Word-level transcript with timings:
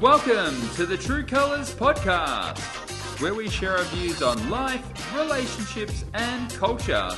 Welcome 0.00 0.58
to 0.76 0.86
the 0.86 0.96
True 0.96 1.22
Colors 1.22 1.74
Podcast, 1.74 2.58
where 3.20 3.34
we 3.34 3.50
share 3.50 3.76
our 3.76 3.84
views 3.84 4.22
on 4.22 4.48
life, 4.48 5.14
relationships, 5.14 6.06
and 6.14 6.50
culture, 6.54 7.10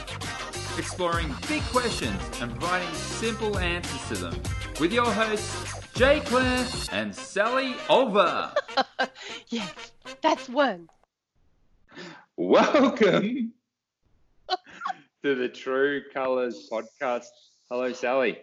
exploring 0.77 1.33
big 1.47 1.63
questions 1.67 2.21
and 2.41 2.51
providing 2.51 2.93
simple 2.95 3.57
answers 3.61 4.09
to 4.09 4.25
them. 4.25 4.43
With 4.81 4.93
your 4.93 5.09
hosts, 5.09 5.93
Jay 5.95 6.19
Claire 6.25 6.67
and 6.91 7.15
Sally 7.15 7.75
Olver. 7.87 8.53
yes, 9.49 9.93
that's 10.21 10.49
one. 10.49 10.89
Welcome 12.37 13.53
to 15.23 15.35
the 15.37 15.49
True 15.49 16.03
Colors 16.13 16.69
Podcast. 16.69 17.27
Hello, 17.71 17.93
Sally. 17.93 18.39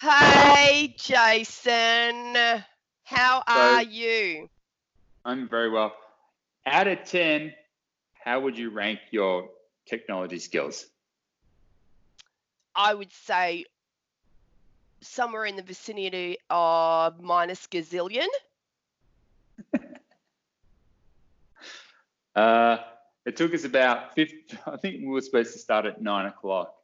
Hey, 0.00 0.94
Jason. 0.96 2.62
How 3.10 3.42
are 3.44 3.82
you? 3.82 4.48
I'm 5.24 5.48
very 5.48 5.68
well. 5.68 5.96
Out 6.64 6.86
of 6.86 7.02
10, 7.06 7.52
how 8.14 8.38
would 8.38 8.56
you 8.56 8.70
rank 8.70 9.00
your 9.10 9.48
technology 9.84 10.38
skills? 10.38 10.86
I 12.76 12.94
would 12.94 13.12
say 13.12 13.64
somewhere 15.00 15.44
in 15.44 15.56
the 15.56 15.62
vicinity 15.64 16.38
of 16.50 17.20
minus 17.20 17.66
gazillion. 17.66 18.28
uh, 22.36 22.76
it 23.26 23.36
took 23.36 23.52
us 23.54 23.64
about 23.64 24.14
50, 24.14 24.56
I 24.68 24.76
think 24.76 25.00
we 25.00 25.08
were 25.08 25.20
supposed 25.20 25.52
to 25.54 25.58
start 25.58 25.84
at 25.84 26.00
nine 26.00 26.26
o'clock. 26.26 26.76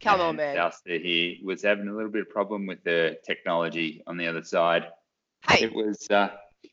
Come 0.00 0.20
on, 0.20 0.36
man. 0.36 0.56
Alistair 0.56 1.00
here 1.00 1.34
was 1.42 1.62
having 1.62 1.88
a 1.88 1.92
little 1.92 2.12
bit 2.12 2.22
of 2.22 2.30
problem 2.30 2.64
with 2.64 2.84
the 2.84 3.18
technology 3.26 4.04
on 4.06 4.16
the 4.16 4.28
other 4.28 4.44
side. 4.44 4.84
Hey. 5.48 5.64
It 5.64 5.74
was, 5.74 6.06
uh, 6.10 6.28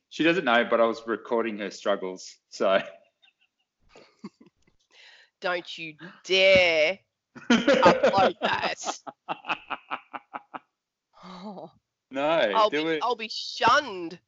she 0.09 0.23
doesn't 0.23 0.45
know, 0.45 0.65
but 0.69 0.79
I 0.81 0.85
was 0.85 1.01
recording 1.07 1.57
her 1.59 1.71
struggles. 1.71 2.35
So 2.49 2.81
don't 5.41 5.77
you 5.77 5.95
dare 6.23 6.99
upload 7.49 8.35
that. 8.41 8.99
Oh, 11.23 11.71
no, 12.11 12.21
I'll 12.55 12.69
do 12.69 12.83
be, 12.85 12.89
it. 12.91 12.99
I'll 13.01 13.15
be 13.15 13.29
shunned. 13.29 14.19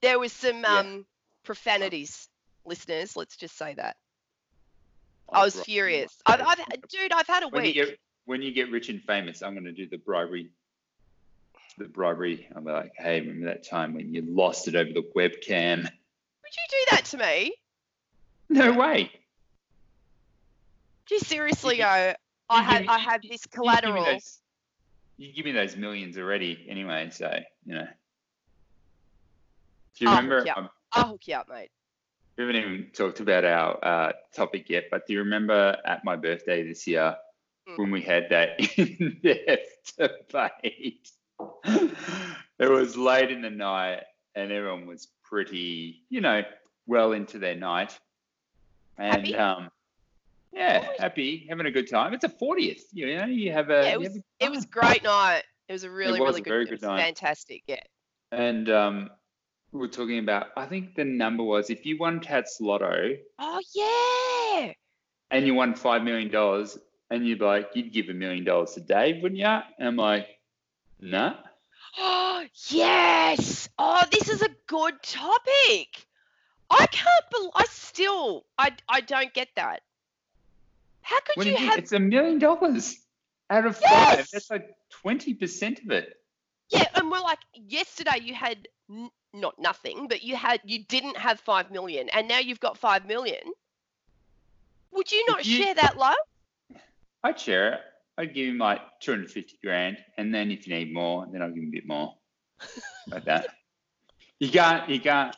There 0.00 0.18
was 0.18 0.32
some 0.32 0.62
Yeah. 0.62 0.80
um, 0.80 1.06
profanities, 1.44 2.28
listeners. 2.64 3.16
Let's 3.16 3.36
just 3.36 3.56
say 3.56 3.74
that. 3.74 3.96
I 5.32 5.44
was 5.44 5.56
Right. 5.56 5.64
furious. 5.64 6.20
I've, 6.26 6.40
I've, 6.40 6.58
dude, 6.88 7.12
I've 7.12 7.26
had 7.26 7.44
a 7.44 7.48
when 7.48 7.64
you 7.64 7.68
week. 7.68 7.74
get 7.74 7.98
when 8.24 8.42
you 8.42 8.52
get 8.52 8.70
rich 8.70 8.88
and 8.88 9.02
famous, 9.02 9.42
I'm 9.42 9.54
going 9.54 9.64
to 9.64 9.72
do 9.72 9.88
the 9.88 9.98
bribery. 9.98 10.50
The 11.78 11.84
bribery. 11.86 12.46
I'm 12.54 12.64
like, 12.64 12.92
hey, 12.96 13.20
remember 13.20 13.46
that 13.46 13.66
time 13.68 13.94
when 13.94 14.12
you 14.14 14.22
lost 14.22 14.68
it 14.68 14.76
over 14.76 14.90
the 14.92 15.02
webcam? 15.16 15.78
Would 15.78 15.86
you 15.88 16.66
do 16.70 16.76
that 16.90 17.04
to 17.06 17.16
me? 17.18 17.54
No 18.50 18.72
way. 18.74 19.10
Do 21.06 21.14
you 21.14 21.20
seriously 21.20 21.76
You- 21.76 21.82
go? 21.84 22.14
I 22.50 22.62
had 22.62 22.86
I 22.86 22.98
you- 23.14 23.20
this 23.30 23.30
you 23.30 23.38
give 23.38 23.50
collateral. 23.50 24.04
those- 24.04 24.40
You 25.16 25.32
give 25.32 25.46
me 25.46 25.52
those 25.52 25.74
millions 25.76 26.18
already, 26.18 26.66
anyway. 26.68 27.08
So 27.10 27.32
you 27.64 27.74
know. 27.74 27.86
Do 29.98 30.04
you 30.04 30.10
I'll 30.10 30.16
remember? 30.16 30.38
hook 30.40 30.46
you 30.46 30.52
um, 30.62 30.70
I'll 30.92 31.08
hook 31.08 31.26
you 31.26 31.34
up, 31.36 31.48
mate. 31.48 31.70
we 32.36 32.44
haven't 32.44 32.56
even 32.56 32.90
talked 32.92 33.20
about 33.20 33.44
our 33.46 33.78
uh, 33.82 34.12
topic 34.34 34.68
yet, 34.68 34.84
but 34.90 35.06
do 35.06 35.14
you 35.14 35.20
remember 35.20 35.76
at 35.86 36.04
my 36.04 36.16
birthday 36.16 36.62
this 36.66 36.86
year 36.86 37.16
Mm. 37.68 37.78
when 37.78 37.90
we 37.92 38.02
had 38.02 38.28
that 38.30 38.58
in-depth 38.76 39.96
debate? 39.96 41.08
It 41.64 42.70
was 42.70 42.96
late 42.96 43.30
in 43.30 43.42
the 43.42 43.50
night, 43.50 44.02
and 44.34 44.52
everyone 44.52 44.86
was 44.86 45.08
pretty, 45.24 46.02
you 46.10 46.20
know, 46.20 46.42
well 46.86 47.12
into 47.12 47.38
their 47.38 47.56
night, 47.56 47.98
and 48.98 49.26
Happy? 49.26 49.34
um, 49.36 49.70
yeah, 50.52 50.86
happy, 50.98 51.46
having 51.48 51.66
a 51.66 51.70
good 51.70 51.90
time. 51.90 52.14
It's 52.14 52.24
a 52.24 52.28
fortieth, 52.28 52.84
you 52.92 53.16
know. 53.16 53.24
You 53.24 53.52
have 53.52 53.70
a, 53.70 53.84
Yeah, 53.84 53.92
it 53.94 54.00
was 54.00 54.16
a 54.16 54.22
it 54.38 54.50
was 54.50 54.66
great 54.66 55.02
night. 55.02 55.42
It 55.68 55.72
was 55.72 55.84
a 55.84 55.90
really 55.90 56.20
was 56.20 56.36
really 56.36 56.40
a 56.40 56.44
good. 56.44 56.68
good 56.68 56.70
was 56.72 56.82
night. 56.82 57.02
Fantastic. 57.02 57.62
Yeah. 57.66 57.80
and 58.30 58.68
um, 58.70 59.10
we 59.72 59.80
were 59.80 59.88
talking 59.88 60.18
about. 60.18 60.48
I 60.56 60.66
think 60.66 60.94
the 60.94 61.04
number 61.04 61.42
was 61.42 61.70
if 61.70 61.84
you 61.86 61.98
won 61.98 62.20
Tatts 62.20 62.60
Lotto. 62.60 63.16
Oh 63.38 63.60
yeah. 63.74 64.72
and 65.30 65.46
you 65.46 65.54
won 65.54 65.74
five 65.74 66.02
million 66.04 66.30
dollars, 66.30 66.78
and 67.10 67.26
you'd 67.26 67.38
be 67.40 67.44
like, 67.44 67.70
you'd 67.74 67.92
give 67.92 68.08
a 68.08 68.14
million 68.14 68.44
dollars 68.44 68.72
to 68.74 68.80
Dave, 68.80 69.22
wouldn't 69.22 69.40
you? 69.40 69.46
And 69.46 69.88
I'm 69.88 69.96
like, 69.96 70.28
nah. 71.00 71.34
Oh 71.98 72.44
yes. 72.68 73.68
Oh, 73.78 74.02
this 74.10 74.28
is 74.28 74.42
a 74.42 74.48
good 74.66 75.02
topic. 75.02 76.06
I 76.70 76.86
can't 76.86 77.24
believe. 77.30 77.50
I 77.54 77.64
still. 77.70 78.44
I 78.58 78.72
I 78.88 79.00
don't 79.00 79.32
get 79.34 79.48
that. 79.56 79.82
How 81.02 81.20
could 81.20 81.36
What 81.36 81.46
you 81.46 81.52
you 81.52 81.58
have? 81.58 81.78
It's 81.78 81.92
a 81.92 81.98
million 82.00 82.38
dollars 82.38 82.98
out 83.50 83.66
of 83.66 83.76
five. 83.76 84.28
That's 84.32 84.50
like 84.50 84.74
twenty 84.90 85.34
percent 85.34 85.80
of 85.80 85.90
it. 85.90 86.16
Yeah, 86.70 86.86
and 86.94 87.10
we're 87.10 87.20
like 87.20 87.40
yesterday 87.54 88.20
you 88.22 88.34
had 88.34 88.68
n- 88.88 89.10
not 89.34 89.58
nothing, 89.58 90.08
but 90.08 90.22
you 90.22 90.36
had 90.36 90.60
you 90.64 90.84
didn't 90.84 91.18
have 91.18 91.40
five 91.40 91.70
million, 91.70 92.08
and 92.08 92.28
now 92.28 92.38
you've 92.38 92.60
got 92.60 92.78
five 92.78 93.06
million. 93.06 93.42
Would 94.92 95.12
you 95.12 95.24
not 95.26 95.44
you- 95.44 95.62
share 95.62 95.74
that 95.74 95.98
love? 95.98 96.16
I'd 97.24 97.38
share 97.38 97.74
it. 97.74 97.80
I'd 98.18 98.34
give 98.34 98.48
him 98.48 98.58
like 98.58 98.80
two 99.00 99.12
hundred 99.12 99.30
fifty 99.30 99.58
grand, 99.62 99.98
and 100.18 100.34
then 100.34 100.50
if 100.50 100.66
you 100.66 100.74
need 100.74 100.92
more, 100.92 101.26
then 101.30 101.42
I'll 101.42 101.48
give 101.48 101.62
him 101.62 101.68
a 101.68 101.72
bit 101.72 101.86
more, 101.86 102.14
like 103.10 103.24
that. 103.26 103.46
You 104.40 104.50
can't, 104.50 104.90
you 104.90 104.98
can't, 105.00 105.36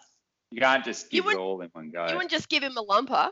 you 0.51 0.63
can't 0.63 0.83
just 0.83 1.11
give 1.11 1.27
it 1.27 1.37
all 1.37 1.61
in 1.61 1.69
one 1.75 1.91
go. 1.91 2.07
You 2.07 2.15
wouldn't 2.15 2.31
just 2.31 2.49
give 2.49 2.63
him 2.63 2.75
a 2.79 2.83
lumper. 2.83 3.29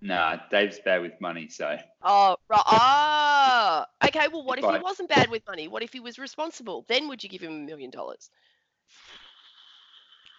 Nah, 0.00 0.38
Dave's 0.50 0.80
bad 0.80 1.02
with 1.02 1.12
money, 1.20 1.48
so 1.48 1.76
Oh, 2.02 2.36
right. 2.48 2.62
Ah, 2.66 3.86
okay. 4.04 4.26
Well, 4.26 4.44
what 4.44 4.58
if 4.58 4.64
he 4.64 4.78
wasn't 4.78 5.08
bad 5.08 5.30
with 5.30 5.44
money? 5.46 5.68
What 5.68 5.84
if 5.84 5.92
he 5.92 6.00
was 6.00 6.18
responsible? 6.18 6.84
Then 6.88 7.06
would 7.06 7.22
you 7.22 7.28
give 7.28 7.42
him 7.42 7.52
a 7.52 7.58
million 7.58 7.90
dollars? 7.90 8.28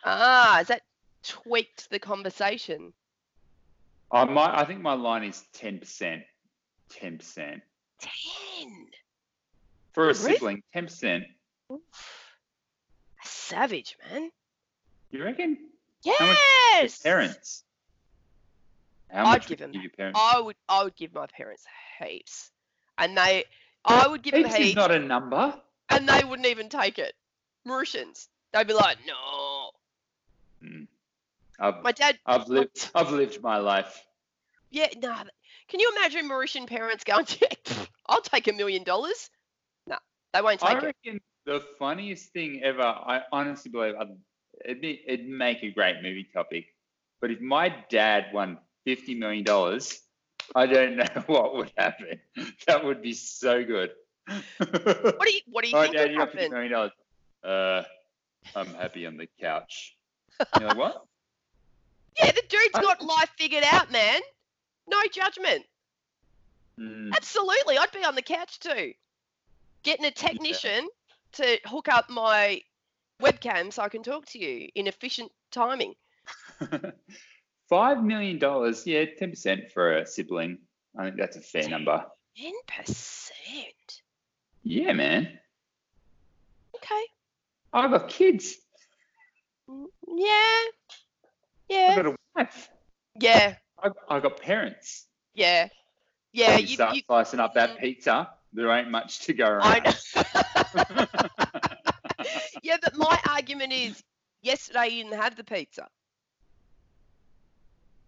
Ah, 0.03 0.55
has 0.57 0.67
that 0.67 0.81
tweaked 1.23 1.89
the 1.89 1.99
conversation? 1.99 2.91
I 4.11 4.25
might. 4.25 4.59
I 4.59 4.65
think 4.65 4.81
my 4.81 4.93
line 4.93 5.23
is 5.23 5.41
ten 5.53 5.79
percent. 5.79 6.23
Ten 6.89 7.17
percent 7.17 7.61
Ten. 7.99 8.87
for 9.93 10.03
a 10.05 10.07
Really? 10.07 10.33
sibling. 10.33 10.63
Ten 10.73 10.85
percent. 10.85 11.25
A 11.71 11.77
savage, 13.23 13.97
man. 14.11 14.31
You 15.11 15.23
reckon? 15.23 15.57
Yes. 16.03 17.01
Parents. 17.01 17.63
How 19.11 19.25
I'd 19.25 19.31
much 19.33 19.47
give 19.47 19.59
would 19.59 19.65
him- 19.69 19.73
you 19.73 19.81
give 19.81 19.83
your 19.91 19.95
parents? 19.97 20.19
I 20.21 20.39
would. 20.39 20.55
I 20.69 20.83
would 20.83 20.95
give 20.95 21.13
my 21.13 21.25
parents 21.27 21.65
heaps, 21.99 22.51
and 22.97 23.17
they. 23.17 23.45
I 23.83 24.07
would 24.07 24.21
give 24.21 24.33
them 24.33 24.43
Heaps 24.43 24.55
heaps, 24.55 24.69
is 24.69 24.75
not 24.75 24.91
a 24.91 24.99
number. 24.99 25.59
and 25.89 26.07
they 26.07 26.23
wouldn't 26.23 26.47
even 26.47 26.69
take 26.69 26.99
it. 26.99 27.15
Mauritians. 27.65 28.27
They'd 28.51 28.67
be 28.67 28.73
like, 28.73 28.97
no. 29.07 29.71
Hmm. 30.61 30.83
I've, 31.59 31.81
My 31.83 31.91
dad. 31.91 32.19
I've 32.25 32.47
lived. 32.49 32.91
I've 32.93 33.11
lived 33.11 33.41
my 33.41 33.57
life. 33.57 34.05
Yeah, 34.69 34.87
no. 34.97 35.15
Can 35.69 35.79
you 35.79 35.91
imagine 35.95 36.27
Mauritian 36.27 36.67
parents 36.67 37.03
going, 37.03 37.25
I'll 38.07 38.21
take 38.21 38.47
a 38.47 38.53
million 38.53 38.83
dollars? 38.83 39.29
No, 39.87 39.97
they 40.33 40.41
won't 40.41 40.59
take 40.59 40.71
it. 40.71 40.83
I 40.83 40.85
reckon 40.85 41.21
the 41.45 41.63
funniest 41.77 42.33
thing 42.33 42.61
ever. 42.63 42.81
I 42.81 43.21
honestly 43.31 43.71
believe 43.71 43.95
I'd, 43.99 44.07
it'd, 44.65 44.81
be, 44.81 45.01
it'd 45.07 45.27
make 45.27 45.63
a 45.63 45.71
great 45.71 45.97
movie 46.01 46.27
topic. 46.33 46.65
But 47.21 47.31
if 47.31 47.41
my 47.41 47.75
dad 47.89 48.27
won 48.33 48.57
fifty 48.85 49.13
million 49.13 49.43
dollars, 49.43 50.01
I 50.55 50.65
don't 50.65 50.95
know 50.97 51.23
what 51.27 51.55
would 51.55 51.71
happen. 51.77 52.19
That 52.65 52.83
would 52.85 53.01
be 53.01 53.13
so 53.13 53.63
good. 53.63 53.91
What 54.57 55.21
do 55.21 55.31
you 55.31 55.41
What 55.47 55.63
do 55.63 55.69
you 55.69 55.75
right, 55.75 55.83
think 55.91 55.95
Dad, 55.95 56.03
would 56.03 56.11
you 56.13 56.19
happen? 56.19 56.51
million 56.51 56.71
dollars. 56.71 56.91
Uh, 57.43 57.83
I'm 58.55 58.73
happy 58.73 59.05
on 59.05 59.17
the 59.17 59.27
couch. 59.39 59.97
You're 60.59 60.69
like, 60.69 60.77
what? 60.77 61.03
Yeah, 62.17 62.31
the 62.31 62.43
dude's 62.47 62.73
got 62.73 63.01
life 63.01 63.29
figured 63.37 63.63
out, 63.69 63.91
man. 63.91 64.21
No 64.89 64.97
judgment. 65.13 65.65
Mm, 66.79 67.13
Absolutely, 67.15 67.77
I'd 67.77 67.91
be 67.91 68.03
on 68.03 68.15
the 68.15 68.21
couch 68.21 68.59
too, 68.59 68.93
getting 69.83 70.05
a 70.05 70.11
technician 70.11 70.87
to 71.33 71.59
hook 71.65 71.89
up 71.89 72.09
my 72.09 72.61
webcam 73.21 73.71
so 73.71 73.83
I 73.83 73.89
can 73.89 74.01
talk 74.01 74.25
to 74.27 74.39
you 74.39 74.69
in 74.75 74.87
efficient 74.87 75.31
timing. 75.51 75.93
Five 77.69 78.03
million 78.03 78.39
dollars, 78.39 78.87
yeah, 78.87 79.05
ten 79.17 79.29
percent 79.29 79.71
for 79.73 79.97
a 79.97 80.05
sibling. 80.07 80.57
I 80.97 81.05
think 81.05 81.17
that's 81.17 81.37
a 81.37 81.41
fair 81.41 81.69
number. 81.69 82.03
Ten 82.37 82.53
percent. 82.65 84.01
Yeah, 84.63 84.93
man. 84.93 85.37
Okay. 86.75 87.01
I've 87.73 87.91
got 87.91 88.09
kids. 88.09 88.55
Mm, 89.69 89.85
Yeah. 90.07 90.61
I've 91.69 91.69
Yeah. 91.69 91.95
got 91.95 92.05
a 92.07 92.15
wife. 92.35 92.69
Yeah. 93.19 93.55
I've, 93.83 93.93
I've 94.09 94.23
got 94.23 94.39
parents. 94.41 95.05
Yeah. 95.33 95.67
Yeah. 96.33 96.57
you, 96.57 96.67
You. 96.67 96.73
start 96.75 96.95
you 96.95 97.01
slicing 97.05 97.39
up 97.39 97.53
that 97.55 97.71
Mm. 97.77 97.79
pizza. 97.79 98.29
There 98.53 98.69
ain't 98.71 98.89
much 98.89 99.19
to 99.25 99.33
go 99.33 99.45
I 99.61 99.77
around. 99.79 99.85
know. 99.85 101.05
yeah, 102.63 102.77
but 102.81 102.95
my 102.97 103.19
argument 103.29 103.71
is 103.73 104.01
yesterday 104.41 104.87
you 104.87 105.03
didn't 105.03 105.19
have 105.21 105.35
the 105.35 105.43
pizza. 105.43 105.83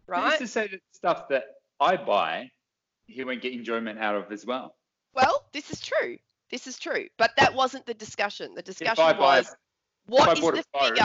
Who's 0.07 0.17
Right? 0.17 0.39
to 0.39 0.47
say 0.47 0.67
that 0.67 0.81
stuff 0.91 1.29
that 1.29 1.43
I 1.79 1.95
buy, 1.95 2.49
he 3.05 3.23
won't 3.23 3.41
get 3.41 3.53
enjoyment 3.53 3.99
out 3.99 4.15
of 4.15 4.31
as 4.31 4.45
well? 4.45 4.75
Well, 5.13 5.45
this 5.53 5.69
is 5.71 5.79
true. 5.79 6.17
This 6.49 6.65
is 6.67 6.77
true. 6.79 7.07
But 7.17 7.31
that 7.37 7.53
wasn't 7.53 7.85
the 7.85 7.93
discussion. 7.93 8.53
The 8.55 8.59
If 8.59 8.65
discussion 8.65 9.03
I 9.03 9.13
buy, 9.13 9.37
was 9.39 9.47
if 9.49 9.55
what 10.07 10.27
I 10.27 10.33
is 10.33 10.39
bought 10.41 10.53
a 10.53 10.57
the 10.57 10.65
boat- 10.73 10.87
figure? 10.89 11.03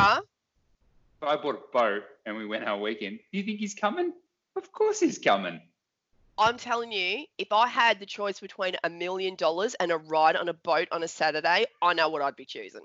I 1.23 1.37
bought 1.37 1.55
a 1.57 1.73
boat 1.73 2.03
and 2.25 2.37
we 2.37 2.47
went 2.47 2.65
our 2.65 2.79
weekend, 2.79 3.19
do 3.33 3.39
you 3.39 3.45
think 3.45 3.59
he's 3.61 3.75
coming? 3.75 4.13
Of 4.57 4.73
course 4.73 5.01
he's 5.01 5.19
coming. 5.19 5.61
I'm 6.39 6.57
telling 6.59 6.93
you, 6.93 7.25
if 7.39 7.53
I 7.53 7.67
had 7.67 7.99
the 7.99 8.07
choice 8.07 8.41
between 8.41 8.77
a 8.85 8.91
million 8.91 9.37
dollars 9.37 9.75
and 9.75 9.91
a 9.91 9.97
ride 9.97 10.37
on 10.37 10.49
a 10.49 10.55
boat 10.55 10.89
on 10.93 11.03
a 11.03 11.09
Saturday, 11.09 11.67
I 11.81 11.95
know 11.95 12.09
what 12.09 12.23
I'd 12.23 12.37
be 12.37 12.45
choosing. 12.45 12.83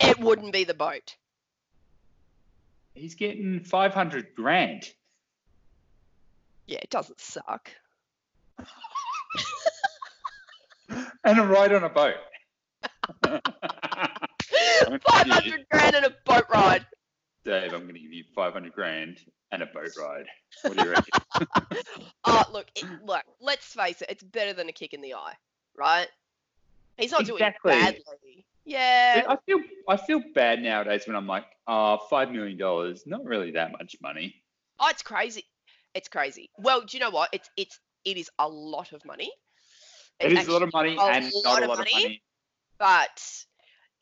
It 0.00 0.18
wouldn't 0.18 0.52
be 0.52 0.64
the 0.64 0.74
boat. 0.74 1.16
He's 2.94 3.14
getting 3.14 3.60
500 3.60 4.34
grand. 4.34 4.90
Yeah, 6.66 6.78
it 6.82 6.90
doesn't 6.90 7.20
suck. 7.20 7.70
and 11.24 11.38
a 11.38 11.46
ride 11.46 11.72
on 11.72 11.84
a 11.84 11.88
boat. 11.88 12.16
I'm 13.24 13.40
Five 15.00 15.00
confused. 15.00 15.32
hundred 15.32 15.66
grand 15.70 15.96
and 15.96 16.06
a 16.06 16.14
boat 16.24 16.44
ride. 16.50 16.86
Dave, 17.46 17.72
I'm 17.72 17.82
going 17.82 17.94
to 17.94 18.00
give 18.00 18.12
you 18.12 18.24
500 18.34 18.72
grand 18.72 19.18
and 19.52 19.62
a 19.62 19.66
boat 19.66 19.90
ride. 19.98 20.26
What 20.62 20.76
do 20.76 20.84
you 20.84 20.90
reckon? 20.90 21.20
Oh, 22.24 22.42
look, 22.52 22.66
it, 22.74 22.84
look. 23.04 23.22
Let's 23.40 23.66
face 23.66 24.02
it. 24.02 24.08
It's 24.10 24.22
better 24.24 24.52
than 24.52 24.68
a 24.68 24.72
kick 24.72 24.92
in 24.92 25.00
the 25.00 25.14
eye, 25.14 25.34
right? 25.76 26.08
He's 26.96 27.12
not 27.12 27.20
Exactly. 27.20 27.70
doing 27.70 27.80
badly. 27.82 28.44
Yeah. 28.64 29.22
I 29.28 29.36
feel 29.46 29.60
I 29.88 29.96
feel 29.96 30.20
bad 30.34 30.60
nowadays 30.60 31.06
when 31.06 31.14
I'm 31.14 31.28
like, 31.28 31.44
oh, 31.68 31.98
five 32.10 32.32
million 32.32 32.58
dollars, 32.58 33.04
not 33.06 33.24
really 33.24 33.52
that 33.52 33.70
much 33.72 33.94
money. 34.02 34.34
Oh, 34.80 34.88
it's 34.90 35.02
crazy. 35.02 35.44
It's 35.94 36.08
crazy. 36.08 36.50
Well, 36.58 36.80
do 36.80 36.96
you 36.96 37.00
know 37.00 37.10
what? 37.10 37.30
It's 37.32 37.48
it's 37.56 37.78
it 38.04 38.16
is 38.16 38.28
a 38.40 38.48
lot 38.48 38.92
of 38.92 39.04
money. 39.04 39.30
It 40.18 40.32
It's 40.32 40.48
a 40.48 40.52
lot 40.52 40.62
of 40.62 40.72
money 40.72 40.96
a 40.98 41.00
and 41.00 41.30
lot 41.44 41.60
not 41.60 41.62
a 41.62 41.66
lot 41.68 41.78
money. 41.78 41.90
of 41.90 42.02
money. 42.02 42.22
but 42.78 43.44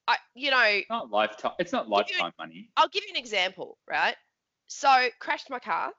I, 0.06 0.17
you 0.35 0.51
know, 0.51 0.62
It's 0.65 0.91
not 0.91 1.11
lifetime. 1.11 1.53
It's 1.59 1.73
not 1.73 1.89
lifetime 1.89 2.33
money. 2.39 2.69
I'll 2.77 2.89
give 2.89 3.05
you 3.05 3.11
an 3.11 3.17
example, 3.17 3.79
right? 3.89 4.17
So, 4.67 5.09
crashed 5.19 5.51
my 5.51 5.59
car, 5.59 5.93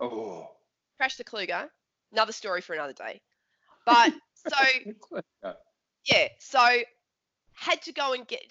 Oh. 0.00 0.50
crashed 0.98 1.18
the 1.18 1.24
Kluger. 1.24 1.68
Another 2.12 2.32
story 2.32 2.60
for 2.60 2.74
another 2.74 2.92
day. 2.92 3.20
But 3.86 4.12
so, 4.48 5.52
yeah, 6.04 6.28
so 6.38 6.60
had 7.54 7.80
to 7.82 7.92
go 7.92 8.12
and 8.12 8.26
get 8.26 8.42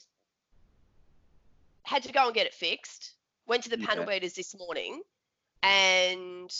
had 1.83 2.03
to 2.03 2.11
go 2.13 2.25
and 2.25 2.33
get 2.33 2.45
it 2.45 2.53
fixed. 2.53 3.13
Went 3.47 3.63
to 3.63 3.69
the 3.69 3.77
panel 3.77 4.05
Yeah. 4.07 4.13
beaters 4.15 4.33
this 4.33 4.55
morning, 4.57 5.01
and 5.61 6.51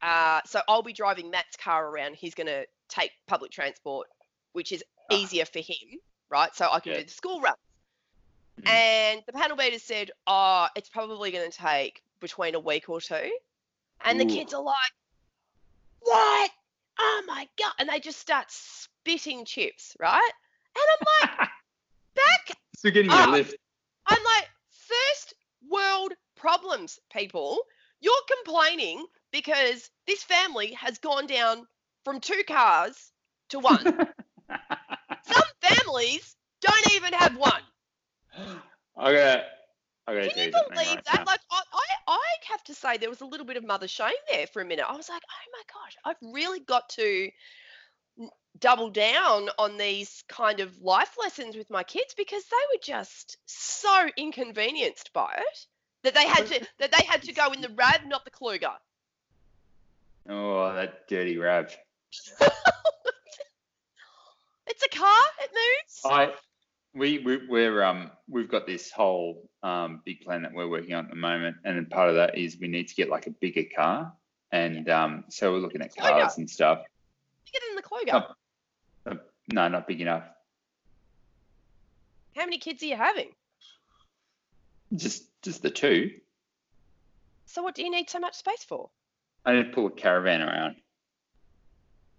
uh, 0.00 0.40
so 0.46 0.60
I'll 0.68 0.82
be 0.82 0.92
driving 0.92 1.30
Matt's 1.30 1.56
car 1.56 1.88
around. 1.88 2.16
He's 2.16 2.34
going 2.34 2.46
to 2.46 2.66
take 2.88 3.10
public 3.26 3.50
transport, 3.50 4.08
which 4.52 4.72
is 4.72 4.82
Ah. 5.10 5.16
easier 5.16 5.44
for 5.44 5.58
him, 5.58 5.98
right? 6.34 6.54
So 6.54 6.68
I 6.70 6.80
can 6.80 6.92
Yeah. 6.92 6.98
do 6.98 7.04
the 7.04 7.12
school 7.12 7.40
run. 7.40 7.54
Mhm. 8.60 8.68
And 8.68 9.22
the 9.26 9.32
panel 9.32 9.56
beaters 9.56 9.84
said, 9.84 10.10
"Oh, 10.26 10.68
it's 10.74 10.88
probably 10.88 11.30
going 11.30 11.48
to 11.48 11.56
take 11.56 12.02
between 12.18 12.56
a 12.56 12.60
week 12.60 12.88
or 12.88 13.00
two. 13.00 13.38
And 14.00 14.20
the 14.20 14.26
kids 14.26 14.52
are 14.52 14.62
like, 14.62 14.92
"What? 16.00 16.50
Oh 16.98 17.22
my 17.26 17.48
god!" 17.56 17.72
And 17.78 17.88
they 17.88 18.00
just 18.00 18.18
start 18.18 18.50
spitting 18.50 19.44
chips, 19.44 19.96
right? 20.00 20.32
And 20.76 20.84
I'm 20.92 21.28
like, 21.30 21.48
back 22.16 22.58
so 22.76 22.90
getting 22.90 23.12
a 23.12 23.30
lift. 23.30 23.56
I'm 24.06 24.24
like, 24.24 24.50
first 24.70 25.34
world 25.70 26.14
problems, 26.34 26.98
people. 27.10 27.64
You're 28.00 28.26
complaining 28.36 29.06
because 29.30 29.88
this 30.06 30.24
family 30.24 30.72
has 30.72 30.98
gone 30.98 31.26
down 31.26 31.66
from 32.04 32.20
two 32.20 32.42
cars 32.46 33.12
to 33.50 33.60
one. 33.60 34.06
Families 35.94 36.36
don't 36.60 36.92
even 36.94 37.12
have 37.12 37.36
one. 37.36 37.62
Okay. 38.96 39.42
gotta 40.06 40.28
Can 40.28 40.38
you 40.38 40.52
believe 40.52 40.88
right 40.88 41.04
that? 41.06 41.18
now. 41.18 41.24
Like, 41.26 41.40
I, 41.50 41.60
I, 41.72 42.12
I 42.12 42.20
have 42.52 42.62
to 42.64 42.74
say, 42.74 42.96
there 42.96 43.10
was 43.10 43.22
a 43.22 43.26
little 43.26 43.44
bit 43.44 43.56
of 43.56 43.66
mother 43.66 43.88
shame 43.88 44.12
there 44.30 44.46
for 44.46 44.62
a 44.62 44.64
minute. 44.64 44.84
I 44.88 44.96
was 44.96 45.08
like, 45.08 45.22
oh 45.24 45.50
my 45.52 45.62
gosh, 45.72 45.96
I've 46.04 46.32
really 46.32 46.60
got 46.60 46.88
to 46.90 47.28
double 48.60 48.90
down 48.90 49.48
on 49.58 49.78
these 49.78 50.22
kind 50.28 50.60
of 50.60 50.80
life 50.80 51.16
lessons 51.20 51.56
with 51.56 51.70
my 51.70 51.82
kids 51.82 52.14
because 52.14 52.44
they 52.44 52.56
were 52.72 52.80
just 52.84 53.36
so 53.46 54.08
inconvenienced 54.16 55.12
by 55.12 55.34
it 55.36 55.66
that 56.04 56.14
they 56.14 56.28
had 56.28 56.46
to 56.46 56.64
that 56.78 56.92
they 56.92 57.04
had 57.04 57.22
to 57.22 57.32
go 57.32 57.50
in 57.50 57.62
the 57.62 57.70
Rav, 57.70 58.06
not 58.06 58.24
the 58.24 58.30
Kluger. 58.30 58.76
Oh, 60.28 60.72
that 60.72 61.08
dirty 61.08 61.36
Rav. 61.36 61.76
It's 64.66 64.82
a 64.82 64.88
car. 64.88 65.22
It 65.42 65.50
moves. 65.52 66.00
I, 66.04 66.32
we, 66.94 67.18
we, 67.18 67.46
we're, 67.48 67.82
um, 67.82 68.10
we've 68.28 68.48
got 68.48 68.66
this 68.66 68.90
whole, 68.90 69.48
um, 69.62 70.00
big 70.04 70.20
plan 70.20 70.42
that 70.42 70.52
we're 70.52 70.68
working 70.68 70.94
on 70.94 71.04
at 71.04 71.10
the 71.10 71.16
moment, 71.16 71.56
and 71.64 71.88
part 71.90 72.08
of 72.08 72.16
that 72.16 72.38
is 72.38 72.58
we 72.60 72.68
need 72.68 72.88
to 72.88 72.94
get 72.94 73.08
like 73.08 73.26
a 73.26 73.30
bigger 73.30 73.64
car, 73.74 74.12
and 74.52 74.88
um, 74.88 75.24
so 75.28 75.52
we're 75.52 75.58
looking 75.58 75.82
at 75.82 75.92
Oh, 75.98 76.02
cars 76.02 76.38
and 76.38 76.48
stuff. 76.48 76.82
Bigger 77.46 77.64
than 77.68 77.76
the 77.76 77.82
Kluger. 77.82 78.26
Oh. 79.06 79.10
Uh, 79.10 79.16
no, 79.52 79.68
not 79.68 79.86
big 79.86 80.00
enough. 80.00 80.24
How 82.36 82.44
many 82.44 82.58
kids 82.58 82.82
are 82.82 82.86
you 82.86 82.96
having? 82.96 83.30
Just, 84.94 85.24
just 85.42 85.62
the 85.62 85.70
two. 85.70 86.12
So 87.46 87.62
what 87.62 87.74
do 87.74 87.82
you 87.82 87.90
need 87.90 88.10
so 88.10 88.18
much 88.18 88.34
space 88.34 88.64
for? 88.64 88.90
I 89.44 89.52
need 89.54 89.64
to 89.64 89.70
pull 89.70 89.86
a 89.86 89.90
caravan 89.90 90.42
around. 90.42 90.76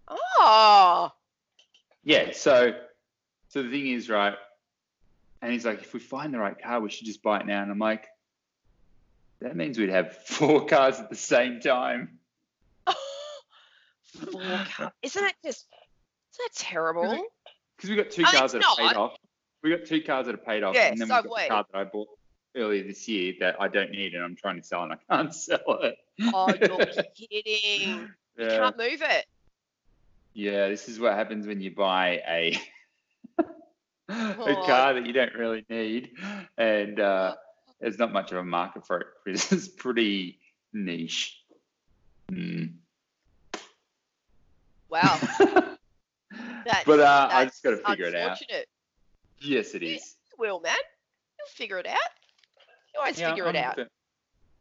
Oh, 0.08 1.12
Yeah, 2.06 2.32
so 2.34 2.74
so 3.50 3.64
the 3.64 3.70
thing 3.70 3.88
is, 3.88 4.10
right, 4.10 4.36
and 5.42 5.52
he's 5.52 5.66
like, 5.66 5.82
if 5.82 5.94
we 5.94 6.00
find 6.00 6.34
the 6.34 6.40
right 6.40 6.60
car, 6.60 6.80
we 6.80 6.90
should 6.90 7.08
just 7.08 7.22
buy 7.22 7.40
it 7.40 7.46
now. 7.46 7.62
And 7.62 7.72
I'm 7.72 7.80
like, 7.80 8.08
that 9.42 9.56
means 9.56 9.78
we'd 9.78 9.90
have 9.90 10.16
four 10.26 10.66
cars 10.66 11.00
at 11.00 11.10
the 11.10 11.16
same 11.16 11.60
time. 11.60 12.20
four 14.32 14.42
car. 14.42 14.94
Isn't 15.02 15.22
that 15.22 15.34
just? 15.44 15.66
Isn't 16.34 16.46
that 16.46 16.56
terrible? 16.56 17.26
Because 17.76 17.90
we 17.90 17.96
got 17.96 18.12
two 18.12 18.24
cars 18.24 18.54
that 18.54 18.64
are 18.64 18.76
paid 18.78 18.96
off. 18.96 19.18
We 19.64 19.72
got 19.72 19.86
two 19.86 20.02
cars 20.02 20.28
that 20.28 20.36
are 20.36 20.38
paid 20.38 20.64
off, 20.64 20.76
Yeah, 20.76 20.88
and 20.88 21.00
then 21.00 21.08
so 21.08 21.16
we've 21.16 21.24
got 21.24 21.34
wait. 21.34 21.44
the 21.44 21.54
car 21.56 21.66
that 21.72 21.80
I 21.80 21.84
bought 21.86 22.10
earlier 22.56 22.84
this 22.84 23.08
year 23.08 23.34
that 23.40 23.56
I 23.60 23.68
don't 23.68 23.92
need 23.92 24.14
and 24.14 24.24
I'm 24.24 24.36
trying 24.36 24.62
to 24.62 24.66
sell 24.66 24.84
and 24.84 24.94
I 24.94 24.98
can't 25.10 25.34
sell 25.36 25.80
it. 25.82 25.98
Oh, 26.34 26.48
you're 26.50 27.04
kidding. 27.16 28.10
You 28.38 28.48
can't 28.48 28.78
move 28.78 29.02
it. 29.02 29.26
Yeah, 30.36 30.68
this 30.68 30.88
is 30.90 31.00
what 31.00 31.14
happens 31.14 31.48
when 31.48 31.62
you 31.62 31.72
buy 31.72 32.22
a 32.28 32.60
a 33.40 33.46
Oh. 34.08 34.64
car 34.68 34.94
that 34.94 35.06
you 35.08 35.14
don't 35.14 35.34
really 35.34 35.66
need, 35.70 36.12
and 36.58 37.00
uh, 37.00 37.36
there's 37.80 37.98
not 37.98 38.14
much 38.14 38.32
of 38.32 38.38
a 38.38 38.44
market 38.44 38.86
for 38.86 39.00
it 39.00 39.08
because 39.26 39.52
it's 39.52 39.68
pretty 39.68 40.40
niche. 40.74 41.42
Hmm. 42.30 42.66
Wow. 44.90 45.20
That's, 46.66 46.86
but 46.86 47.00
uh, 47.00 47.30
I 47.32 47.46
just 47.46 47.64
got 47.64 47.72
to 47.72 47.78
figure 47.78 48.06
it 48.06 48.16
out. 48.16 48.40
Yes, 49.40 49.74
it 49.74 49.84
is. 49.84 49.90
Yeah. 49.90 49.96
is. 49.96 50.16
You 50.32 50.36
will, 50.38 50.60
man. 50.60 50.76
You'll 51.40 51.48
figure 51.48 51.80
it 51.80 51.88
out. 51.88 51.98
You 52.94 53.00
always 53.00 53.20
Yeah, 53.20 53.30
figure 53.30 53.48
it 53.48 53.56
out. 53.56 53.80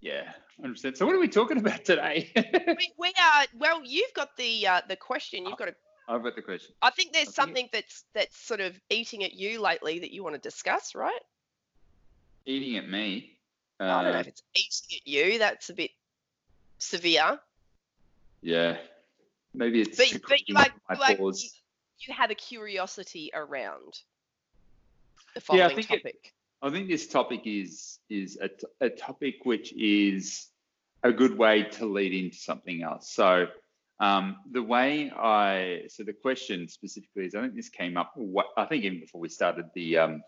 100%. 0.05 0.07
Yeah, 0.07 0.33
100%. 0.65 0.97
So 0.97 1.07
what 1.07 1.15
are 1.15 1.19
we 1.21 1.29
talking 1.29 1.59
about 1.59 1.85
today? 1.85 2.31
We, 2.79 2.93
we 2.99 3.09
are. 3.09 3.45
Well, 3.59 3.81
you've 3.85 4.13
got 4.15 4.37
the 4.37 4.67
uh, 4.67 4.81
the 4.89 4.97
question. 4.97 5.47
You've 5.47 5.59
got 5.59 5.69
a. 5.69 5.75
I've 6.09 6.23
got 6.23 6.37
the 6.37 6.43
question. 6.43 6.75
I 6.83 6.91
think 6.91 7.13
there's 7.13 7.29
Okay. 7.29 7.35
something 7.35 7.69
that's 7.73 8.05
that's 8.15 8.37
sort 8.37 8.61
of 8.61 8.79
eating 8.91 9.25
at 9.25 9.33
you 9.35 9.61
lately 9.61 9.99
that 10.01 10.11
you 10.13 10.23
want 10.23 10.35
to 10.35 10.41
discuss, 10.41 10.95
right? 10.95 11.21
Eating 12.47 12.77
at 12.77 12.89
me. 12.89 13.39
I 13.81 14.03
don't 14.03 14.13
know 14.13 14.19
Uh, 14.19 14.21
if 14.21 14.27
it's 14.29 14.43
eating 14.55 14.99
at 15.01 15.07
you. 15.07 15.39
That's 15.39 15.71
a 15.71 15.75
bit 15.75 15.91
severe. 16.79 17.39
yeah. 18.43 18.77
Maybe 19.57 19.81
it's 19.83 19.97
But, 19.97 20.21
but 20.29 20.49
you, 20.49 20.55
like, 20.57 20.73
like, 20.99 21.19
you, 21.21 21.33
you 22.01 22.13
had 22.13 22.33
a 22.33 22.35
curiosity 22.35 23.31
around 23.33 24.01
the 25.35 25.41
Yeah, 25.53 25.67
I 25.67 25.69
following 25.69 25.77
think 25.77 25.91
it- 25.93 26.03
topic. 26.03 26.35
I 26.65 26.71
think 26.71 26.89
this 26.89 27.07
topic 27.07 27.43
is 27.45 27.99
is 28.09 28.39
a, 28.41 28.49
a 28.81 28.89
topic 28.89 29.35
which 29.45 29.75
is 29.75 30.49
a 31.03 31.13
good 31.13 31.37
way 31.37 31.65
to 31.65 31.85
lead 31.85 32.15
into 32.15 32.39
something 32.39 32.83
else. 32.83 33.11
So 33.11 33.49
um, 34.01 34.37
the 34.51 34.63
way 34.63 35.11
I 35.11 35.83
so 35.89 36.05
the 36.05 36.15
question 36.15 36.69
specifically 36.69 37.27
is 37.27 37.35
I 37.35 37.43
think 37.43 37.55
this 37.55 37.69
came 37.69 37.99
up. 37.99 38.15
I 38.57 38.65
think 38.65 38.85
even 38.85 39.01
before 39.01 39.21
we 39.21 39.29
started 39.29 39.67
the 39.75 39.99
um, 39.99 40.23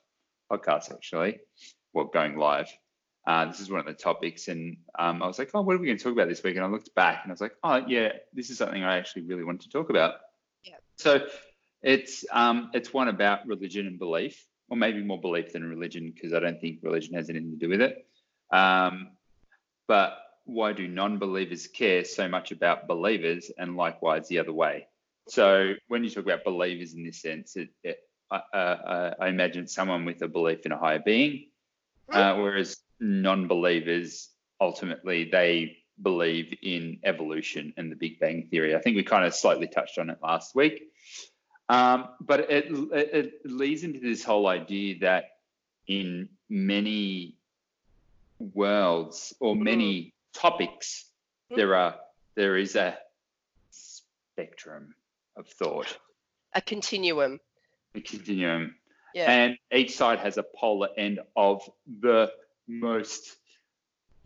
podcast 0.52 0.92
actually, 0.92 1.40
well 1.94 2.04
going 2.04 2.36
live. 2.36 2.68
Uh, 3.26 3.46
this 3.46 3.58
is 3.58 3.70
one 3.70 3.80
of 3.80 3.86
the 3.86 3.94
topics, 3.94 4.48
and 4.48 4.76
um, 4.98 5.22
I 5.22 5.26
was 5.26 5.38
like, 5.38 5.50
"Oh, 5.54 5.62
what 5.62 5.74
are 5.74 5.78
we 5.78 5.86
going 5.86 5.98
to 5.98 6.04
talk 6.04 6.12
about 6.12 6.28
this 6.28 6.42
week?" 6.42 6.56
And 6.56 6.64
I 6.64 6.68
looked 6.68 6.94
back, 6.94 7.20
and 7.24 7.32
I 7.32 7.32
was 7.32 7.40
like, 7.40 7.56
"Oh, 7.64 7.82
yeah, 7.88 8.12
this 8.34 8.50
is 8.50 8.58
something 8.58 8.84
I 8.84 8.98
actually 8.98 9.22
really 9.22 9.42
want 9.42 9.62
to 9.62 9.70
talk 9.70 9.88
about." 9.88 10.16
Yeah. 10.62 10.76
So 10.96 11.26
it's 11.82 12.26
um, 12.30 12.70
it's 12.74 12.92
one 12.92 13.08
about 13.08 13.46
religion 13.48 13.86
and 13.86 13.98
belief, 13.98 14.46
or 14.68 14.76
maybe 14.76 15.02
more 15.02 15.20
belief 15.20 15.52
than 15.52 15.68
religion, 15.68 16.12
because 16.14 16.32
I 16.32 16.40
don't 16.40 16.60
think 16.60 16.80
religion 16.82 17.14
has 17.14 17.30
anything 17.30 17.52
to 17.52 17.56
do 17.56 17.68
with 17.68 17.80
it. 17.80 18.06
Um, 18.50 19.10
but 19.88 20.18
why 20.44 20.72
do 20.72 20.86
non-believers 20.86 21.66
care 21.66 22.04
so 22.04 22.28
much 22.28 22.52
about 22.52 22.86
believers, 22.86 23.50
and 23.58 23.76
likewise 23.76 24.28
the 24.28 24.38
other 24.38 24.52
way? 24.52 24.86
So 25.28 25.74
when 25.88 26.04
you 26.04 26.10
talk 26.10 26.24
about 26.24 26.44
believers 26.44 26.94
in 26.94 27.04
this 27.04 27.20
sense, 27.20 27.56
it, 27.56 27.70
it, 27.82 27.98
uh, 28.30 28.40
uh, 28.52 29.14
I 29.20 29.28
imagine 29.28 29.66
someone 29.66 30.04
with 30.04 30.22
a 30.22 30.28
belief 30.28 30.66
in 30.66 30.72
a 30.72 30.78
higher 30.78 31.00
being, 31.00 31.48
uh, 32.12 32.36
whereas 32.36 32.76
non-believers 33.00 34.30
ultimately 34.60 35.28
they 35.30 35.78
believe 36.00 36.54
in 36.62 37.00
evolution 37.04 37.72
and 37.76 37.90
the 37.90 37.96
Big 37.96 38.20
Bang 38.20 38.48
Theory. 38.50 38.76
I 38.76 38.80
think 38.80 38.96
we 38.96 39.02
kind 39.02 39.24
of 39.24 39.34
slightly 39.34 39.66
touched 39.66 39.98
on 39.98 40.10
it 40.10 40.18
last 40.22 40.54
week. 40.54 40.82
Um, 41.68 42.08
but 42.20 42.50
it, 42.50 42.66
it, 42.70 43.10
it, 43.12 43.32
leads 43.44 43.82
into 43.82 43.98
this 43.98 44.22
whole 44.22 44.46
idea 44.46 45.00
that 45.00 45.38
in 45.88 46.28
many 46.48 47.34
worlds 48.38 49.34
or 49.40 49.54
mm-hmm. 49.54 49.64
many 49.64 50.14
topics, 50.32 51.06
mm-hmm. 51.50 51.56
there 51.56 51.74
are 51.74 51.96
there 52.36 52.56
is 52.56 52.76
a 52.76 52.96
spectrum 53.70 54.94
of 55.36 55.48
thought, 55.48 55.98
a 56.54 56.60
continuum, 56.60 57.40
a 57.96 58.00
continuum, 58.00 58.76
yeah. 59.12 59.30
and 59.30 59.58
each 59.72 59.96
side 59.96 60.20
has 60.20 60.38
a 60.38 60.44
polar 60.56 60.90
end 60.96 61.18
of 61.34 61.68
the 62.00 62.30
most 62.68 63.36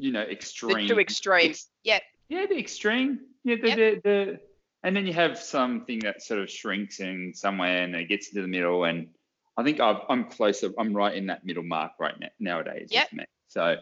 you 0.00 0.12
know, 0.12 0.22
extreme. 0.22 0.88
The 0.88 0.94
two 0.94 1.00
extremes. 1.00 1.68
Yep. 1.84 2.02
Yeah, 2.28 2.46
the 2.46 2.58
extreme. 2.58 3.20
Yeah, 3.44 3.56
the, 3.60 3.68
yep. 3.68 3.76
the, 3.76 4.00
the, 4.02 4.40
and 4.82 4.96
then 4.96 5.06
you 5.06 5.12
have 5.12 5.38
something 5.38 6.00
that 6.00 6.22
sort 6.22 6.40
of 6.40 6.50
shrinks 6.50 7.00
in 7.00 7.32
somewhere 7.34 7.82
and 7.82 7.94
it 7.94 8.08
gets 8.08 8.28
into 8.28 8.42
the 8.42 8.48
middle. 8.48 8.84
And 8.84 9.08
I 9.56 9.62
think 9.62 9.80
i 9.80 10.00
am 10.08 10.24
closer. 10.24 10.72
I'm 10.78 10.94
right 10.94 11.14
in 11.14 11.26
that 11.26 11.44
middle 11.44 11.62
mark 11.62 11.92
right 11.98 12.18
now 12.18 12.28
nowadays. 12.38 12.88
Yep. 12.90 13.10
So, 13.48 13.76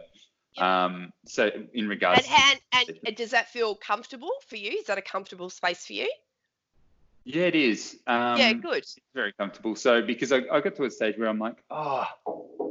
yep. 0.53 0.63
um, 0.63 1.13
so 1.25 1.49
in 1.73 1.87
regards. 1.87 2.27
And, 2.29 2.59
and, 2.73 2.99
and 3.05 3.15
does 3.15 3.31
that 3.31 3.49
feel 3.49 3.75
comfortable 3.75 4.31
for 4.47 4.57
you? 4.57 4.71
Is 4.71 4.85
that 4.87 4.97
a 4.97 5.01
comfortable 5.01 5.49
space 5.49 5.85
for 5.85 5.93
you? 5.93 6.11
Yeah, 7.23 7.43
it 7.43 7.55
is. 7.55 7.97
Um, 8.07 8.37
yeah, 8.37 8.53
good. 8.53 8.77
It's 8.79 8.97
very 9.13 9.33
comfortable. 9.33 9.75
So 9.75 10.01
because 10.01 10.31
I, 10.31 10.41
I 10.51 10.61
got 10.61 10.75
to 10.75 10.83
a 10.85 10.91
stage 10.91 11.17
where 11.17 11.29
I'm 11.29 11.39
like, 11.39 11.63
oh, 11.69 12.07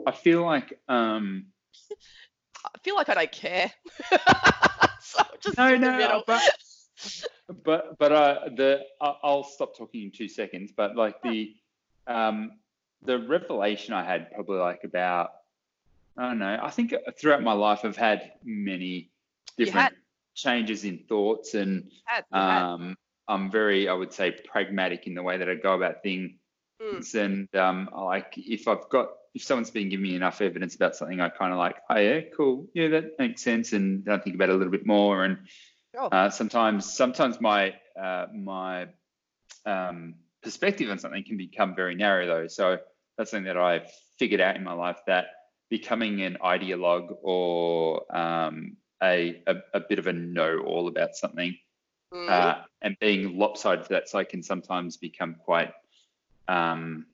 I 0.06 0.10
feel 0.10 0.42
like 0.42 0.78
um, 0.88 1.46
I 2.64 2.78
feel 2.82 2.96
like 2.96 3.08
I 3.08 3.14
don't 3.14 3.32
care. 3.32 3.70
so 5.00 5.22
just 5.40 5.56
no, 5.56 5.76
no, 5.76 6.22
but 6.26 6.42
but 7.64 7.98
but 7.98 8.12
uh, 8.12 8.48
the 8.56 8.82
I'll 9.00 9.44
stop 9.44 9.76
talking 9.76 10.02
in 10.02 10.10
two 10.10 10.28
seconds. 10.28 10.72
But 10.76 10.96
like 10.96 11.22
the 11.22 11.54
um 12.06 12.52
the 13.02 13.18
revelation 13.18 13.94
I 13.94 14.04
had 14.04 14.32
probably 14.32 14.58
like 14.58 14.84
about 14.84 15.30
I 16.16 16.28
don't 16.28 16.38
know. 16.38 16.58
I 16.60 16.70
think 16.70 16.94
throughout 17.18 17.42
my 17.42 17.52
life 17.52 17.80
I've 17.84 17.96
had 17.96 18.32
many 18.44 19.10
different 19.56 19.94
changes 20.34 20.84
in 20.84 20.98
thoughts 21.08 21.54
and 21.54 21.90
um 22.32 22.96
I'm 23.28 23.50
very 23.50 23.88
I 23.88 23.92
would 23.92 24.12
say 24.12 24.30
pragmatic 24.30 25.06
in 25.06 25.14
the 25.14 25.22
way 25.22 25.36
that 25.36 25.48
I 25.48 25.54
go 25.54 25.74
about 25.74 26.02
things. 26.02 26.32
Mm. 26.82 27.14
And 27.24 27.56
um, 27.56 27.90
like 27.94 28.34
if 28.36 28.68
I've 28.68 28.88
got 28.88 29.10
if 29.34 29.42
someone's 29.42 29.70
been 29.70 29.88
giving 29.88 30.04
me 30.04 30.16
enough 30.16 30.40
evidence 30.40 30.74
about 30.74 30.96
something, 30.96 31.20
I 31.20 31.28
kind 31.28 31.52
of 31.52 31.58
like, 31.58 31.76
oh 31.90 31.98
yeah, 31.98 32.20
cool, 32.36 32.66
yeah, 32.72 32.88
that 32.88 33.18
makes 33.18 33.42
sense, 33.42 33.72
and 33.72 34.08
I 34.08 34.18
think 34.18 34.36
about 34.36 34.48
it 34.48 34.54
a 34.54 34.58
little 34.58 34.72
bit 34.72 34.86
more. 34.86 35.24
And 35.24 35.38
uh, 35.96 36.30
sometimes, 36.30 36.92
sometimes 36.92 37.40
my 37.40 37.74
uh, 38.00 38.26
my 38.34 38.88
um, 39.66 40.14
perspective 40.42 40.90
on 40.90 40.98
something 40.98 41.24
can 41.24 41.36
become 41.36 41.74
very 41.74 41.94
narrow, 41.94 42.26
though. 42.26 42.46
So 42.46 42.78
that's 43.16 43.30
something 43.30 43.46
that 43.46 43.56
I've 43.56 43.90
figured 44.18 44.40
out 44.40 44.56
in 44.56 44.64
my 44.64 44.72
life 44.72 45.00
that 45.06 45.26
becoming 45.70 46.22
an 46.22 46.38
ideologue 46.42 47.16
or 47.22 48.04
um, 48.16 48.76
a, 49.02 49.42
a, 49.46 49.56
a 49.74 49.80
bit 49.80 49.98
of 49.98 50.06
a 50.06 50.12
know 50.12 50.60
all 50.60 50.88
about 50.88 51.14
something 51.14 51.56
mm. 52.12 52.28
uh, 52.28 52.62
and 52.82 52.96
being 53.00 53.38
lopsided 53.38 53.84
to 53.84 53.88
that 53.90 54.08
side 54.08 54.28
can 54.28 54.42
sometimes 54.42 54.96
become 54.96 55.36
quite 55.44 55.72
um, 56.46 57.06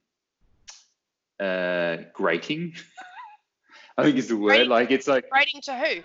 uh, 1.40 1.96
grating. 2.12 2.74
I 3.98 4.02
think 4.02 4.16
is 4.16 4.28
the 4.28 4.36
word. 4.36 4.48
Grating, 4.48 4.70
like 4.70 4.90
it's 4.90 5.06
like 5.06 5.30
grating 5.30 5.60
to 5.62 5.76
who? 5.76 6.02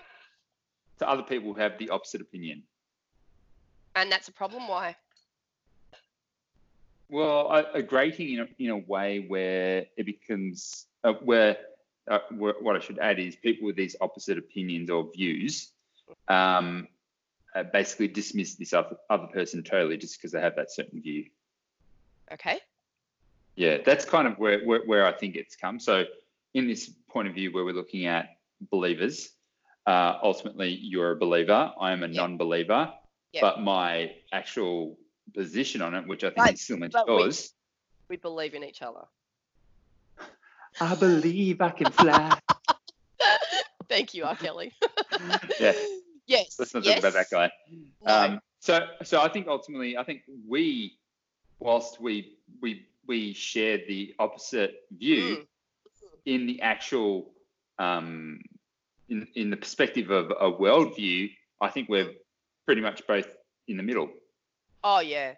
To 1.00 1.08
other 1.08 1.22
people 1.22 1.52
who 1.52 1.60
have 1.60 1.78
the 1.78 1.90
opposite 1.90 2.20
opinion. 2.20 2.62
And 3.96 4.10
that's 4.10 4.28
a 4.28 4.32
problem. 4.32 4.68
Why? 4.68 4.96
Well, 7.08 7.50
a, 7.50 7.78
a 7.78 7.82
grating 7.82 8.34
in 8.34 8.40
a, 8.40 8.48
in 8.58 8.70
a 8.70 8.76
way 8.76 9.24
where 9.26 9.86
it 9.96 10.06
becomes 10.06 10.86
uh, 11.02 11.14
where, 11.14 11.56
uh, 12.08 12.20
where, 12.36 12.54
what 12.60 12.76
I 12.76 12.78
should 12.78 12.98
add 12.98 13.18
is 13.18 13.34
people 13.34 13.66
with 13.66 13.76
these 13.76 13.96
opposite 14.00 14.38
opinions 14.38 14.90
or 14.90 15.10
views 15.12 15.72
um, 16.28 16.86
uh, 17.54 17.64
basically 17.64 18.08
dismiss 18.08 18.54
this 18.54 18.72
other, 18.72 18.96
other 19.08 19.26
person 19.26 19.62
totally 19.64 19.96
just 19.96 20.16
because 20.16 20.32
they 20.32 20.40
have 20.40 20.56
that 20.56 20.70
certain 20.70 21.02
view. 21.02 21.24
Okay 22.32 22.60
yeah, 23.60 23.76
that's 23.84 24.06
kind 24.06 24.26
of 24.26 24.38
where, 24.38 24.64
where, 24.64 24.80
where 24.86 25.06
I 25.06 25.12
think 25.12 25.36
it's 25.36 25.54
come. 25.54 25.78
So 25.78 26.04
in 26.54 26.66
this 26.66 26.90
point 27.10 27.28
of 27.28 27.34
view 27.34 27.52
where 27.52 27.62
we're 27.62 27.74
looking 27.74 28.06
at 28.06 28.36
believers, 28.70 29.30
uh, 29.86 30.18
ultimately 30.22 30.70
you're 30.70 31.12
a 31.12 31.16
believer. 31.16 31.72
I 31.80 31.92
am 31.92 32.02
a 32.02 32.08
non-believer, 32.08 32.92
but 33.40 33.60
my 33.60 34.12
actual 34.32 34.98
position 35.34 35.82
on 35.82 35.94
it, 35.94 36.06
which 36.06 36.24
I 36.24 36.28
think 36.28 36.36
but, 36.36 36.54
is 36.54 36.66
similar 36.66 36.88
to 36.88 37.04
yours. 37.06 37.52
We, 38.08 38.16
we 38.16 38.20
believe 38.20 38.54
in 38.54 38.64
each 38.64 38.82
other. 38.82 39.04
I 40.80 40.94
believe 40.94 41.60
I 41.60 41.70
can 41.70 41.90
fly. 41.90 42.38
Thank 43.88 44.14
you, 44.14 44.24
R. 44.24 44.36
Kelly. 44.36 44.72
yeah. 45.60 45.72
Yes. 46.26 46.60
Let's 46.60 46.72
not 46.72 46.84
yes. 46.84 47.00
talk 47.00 47.10
about 47.10 47.12
that 47.14 47.26
guy. 47.28 47.50
No. 48.06 48.14
Um, 48.14 48.40
so, 48.60 48.86
so 49.02 49.20
I 49.20 49.28
think 49.28 49.48
ultimately, 49.48 49.96
I 49.96 50.04
think 50.04 50.22
we, 50.46 50.96
whilst 51.58 52.00
we 52.00 52.36
we 52.62 52.86
we 53.04 53.32
share 53.32 53.78
the 53.78 54.14
opposite 54.20 54.84
view 54.96 55.38
mm. 55.38 55.46
in 56.26 56.46
the 56.46 56.62
actual 56.62 57.32
um, 57.80 58.42
in 59.10 59.26
in 59.34 59.50
the 59.50 59.56
perspective 59.56 60.10
of 60.10 60.30
a 60.30 60.50
worldview. 60.50 61.30
I 61.60 61.68
think 61.68 61.88
we're 61.88 62.10
pretty 62.64 62.80
much 62.80 63.06
both 63.06 63.28
in 63.68 63.76
the 63.76 63.82
middle. 63.82 64.08
Oh 64.82 65.00
yeah. 65.00 65.34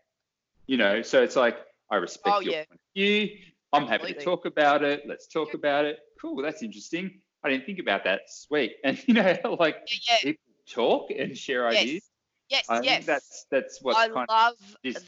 You 0.67 0.77
know, 0.77 1.03
so 1.03 1.23
it's 1.23 1.37
like 1.37 1.57
I 1.91 1.97
respect 1.97 2.37
oh, 2.37 2.41
your 2.41 2.53
yeah. 2.53 2.65
point 2.65 2.81
of 2.81 2.95
view. 2.95 3.29
I'm 3.73 3.83
Absolutely. 3.85 4.09
happy 4.09 4.19
to 4.19 4.25
talk 4.25 4.47
about 4.47 4.85
it. 4.85 5.03
Let's 5.07 5.27
talk 5.27 5.49
yep. 5.49 5.57
about 5.57 5.85
it. 5.87 5.99
Cool, 6.21 6.41
that's 6.43 6.63
interesting. 6.63 7.21
I 7.43 7.49
didn't 7.49 7.67
think 7.67 7.79
about 7.79 8.05
that. 8.05 8.23
Sweet. 8.29 8.77
And 8.85 9.03
you 9.09 9.15
know, 9.15 9.57
like 9.59 9.77
yeah, 9.87 9.97
yeah. 10.09 10.17
people 10.23 10.55
talk 10.69 11.11
and 11.11 11.37
share 11.37 11.71
yes. 11.73 11.83
ideas. 11.83 12.03
Yes, 12.49 12.65
I 12.69 12.81
yes. 12.83 13.07
that's 13.07 13.47
that's 13.51 13.83
what 13.83 13.97
I 13.97 14.07
love 14.07 14.57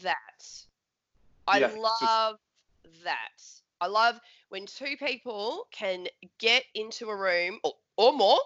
that. 0.01 0.15
I 1.47 1.59
yeah, 1.59 1.71
love 1.77 2.37
that. 3.03 3.43
I 3.81 3.87
love 3.87 4.19
when 4.49 4.65
two 4.65 4.95
people 4.97 5.67
can 5.71 6.07
get 6.39 6.63
into 6.73 7.09
a 7.09 7.15
room 7.15 7.59
or, 7.63 7.73
or 7.97 8.13
more 8.13 8.39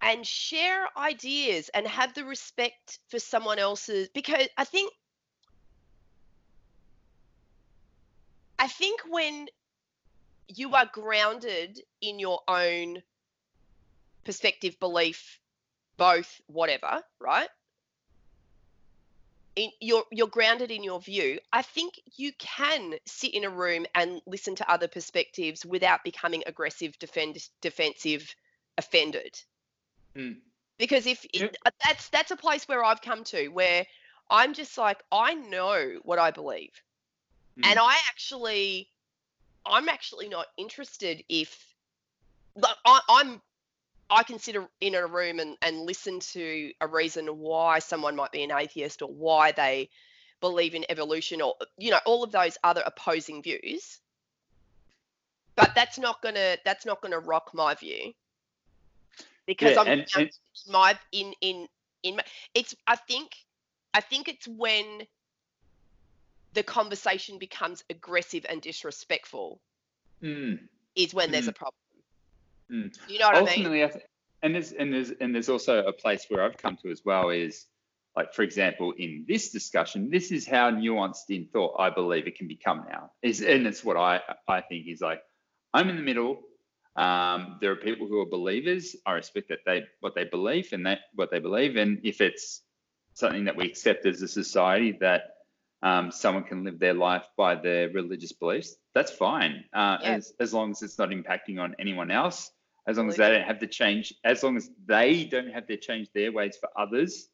and 0.00 0.26
share 0.26 0.86
ideas 0.96 1.70
and 1.74 1.86
have 1.86 2.14
the 2.14 2.24
respect 2.24 2.98
for 3.08 3.18
someone 3.18 3.58
else's 3.58 4.08
because 4.10 4.48
I 4.56 4.64
think 4.64 4.92
I 8.58 8.68
think 8.68 9.00
when 9.08 9.46
you 10.48 10.74
are 10.74 10.86
grounded 10.92 11.80
in 12.00 12.18
your 12.18 12.40
own 12.48 13.02
perspective, 14.24 14.78
belief, 14.80 15.38
both, 15.96 16.40
whatever, 16.46 17.02
right? 17.20 17.48
in, 19.58 19.70
you're 19.80 20.04
you're 20.12 20.28
grounded 20.28 20.70
in 20.70 20.84
your 20.84 21.00
view 21.00 21.38
i 21.52 21.62
think 21.62 22.00
you 22.16 22.32
can 22.38 22.94
sit 23.06 23.34
in 23.34 23.44
a 23.44 23.50
room 23.50 23.86
and 23.94 24.20
listen 24.26 24.54
to 24.54 24.70
other 24.70 24.86
perspectives 24.86 25.66
without 25.66 26.04
becoming 26.04 26.42
aggressive 26.46 26.96
defend, 26.98 27.36
defensive 27.60 28.34
offended 28.78 29.42
mm. 30.18 30.36
because 30.78 31.06
if 31.06 31.24
yep. 31.32 31.54
it, 31.66 31.74
that's 31.84 32.08
that's 32.08 32.30
a 32.30 32.36
place 32.36 32.66
where 32.68 32.84
i've 32.84 33.00
come 33.00 33.24
to 33.24 33.48
where 33.48 33.86
i'm 34.30 34.54
just 34.54 34.76
like 34.76 34.98
i 35.12 35.34
know 35.34 35.98
what 36.02 36.18
i 36.18 36.30
believe 36.30 36.72
mm. 37.58 37.66
and 37.66 37.78
i 37.78 37.94
actually 38.08 38.88
i'm 39.64 39.88
actually 39.88 40.28
not 40.28 40.46
interested 40.56 41.22
if 41.28 41.64
I, 42.84 43.00
i'm 43.08 43.40
I 44.10 44.22
can 44.22 44.38
sit 44.38 44.56
in 44.80 44.94
a 44.94 45.06
room 45.06 45.38
and, 45.38 45.56
and 45.60 45.80
listen 45.80 46.20
to 46.20 46.72
a 46.80 46.86
reason 46.86 47.26
why 47.26 47.78
someone 47.78 48.16
might 48.16 48.32
be 48.32 48.42
an 48.42 48.50
atheist 48.50 49.02
or 49.02 49.10
why 49.10 49.52
they 49.52 49.90
believe 50.40 50.74
in 50.74 50.84
evolution 50.88 51.42
or 51.42 51.54
you 51.76 51.90
know 51.90 51.98
all 52.06 52.22
of 52.22 52.30
those 52.30 52.56
other 52.62 52.82
opposing 52.86 53.42
views 53.42 53.98
but 55.56 55.74
that's 55.74 55.98
not 55.98 56.22
gonna 56.22 56.56
that's 56.64 56.86
not 56.86 57.02
gonna 57.02 57.18
rock 57.18 57.50
my 57.52 57.74
view 57.74 58.12
because 59.48 59.74
yeah, 59.74 59.80
i'm 59.82 59.88
and, 59.88 60.06
and, 60.16 60.30
my 60.70 60.96
in 61.10 61.32
in 61.40 61.66
in 62.04 62.16
my, 62.16 62.22
it's 62.54 62.76
i 62.86 62.94
think 62.94 63.32
i 63.94 64.00
think 64.00 64.28
it's 64.28 64.46
when 64.46 64.84
the 66.52 66.62
conversation 66.62 67.38
becomes 67.38 67.82
aggressive 67.90 68.46
and 68.48 68.62
disrespectful 68.62 69.60
Mm, 70.22 70.58
is 70.96 71.14
when 71.14 71.30
there's 71.30 71.46
Mm. 71.46 71.50
a 71.50 71.52
problem. 71.52 71.74
mm. 72.70 72.98
You 73.08 73.18
know 73.20 73.26
what 73.26 73.36
I 73.36 73.40
mean? 73.40 73.48
ultimately, 73.48 73.84
I 73.84 73.88
th- 73.88 74.04
and 74.42 74.54
there's 74.54 74.72
and 74.72 74.92
there's 74.92 75.10
and 75.10 75.34
there's 75.34 75.48
also 75.48 75.84
a 75.84 75.92
place 75.92 76.26
where 76.28 76.42
I've 76.42 76.56
come 76.56 76.76
to 76.82 76.90
as 76.90 77.04
well 77.04 77.30
is 77.30 77.66
like 78.16 78.32
for 78.34 78.42
example 78.42 78.92
in 78.98 79.24
this 79.28 79.50
discussion, 79.50 80.10
this 80.10 80.32
is 80.32 80.46
how 80.46 80.70
nuanced 80.70 81.30
in 81.30 81.46
thought 81.52 81.76
I 81.78 81.90
believe 81.90 82.26
it 82.26 82.36
can 82.36 82.48
become 82.48 82.84
now. 82.90 83.12
Is 83.22 83.40
and 83.42 83.66
it's 83.66 83.84
what 83.84 83.96
I 83.96 84.20
I 84.48 84.60
think 84.60 84.86
is 84.88 85.00
like 85.00 85.22
I'm 85.72 85.88
in 85.88 85.96
the 85.96 86.02
middle. 86.02 86.40
Um, 86.98 87.58
there 87.60 87.70
are 87.70 87.76
people 87.76 88.06
who 88.08 88.20
are 88.20 88.26
believers. 88.26 88.96
I 89.06 89.12
respect 89.12 89.48
that 89.50 89.60
they 89.64 89.84
what 90.00 90.14
they 90.14 90.24
believe 90.24 90.72
and 90.72 90.84
that 90.86 91.00
what 91.14 91.30
they 91.30 91.38
believe, 91.38 91.76
and 91.76 92.00
if 92.02 92.20
it's 92.20 92.62
something 93.14 93.44
that 93.44 93.56
we 93.56 93.64
accept 93.66 94.04
as 94.06 94.20
a 94.22 94.28
society 94.28 94.92
that 95.00 95.22
um, 95.82 96.10
someone 96.10 96.42
can 96.44 96.64
live 96.64 96.78
their 96.78 96.94
life 96.94 97.26
by 97.36 97.54
their 97.54 97.88
religious 97.90 98.32
beliefs, 98.32 98.76
that's 98.94 99.12
fine. 99.12 99.64
Uh, 99.72 99.98
Yeah. 100.02 100.14
as 100.16 100.32
as 100.40 100.52
long 100.52 100.72
as 100.72 100.82
it's 100.82 100.98
not 100.98 101.10
impacting 101.10 101.60
on 101.60 101.76
anyone 101.78 102.10
else, 102.10 102.50
as 102.88 102.98
long 102.98 103.08
as 103.08 103.16
they 103.16 103.30
don't 103.30 103.46
have 103.46 103.60
to 103.60 103.66
change, 103.68 104.12
as 104.24 104.42
long 104.42 104.56
as 104.56 104.70
they 104.86 105.24
don't 105.24 105.50
have 105.50 105.66
to 105.68 105.76
change 105.76 106.10
their 106.12 106.32
ways 106.32 106.56
for 106.56 106.68
others, 106.76 107.30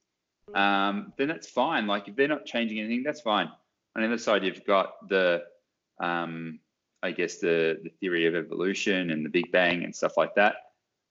Mm. 0.50 0.56
um, 0.58 1.12
then 1.16 1.28
that's 1.28 1.48
fine. 1.48 1.86
Like 1.86 2.06
if 2.08 2.16
they're 2.16 2.28
not 2.28 2.44
changing 2.44 2.78
anything, 2.78 3.02
that's 3.02 3.22
fine. 3.22 3.48
On 3.96 4.02
the 4.02 4.06
other 4.08 4.18
side, 4.18 4.44
you've 4.44 4.64
got 4.66 5.08
the, 5.08 5.42
um, 6.00 6.60
I 7.04 7.10
guess 7.12 7.36
the 7.38 7.78
the 7.84 7.90
theory 8.00 8.26
of 8.26 8.34
evolution 8.34 9.10
and 9.10 9.24
the 9.24 9.28
Big 9.28 9.52
Bang 9.52 9.84
and 9.84 9.94
stuff 9.94 10.16
like 10.16 10.34
that. 10.36 10.54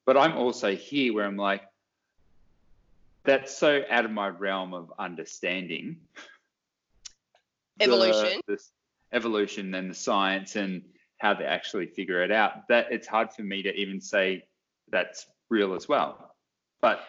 But 0.06 0.18
I'm 0.18 0.36
also 0.36 0.76
here 0.76 1.14
where 1.14 1.26
I'm 1.26 1.38
like, 1.38 1.62
that's 3.24 3.56
so 3.56 3.84
out 3.90 4.04
of 4.06 4.12
my 4.12 4.28
realm 4.30 4.74
of 4.74 4.92
understanding. 5.00 5.98
Evolution. 7.80 8.40
the 8.48 8.54
s- 8.54 8.72
evolution 9.14 9.74
and 9.76 9.90
the 9.90 9.96
science 9.96 10.56
and 10.56 10.84
how 11.18 11.34
they 11.34 11.46
actually 11.46 11.88
figure 11.88 12.22
it 12.24 12.32
out. 12.32 12.68
That 12.68 12.92
it's 12.92 13.08
hard 13.08 13.32
for 13.32 13.44
me 13.44 13.64
to 13.64 13.74
even 13.74 14.00
say 14.02 14.46
that's 14.92 15.26
real 15.50 15.74
as 15.74 15.88
well. 15.88 16.36
But 16.82 17.04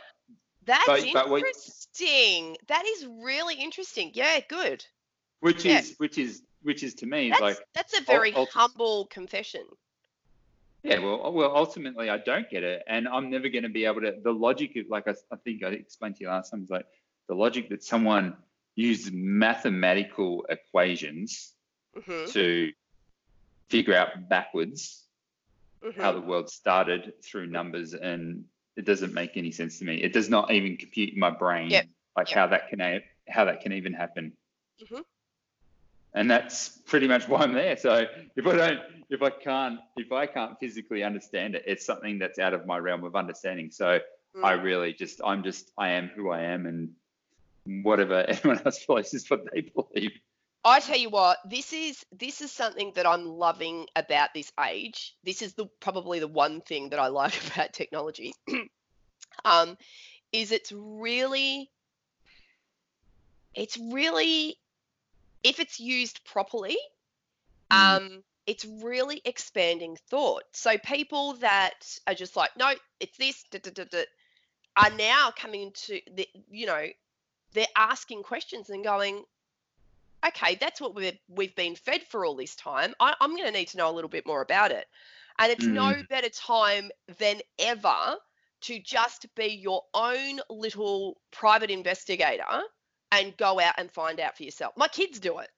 That's 0.65 0.87
but- 0.87 1.05
but 1.13 1.29
what- 1.31 1.39
interesting. 1.45 2.57
That 2.69 2.85
is 2.87 3.07
really 3.07 3.57
interesting. 3.57 4.11
Yeah, 4.15 4.41
good. 4.49 4.85
which 5.41 5.65
Yeah. 5.65 5.81
is 5.81 5.95
which 5.99 6.17
is 6.17 6.43
which 6.65 6.83
is 6.83 6.95
to 6.95 7.07
me 7.07 7.31
That's 7.31 7.41
like 7.41 7.59
that's 7.75 7.99
a 7.99 8.03
very 8.03 8.33
ult- 8.35 8.51
humble 8.51 9.07
confession. 9.07 9.65
yeah 10.83 10.99
well 10.99 11.33
well 11.33 11.57
ultimately 11.57 12.11
I 12.11 12.19
don't 12.19 12.49
get 12.51 12.63
it 12.65 12.83
and 12.89 13.07
I'm 13.07 13.31
never 13.31 13.49
going 13.49 13.63
to 13.63 13.69
be 13.69 13.85
able 13.85 14.01
to 14.01 14.15
the 14.23 14.33
logic 14.33 14.77
of 14.77 14.87
like 14.89 15.07
I, 15.07 15.15
I 15.33 15.37
think 15.37 15.63
I 15.63 15.69
explained 15.69 16.17
to 16.17 16.25
you 16.25 16.29
last 16.31 16.51
time 16.51 16.63
is 16.65 16.71
like 16.71 16.87
the 17.29 17.35
logic 17.35 17.69
that 17.71 17.85
someone 17.85 18.37
used 18.75 19.13
mathematical 19.15 20.45
equations 20.49 21.55
hmm 22.05 22.25
to 22.31 22.73
figure 23.71 23.95
out 23.95 24.29
backwards 24.29 25.07
hmm 25.83 26.01
how 26.01 26.13
the 26.13 26.21
world 26.21 26.51
started 26.51 27.13
through 27.23 27.47
numbers 27.47 27.95
and 27.95 28.45
it 28.77 28.85
doesn't 28.85 29.15
make 29.15 29.37
any 29.37 29.53
sense 29.53 29.79
to 29.79 29.85
me 29.85 29.97
it 30.03 30.13
does 30.13 30.29
not 30.29 30.51
even 30.51 30.77
compute 30.77 31.13
in 31.13 31.21
my 31.21 31.31
brain 31.31 31.71
Yep, 31.71 31.87
like 32.17 32.29
yep. 32.29 32.37
how 32.39 32.47
that 32.47 32.69
can 32.69 33.01
how 33.29 33.45
that 33.45 33.61
can 33.61 33.73
even 33.73 33.93
happen 33.93 34.33
Mhm. 34.83 35.03
And 36.15 36.31
that's 36.31 36.69
pretty 36.69 37.09
much 37.09 37.29
why 37.29 37.41
i'm 37.41 37.53
there 37.53 37.77
so 37.77 38.07
if 38.37 38.47
i 38.47 38.57
don't 38.57 38.81
if 39.11 39.23
i 39.23 39.31
can't 39.31 39.79
if 39.97 40.13
i 40.13 40.27
can't 40.27 40.59
physically 40.61 41.03
understand 41.03 41.55
it 41.55 41.65
it's 41.67 41.85
something 41.85 42.19
that's 42.19 42.39
out 42.39 42.55
of 42.55 42.67
my 42.67 42.79
realm 42.79 43.05
of 43.05 43.15
understanding 43.17 43.71
so 43.71 43.99
Mm. 44.37 44.45
i 44.45 44.53
really 44.53 44.93
just 44.93 45.21
i'm 45.25 45.45
just 45.45 45.71
i 45.79 45.91
am 45.91 46.09
who 46.09 46.31
i 46.31 46.41
am 46.43 46.67
and 46.67 47.85
whatever 47.85 48.15
anyone 48.29 48.61
else 48.65 48.85
believes 48.85 49.15
is 49.15 49.31
what 49.31 49.45
they 49.53 49.61
believe 49.61 50.13
I 50.67 50.81
tell 50.81 50.97
you 50.97 51.11
what, 51.11 51.37
this 51.45 51.75
is 51.75 52.07
this 52.11 52.41
is 52.41 52.51
something 52.51 52.93
that 52.95 53.07
I'm 53.07 53.27
loving 53.27 53.87
about 53.97 54.31
this 54.33 54.51
age. 54.67 55.15
This 55.23 55.43
is 55.43 55.53
the 55.53 55.67
probably 55.79 56.21
the 56.21 56.27
one 56.27 56.63
thing 56.63 56.89
that 56.89 56.99
I 56.99 57.09
like 57.09 57.35
about 57.53 57.75
technology. 57.75 58.33
um, 59.45 59.77
is 60.33 60.53
it's 60.53 60.73
really 60.73 61.71
it's 63.55 63.77
really 63.77 64.57
if 65.45 65.61
it's 65.61 65.79
used 65.79 66.25
properly, 66.25 66.77
Mm. 67.71 67.97
um, 67.97 68.25
it's 68.47 68.65
really 68.65 69.23
expanding 69.25 69.97
thought. 70.09 70.45
So 70.53 70.77
people 70.79 71.35
that 71.35 71.99
are 72.07 72.15
just 72.15 72.37
like, 72.37 72.51
no, 72.57 72.75
it's 73.01 73.17
this, 73.17 73.43
da, 73.51 73.59
da, 73.63 73.71
da, 73.71 73.85
da, 73.85 74.03
are 74.77 74.91
now 74.91 75.33
coming 75.37 75.73
to 75.73 76.01
the, 76.13 76.29
you 76.51 76.67
know, 76.67 76.87
they're 77.53 77.67
asking 77.77 78.23
questions 78.23 78.69
and 78.71 78.85
going, 78.85 79.25
okay, 80.27 80.57
that's 80.57 80.81
what 80.81 80.95
we've 80.95 81.19
we've 81.29 81.55
been 81.55 81.75
fed 81.75 82.03
for 82.03 82.27
all 82.27 82.35
this 82.35 82.55
time. 82.57 82.95
I, 83.01 83.15
I'm 83.21 83.37
going 83.37 83.47
to 83.47 83.53
need 83.53 83.69
to 83.69 83.77
know 83.77 83.91
a 83.91 83.93
little 83.95 84.11
bit 84.11 84.27
more 84.27 84.43
about 84.43 84.73
it. 84.73 84.87
And 85.39 85.51
it's 85.51 85.67
no 85.67 85.95
better 86.09 86.29
time 86.29 86.91
than 87.19 87.41
ever 87.59 88.17
to 88.63 88.79
just 88.79 89.27
be 89.35 89.47
your 89.47 89.83
own 89.95 90.41
little 90.49 91.21
private 91.31 91.71
investigator 91.71 92.63
and 93.21 93.37
go 93.37 93.61
out 93.61 93.75
and 93.79 93.91
find 93.91 94.21
out 94.21 94.37
for 94.37 94.43
yourself. 94.43 94.75
My 94.77 94.89
kids 94.89 95.19
do 95.19 95.39
it. 95.39 95.49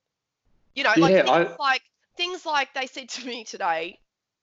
You 0.74 0.84
know, 0.84 0.92
like 0.98 1.12
Yeah, 1.12 1.22
things 1.22 1.52
I- 1.58 1.62
like 1.62 1.82
things 2.16 2.46
like 2.46 2.72
they 2.74 2.86
said 2.86 3.08
to 3.10 3.26
me 3.26 3.44
today. 3.44 3.98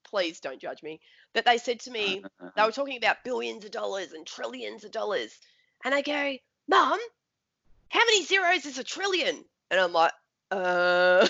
Please 0.05 0.39
don't 0.39 0.59
judge 0.61 0.83
me. 0.83 0.99
But 1.33 1.45
they 1.45 1.57
said 1.57 1.79
to 1.81 1.91
me, 1.91 2.23
they 2.55 2.63
were 2.63 2.71
talking 2.71 2.97
about 2.97 3.23
billions 3.23 3.65
of 3.65 3.71
dollars 3.71 4.13
and 4.13 4.27
trillions 4.27 4.83
of 4.83 4.91
dollars. 4.91 5.35
And 5.83 5.93
I 5.95 6.01
go, 6.01 6.35
Mum, 6.67 6.99
how 7.89 7.99
many 7.99 8.23
zeros 8.23 8.65
is 8.65 8.77
a 8.77 8.83
trillion? 8.83 9.43
And 9.71 9.79
I'm 9.79 9.91
like, 9.91 10.11
uh, 10.51 11.27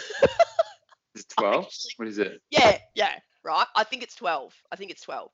Is 1.15 1.21
it 1.21 1.29
12 1.37 1.69
what 1.97 2.07
is 2.07 2.17
it 2.17 2.41
yeah, 2.49 2.77
yeah, 2.93 3.13
right. 3.43 3.65
I 3.75 3.83
think 3.83 4.03
it's 4.03 4.15
12. 4.15 4.53
I 4.71 4.75
think 4.75 4.91
it's 4.91 5.03
12. 5.03 5.31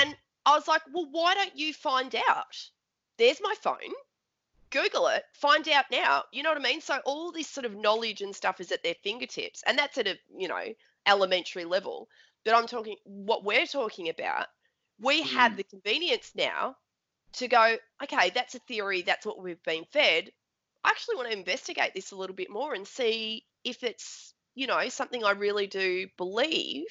And 0.00 0.16
I 0.44 0.54
was 0.54 0.68
like, 0.68 0.82
well, 0.92 1.08
why 1.10 1.34
don't 1.34 1.56
you 1.58 1.72
find 1.72 2.14
out? 2.28 2.56
There's 3.18 3.40
my 3.42 3.54
phone. 3.60 3.76
Google 4.76 5.06
it, 5.08 5.24
find 5.32 5.66
out 5.68 5.86
now. 5.90 6.24
You 6.32 6.42
know 6.42 6.50
what 6.50 6.58
I 6.58 6.62
mean? 6.62 6.80
So 6.80 6.98
all 7.04 7.32
this 7.32 7.48
sort 7.48 7.64
of 7.64 7.74
knowledge 7.74 8.20
and 8.20 8.36
stuff 8.36 8.60
is 8.60 8.72
at 8.72 8.82
their 8.82 8.94
fingertips. 9.02 9.62
And 9.66 9.78
that's 9.78 9.96
at 9.98 10.06
a, 10.06 10.18
you 10.36 10.48
know, 10.48 10.74
elementary 11.06 11.64
level. 11.64 12.08
But 12.44 12.54
I'm 12.54 12.66
talking 12.66 12.96
what 13.04 13.44
we're 13.44 13.66
talking 13.66 14.08
about. 14.08 14.46
We 15.00 15.22
have 15.22 15.52
Mm. 15.52 15.56
the 15.56 15.64
convenience 15.64 16.32
now 16.34 16.76
to 17.34 17.48
go, 17.48 17.76
okay, 18.02 18.30
that's 18.30 18.54
a 18.54 18.60
theory, 18.60 19.02
that's 19.02 19.26
what 19.26 19.42
we've 19.42 19.62
been 19.62 19.84
fed. 19.92 20.30
I 20.84 20.90
actually 20.90 21.16
want 21.16 21.30
to 21.30 21.38
investigate 21.38 21.92
this 21.94 22.12
a 22.12 22.16
little 22.16 22.36
bit 22.36 22.50
more 22.50 22.74
and 22.74 22.86
see 22.86 23.44
if 23.64 23.82
it's, 23.82 24.34
you 24.54 24.66
know, 24.66 24.88
something 24.88 25.24
I 25.24 25.32
really 25.32 25.66
do 25.66 26.08
believe. 26.16 26.86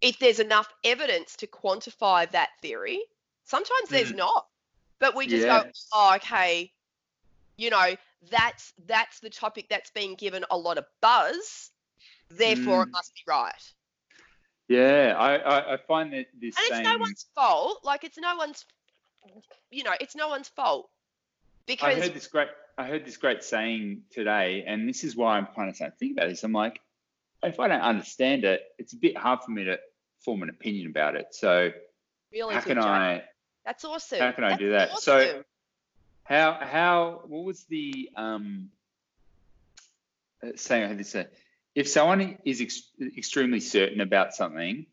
If 0.00 0.18
there's 0.18 0.40
enough 0.40 0.72
evidence 0.84 1.36
to 1.36 1.46
quantify 1.46 2.30
that 2.30 2.50
theory, 2.62 3.00
sometimes 3.44 3.90
there's 3.90 4.12
Mm. 4.12 4.16
not. 4.16 4.49
But 5.00 5.16
we 5.16 5.26
just 5.26 5.46
go, 5.46 5.64
oh, 5.92 6.12
okay, 6.16 6.70
you 7.56 7.70
know, 7.70 7.96
that's 8.30 8.72
that's 8.86 9.20
the 9.20 9.30
topic 9.30 9.66
that's 9.70 9.90
been 9.90 10.14
given 10.14 10.44
a 10.50 10.56
lot 10.56 10.78
of 10.78 10.84
buzz. 11.00 11.70
Therefore, 12.30 12.82
it 12.82 12.88
Mm. 12.88 12.92
must 12.92 13.14
be 13.14 13.22
right. 13.26 13.72
Yeah, 14.68 15.16
I, 15.18 15.36
I, 15.36 15.74
I 15.74 15.76
find 15.78 16.12
that 16.12 16.26
this 16.38 16.54
And 16.56 16.66
it's 16.68 16.80
no 16.84 16.96
one's 16.98 17.26
fault. 17.34 17.80
Like 17.82 18.04
it's 18.04 18.18
no 18.18 18.36
one's, 18.36 18.64
you 19.70 19.82
know, 19.82 19.92
it's 20.00 20.14
no 20.14 20.28
one's 20.28 20.48
fault 20.48 20.88
because 21.66 21.96
I 21.96 22.00
heard 22.00 22.14
this 22.14 22.28
great. 22.28 22.48
I 22.78 22.86
heard 22.86 23.04
this 23.04 23.16
great 23.16 23.42
saying 23.42 24.02
today, 24.10 24.64
and 24.66 24.88
this 24.88 25.02
is 25.02 25.16
why 25.16 25.36
I'm 25.36 25.46
kind 25.46 25.68
of 25.68 25.76
starting 25.76 25.92
to 25.92 25.98
think 25.98 26.16
about 26.16 26.28
this. 26.28 26.44
I'm 26.44 26.52
like, 26.52 26.80
if 27.42 27.58
I 27.58 27.68
don't 27.68 27.80
understand 27.80 28.44
it, 28.44 28.62
it's 28.78 28.92
a 28.92 28.96
bit 28.96 29.16
hard 29.16 29.40
for 29.42 29.50
me 29.50 29.64
to 29.64 29.78
form 30.24 30.42
an 30.42 30.50
opinion 30.50 30.86
about 30.86 31.16
it. 31.16 31.26
So 31.32 31.72
really, 32.32 32.54
how 32.54 32.60
can. 32.60 32.78
I? 32.78 33.24
That's 33.64 33.84
awesome. 33.84 34.18
how 34.20 34.32
can 34.32 34.44
I 34.44 34.50
That's 34.50 34.60
do 34.60 34.70
that? 34.70 34.98
So- 34.98 35.44
How 36.24 36.52
how 36.52 37.22
what 37.26 37.44
was 37.44 37.64
the 37.64 38.08
um 38.14 38.70
saying 40.54 40.84
I 40.84 40.86
had 40.88 40.98
this? 40.98 41.14
Uh, 41.14 41.24
if 41.74 41.88
someone 41.88 42.38
is 42.44 42.60
ex- 42.60 42.90
extremely 43.16 43.60
certain 43.60 44.00
about 44.00 44.32
something, 44.34 44.86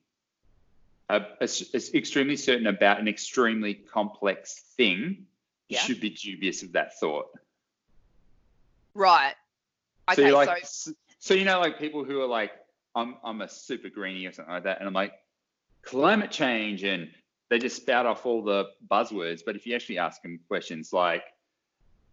uh, 1.10 1.20
is, 1.42 1.92
extremely 1.94 2.38
certain 2.38 2.68
about 2.68 3.00
an 3.00 3.08
extremely 3.08 3.74
complex 3.76 4.60
thing, 4.78 5.28
you 5.70 5.76
Yeah. 5.76 5.82
should 5.82 6.00
be 6.00 6.10
dubious 6.10 6.64
of 6.64 6.72
that 6.74 7.00
thought. 7.00 7.28
right. 8.94 9.36
so 10.16 10.22
Okay, 10.24 10.30
so, 10.32 10.36
like, 10.36 10.66
so, 10.66 10.92
so 11.20 11.34
you 11.34 11.46
know, 11.46 11.60
like 11.60 11.78
people 11.80 12.04
who 12.04 12.22
are 12.22 12.28
like, 12.28 12.52
I'm 12.96 13.18
I'm 13.24 13.42
a 13.42 13.50
super 13.50 13.90
greenie 13.90 14.26
or 14.26 14.32
something 14.32 14.54
like 14.54 14.64
that, 14.64 14.80
and 14.80 14.88
I'm 14.88 14.94
like, 14.94 15.14
climate 15.84 16.32
change, 16.32 16.84
and 16.84 17.12
they 17.50 17.60
just 17.60 17.78
spout 17.78 18.06
off 18.06 18.26
all 18.26 18.44
the 18.44 18.66
buzzwords. 18.90 19.42
But 19.46 19.56
if 19.56 19.66
you 19.66 19.76
actually 19.76 19.98
ask 20.00 20.22
them 20.22 20.40
questions 20.48 20.92
like, 20.92 21.24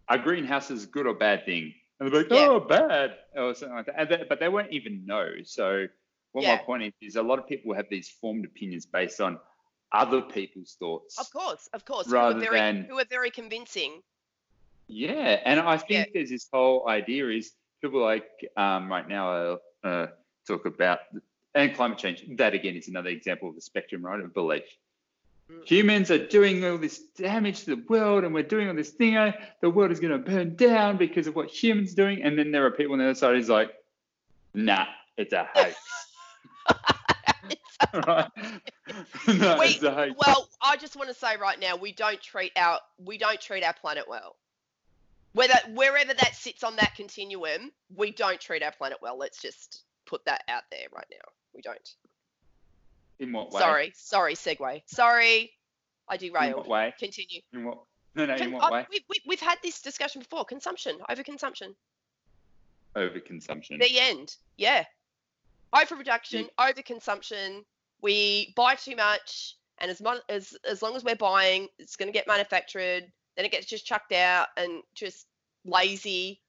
are 0.07 0.17
greenhouses 0.17 0.83
a 0.83 0.87
good 0.87 1.07
or 1.07 1.13
bad 1.13 1.45
thing? 1.45 1.73
And 1.99 2.11
they're 2.11 2.21
like, 2.23 2.31
Yeah. 2.31 2.47
oh, 2.49 2.59
bad, 2.59 3.15
or 3.35 3.53
something 3.55 3.75
like 3.75 3.85
that. 3.87 3.95
And 3.99 4.09
they, 4.09 4.25
but 4.27 4.39
they 4.39 4.49
won't 4.49 4.71
even 4.71 5.05
know. 5.05 5.27
So 5.43 5.87
what 6.33 6.43
my 6.45 6.57
point 6.57 6.83
is, 6.83 6.93
is 7.01 7.15
a 7.15 7.23
lot 7.23 7.39
of 7.39 7.47
people 7.47 7.73
have 7.73 7.87
these 7.89 8.09
formed 8.09 8.45
opinions 8.45 8.85
based 8.85 9.21
on 9.21 9.39
other 9.91 10.21
people's 10.21 10.75
thoughts. 10.77 11.17
of 11.19 11.31
course, 11.31 11.69
of 11.73 11.85
course, 11.85 12.07
rather 12.09 12.33
who 12.35 12.41
are 12.41 12.43
very 12.45 12.59
than- 12.59 12.83
who 12.85 12.99
are 12.99 13.05
very 13.09 13.31
convincing. 13.31 14.01
Yeah, 14.87 15.39
and 15.45 15.59
I 15.59 15.77
think 15.77 16.09
there's 16.13 16.29
this 16.29 16.47
whole 16.51 16.87
idea 16.87 17.29
is 17.29 17.53
people 17.81 18.01
like 18.01 18.29
um, 18.57 18.91
right 18.91 19.07
now 19.07 19.29
are 19.29 19.59
uh, 19.83 20.07
talk 20.47 20.65
about 20.65 20.99
and 21.55 21.73
climate 21.73 21.97
change. 21.97 22.23
That 22.37 22.53
again 22.53 22.75
is 22.75 22.87
another 22.89 23.09
example 23.09 23.49
of 23.49 23.55
the 23.55 23.61
spectrum, 23.61 24.05
right, 24.05 24.19
of 24.19 24.33
belief. 24.33 24.63
Humans 25.65 26.09
are 26.11 26.25
doing 26.27 26.63
all 26.65 26.77
this 26.77 26.99
damage 27.17 27.65
to 27.65 27.75
the 27.75 27.83
world, 27.87 28.23
and 28.23 28.33
we're 28.33 28.43
doing 28.43 28.67
all 28.67 28.73
this 28.75 28.89
thing. 28.89 29.33
The 29.61 29.69
world 29.69 29.91
is 29.91 29.99
going 29.99 30.11
to 30.13 30.17
burn 30.17 30.55
down 30.55 30.97
because 30.97 31.27
of 31.27 31.35
what 31.35 31.49
humans 31.49 31.93
are 31.93 31.97
doing. 31.97 32.23
And 32.23 32.37
then 32.37 32.51
there 32.51 32.65
are 32.65 32.71
people 32.71 32.93
on 32.93 32.99
the 32.99 33.05
other 33.05 33.15
side 33.15 33.35
who's 33.35 33.49
like, 33.49 33.71
"Nah, 34.53 34.85
it's 35.17 35.33
a 35.33 35.47
hoax." 35.53 35.75
right? 37.93 38.29
no, 39.27 39.57
We- 39.59 39.65
it's 39.67 39.83
a 39.83 39.91
hoax. 39.93 40.15
well, 40.25 40.49
I 40.61 40.77
just 40.77 40.95
want 40.95 41.09
to 41.09 41.15
say 41.15 41.37
right 41.37 41.59
now, 41.59 41.75
we 41.75 41.91
don't 41.91 42.21
treat 42.21 42.51
our 42.55 42.79
we 43.03 43.17
don't 43.17 43.39
treat 43.39 43.63
our 43.63 43.73
planet 43.73 44.05
well. 44.07 44.35
Whether 45.33 45.55
wherever 45.73 46.13
that 46.13 46.35
sits 46.35 46.63
on 46.63 46.77
that 46.77 46.95
continuum, 46.95 47.71
we 47.95 48.11
don't 48.11 48.39
treat 48.39 48.63
our 48.63 48.71
planet 48.71 48.99
well. 49.01 49.17
Let's 49.17 49.41
just 49.41 49.83
put 50.05 50.23
that 50.25 50.43
out 50.47 50.63
there 50.71 50.87
right 50.93 51.07
now. 51.11 51.31
We 51.53 51.61
don't. 51.61 51.87
In 53.19 53.31
what 53.31 53.51
way? 53.51 53.59
Sorry, 53.59 53.91
sorry, 53.95 54.35
segue. 54.35 54.81
Sorry, 54.87 55.51
I 56.09 56.15
In 56.15 56.19
derailed. 56.19 56.57
what 56.57 56.67
way? 56.67 56.93
Continue. 56.99 57.41
In 57.53 57.65
what? 57.65 57.79
No, 58.15 58.25
no. 58.25 58.35
In 58.35 58.51
what 58.51 58.71
way? 58.71 58.85
we, 58.89 59.03
we, 59.09 59.17
we've 59.27 59.39
had 59.39 59.57
this 59.63 59.81
discussion 59.81 60.21
before. 60.21 60.45
Consumption, 60.45 60.97
overconsumption. 61.09 61.75
Overconsumption. 62.95 63.79
The 63.81 63.99
end. 63.99 64.35
Yeah. 64.57 64.85
Overproduction, 65.73 66.47
overconsumption. 66.57 67.63
We 68.01 68.53
buy 68.55 68.75
too 68.75 68.95
much, 68.95 69.57
and 69.79 69.91
as 69.91 70.01
much 70.01 70.21
as 70.29 70.55
as 70.69 70.81
long 70.81 70.95
as 70.95 71.03
we're 71.03 71.15
buying, 71.15 71.67
it's 71.79 71.95
going 71.95 72.07
to 72.07 72.13
get 72.13 72.27
manufactured. 72.27 73.11
Then 73.35 73.45
it 73.45 73.51
gets 73.51 73.65
just 73.65 73.85
chucked 73.85 74.13
out 74.13 74.47
and 74.55 74.81
just 74.93 75.27
lazy. 75.65 76.41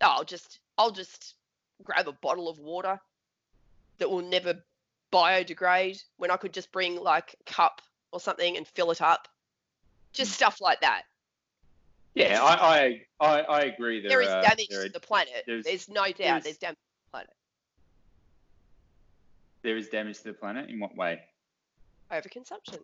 Oh, 0.00 0.06
I'll 0.18 0.24
just 0.24 0.60
I'll 0.78 0.92
just 0.92 1.34
grab 1.82 2.06
a 2.06 2.12
bottle 2.12 2.48
of 2.48 2.58
water 2.60 3.00
that 3.98 4.08
will 4.08 4.22
never 4.22 4.54
biodegrade 5.16 6.02
when 6.16 6.30
I 6.30 6.36
could 6.36 6.52
just 6.52 6.70
bring 6.72 6.96
like 7.00 7.34
a 7.40 7.52
cup 7.52 7.80
or 8.12 8.20
something 8.20 8.56
and 8.56 8.66
fill 8.68 8.90
it 8.90 9.00
up. 9.00 9.28
Just 10.12 10.32
stuff 10.32 10.60
like 10.60 10.80
that. 10.80 11.02
Yeah, 12.14 12.42
I, 12.42 13.02
I, 13.20 13.26
I, 13.26 13.40
I 13.42 13.60
agree. 13.62 14.00
There, 14.00 14.08
there 14.10 14.22
is 14.22 14.28
are, 14.28 14.42
damage 14.42 14.68
there, 14.70 14.80
are, 14.80 14.86
to 14.86 14.92
the 14.92 15.00
planet. 15.00 15.44
there's- 15.46 15.64
There's, 15.64 15.88
no 15.88 16.04
doubt 16.04 16.16
there's- 16.18 16.44
there's 16.44 16.58
damage 16.58 16.76
to 16.76 17.04
the 17.04 17.10
planet. 17.10 17.30
there 19.62 19.76
is 19.76 19.88
damage 19.88 20.18
to 20.18 20.24
the 20.24 20.32
planet. 20.32 20.70
In 20.70 20.78
what 20.80 20.96
way? 20.96 21.20
Overconsumption. 22.10 22.78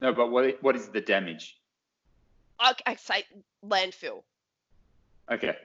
No, 0.00 0.12
but 0.12 0.30
what, 0.30 0.62
what 0.62 0.76
is 0.76 0.88
the 0.88 1.00
damage? 1.00 1.56
I, 2.58 2.74
I 2.86 2.96
say 2.96 3.24
landfill. 3.64 4.22
Okay. 5.30 5.56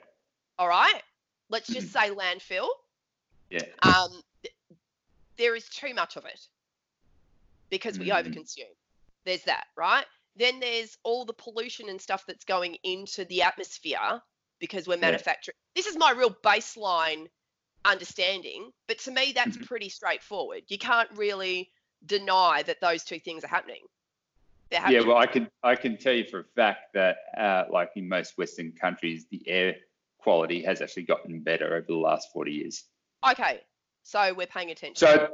All 0.57 0.67
right. 0.67 1.01
Let's 1.49 1.67
just 1.67 1.91
say 1.93 2.09
landfill. 2.11 2.67
Yeah. 3.49 3.63
Um, 3.81 4.11
th- 4.43 4.55
there 5.41 5.55
is 5.55 5.67
too 5.69 5.93
much 5.93 6.15
of 6.17 6.25
it 6.25 6.39
because 7.71 7.97
we 7.97 8.09
Mhm. 8.09 8.11
overconsume. 8.11 8.75
There's 9.25 9.43
that, 9.43 9.65
right? 9.75 10.05
Then 10.35 10.59
there's 10.59 10.97
all 11.03 11.25
the 11.25 11.33
pollution 11.33 11.89
and 11.89 11.99
stuff 11.99 12.25
that's 12.27 12.45
going 12.45 12.77
into 12.83 13.25
the 13.25 13.41
atmosphere 13.41 14.21
because 14.59 14.87
we're 14.87 14.97
Yeah. 14.97 15.01
manufacturing. 15.11 15.55
This 15.75 15.87
is 15.87 15.97
my 15.97 16.11
real 16.11 16.29
baseline 16.29 17.27
understanding, 17.85 18.71
but 18.87 18.99
to 18.99 19.11
me, 19.11 19.31
that's 19.33 19.57
Mhm. 19.57 19.65
pretty 19.65 19.89
straightforward. 19.89 20.63
You 20.67 20.77
can't 20.77 21.09
really 21.11 21.71
deny 22.05 22.61
that 22.63 22.79
those 22.79 23.03
two 23.03 23.19
things 23.19 23.43
are 23.43 23.47
happening. 23.47 23.87
They're 24.69 24.79
Yeah, 24.79 24.85
happening. 24.99 25.07
well, 25.07 25.17
I 25.17 25.25
can 25.25 25.51
I 25.63 25.75
can 25.75 25.97
tell 25.97 26.13
you 26.13 26.25
for 26.25 26.39
a 26.41 26.45
fact 26.55 26.93
that 26.93 27.17
uh, 27.35 27.65
like 27.71 27.91
in 27.95 28.07
most 28.07 28.37
Western 28.37 28.71
countries, 28.73 29.25
the 29.31 29.41
air 29.47 29.75
quality 30.19 30.61
has 30.63 30.81
actually 30.81 31.03
gotten 31.03 31.41
better 31.41 31.75
over 31.75 31.87
the 31.87 31.95
last 31.95 32.31
forty 32.31 32.51
years. 32.53 32.85
okay, 33.27 33.61
so 34.03 34.33
we're 34.33 34.47
paying 34.47 34.71
attention. 34.71 34.95
So, 34.95 35.29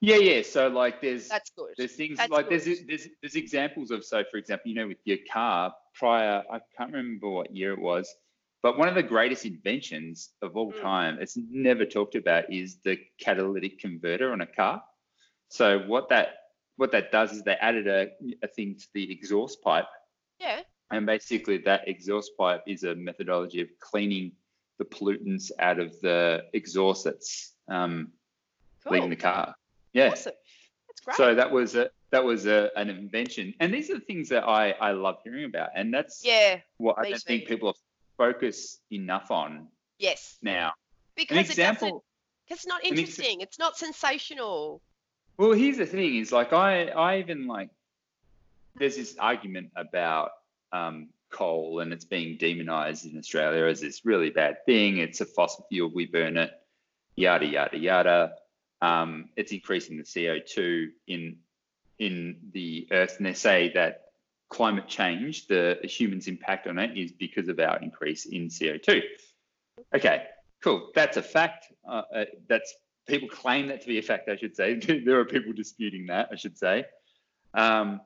yeah, 0.00 0.16
yeah. 0.16 0.42
So 0.42 0.68
like, 0.68 1.00
there's 1.00 1.28
that's 1.28 1.50
good. 1.50 1.74
there's 1.76 1.92
things 1.92 2.18
That's 2.18 2.30
like 2.30 2.48
there's, 2.48 2.64
there's 2.64 3.08
there's 3.20 3.34
examples 3.34 3.90
of 3.90 4.04
so 4.04 4.22
for 4.30 4.36
example 4.36 4.68
you 4.70 4.76
know 4.76 4.86
with 4.88 4.98
your 5.04 5.18
car 5.32 5.74
prior 5.94 6.42
i 6.52 6.60
can't 6.76 6.92
remember 6.92 7.28
what 7.28 7.54
year 7.54 7.72
it 7.72 7.80
was 7.80 8.14
but 8.62 8.78
one 8.78 8.88
of 8.88 8.94
the 8.94 9.02
greatest 9.02 9.44
inventions 9.44 10.30
of 10.42 10.56
all 10.56 10.72
Mm. 10.72 10.80
time 10.82 11.18
it's 11.20 11.36
never 11.50 11.84
talked 11.84 12.14
about 12.14 12.52
is 12.52 12.76
the 12.84 12.96
catalytic 13.20 13.80
converter 13.80 14.30
on 14.32 14.40
a 14.40 14.46
car 14.46 14.80
so 15.48 15.80
what 15.80 16.08
that 16.10 16.28
what 16.76 16.92
that 16.92 17.10
does 17.10 17.32
is 17.32 17.42
they 17.42 17.54
added 17.54 17.88
a, 17.88 18.10
a 18.44 18.46
thing 18.46 18.76
to 18.78 18.86
the 18.94 19.10
exhaust 19.10 19.60
pipe 19.62 19.86
Yeah. 20.38 20.60
and 20.92 21.06
basically 21.06 21.58
that 21.58 21.88
exhaust 21.88 22.30
pipe 22.38 22.62
is 22.68 22.84
a 22.84 22.94
methodology 22.94 23.60
of 23.62 23.68
cleaning 23.80 24.30
the 24.78 24.84
pollutants 24.84 25.50
out 25.58 25.80
of 25.80 25.98
the 26.02 26.44
exhaust 26.52 27.02
that's 27.02 27.54
um, 27.68 28.12
Cool. 28.84 28.92
leaving 28.94 29.10
the 29.10 29.16
car 29.16 29.54
yeah 29.92 30.10
Awesome. 30.10 30.32
That's 30.88 31.00
great. 31.00 31.16
so 31.16 31.34
that 31.34 31.50
was 31.50 31.74
a 31.76 31.90
that 32.10 32.24
was 32.24 32.46
a, 32.46 32.70
an 32.76 32.88
invention, 32.88 33.52
and 33.60 33.72
these 33.74 33.90
are 33.90 33.94
the 33.94 34.00
things 34.00 34.30
that 34.30 34.44
I 34.48 34.70
I 34.72 34.92
love 34.92 35.16
hearing 35.24 35.44
about, 35.44 35.70
and 35.74 35.92
that's 35.92 36.22
yeah. 36.24 36.60
what 36.78 36.96
I 36.98 37.10
don't 37.10 37.20
think 37.22 37.46
people 37.46 37.68
are 37.68 37.74
focused 38.16 38.80
enough 38.90 39.30
on 39.30 39.68
Yes. 39.98 40.38
now. 40.42 40.72
Because 41.16 41.36
An 41.36 41.40
it 41.40 41.48
doesn't. 41.48 41.62
example. 41.64 42.04
It's 42.48 42.66
not 42.66 42.82
an 42.82 42.92
ex- 42.92 43.00
interesting. 43.00 43.40
it's 43.42 43.58
not 43.58 43.76
sensational. 43.76 44.80
Well, 45.36 45.52
here's 45.52 45.76
the 45.76 45.84
thing: 45.86 46.16
is 46.16 46.32
like 46.32 46.52
I 46.54 46.86
I 46.88 47.18
even 47.18 47.46
like 47.46 47.68
there's 48.76 48.96
this 48.96 49.16
argument 49.18 49.70
about 49.76 50.30
um, 50.72 51.08
coal 51.30 51.80
and 51.80 51.92
it's 51.92 52.04
being 52.06 52.38
demonized 52.38 53.04
in 53.04 53.18
Australia 53.18 53.64
as 53.66 53.80
this 53.82 54.04
really 54.06 54.30
bad 54.30 54.64
thing. 54.64 54.96
It's 54.98 55.20
a 55.20 55.26
fossil 55.26 55.66
fuel. 55.68 55.90
We 55.94 56.06
burn 56.06 56.36
it. 56.38 56.50
Yada 57.18 57.46
yada 57.46 57.76
yada. 57.76 58.32
Um, 58.80 59.30
it's 59.36 59.50
increasing 59.50 59.96
the 59.96 60.04
CO2 60.04 60.90
in 61.08 61.38
in 61.98 62.36
the 62.52 62.86
earth, 62.92 63.16
and 63.16 63.26
they 63.26 63.34
say 63.34 63.72
that 63.74 64.02
climate 64.50 64.86
change, 64.86 65.48
the 65.48 65.78
humans' 65.82 66.28
impact 66.28 66.68
on 66.68 66.78
it, 66.78 66.96
is 66.96 67.10
because 67.10 67.48
of 67.48 67.58
our 67.58 67.78
increase 67.80 68.24
in 68.26 68.48
CO2. 68.48 69.02
Okay, 69.96 70.26
cool. 70.62 70.90
That's 70.94 71.16
a 71.16 71.22
fact. 71.22 71.66
Uh, 71.86 72.02
uh, 72.14 72.24
that's 72.48 72.72
people 73.08 73.28
claim 73.28 73.66
that 73.66 73.80
to 73.80 73.88
be 73.88 73.98
a 73.98 74.02
fact. 74.02 74.28
I 74.28 74.36
should 74.36 74.54
say 74.54 74.74
there 75.04 75.18
are 75.18 75.24
people 75.24 75.52
disputing 75.52 76.06
that. 76.06 76.28
I 76.30 76.36
should 76.36 76.56
say. 76.56 76.84
Um, 77.52 78.00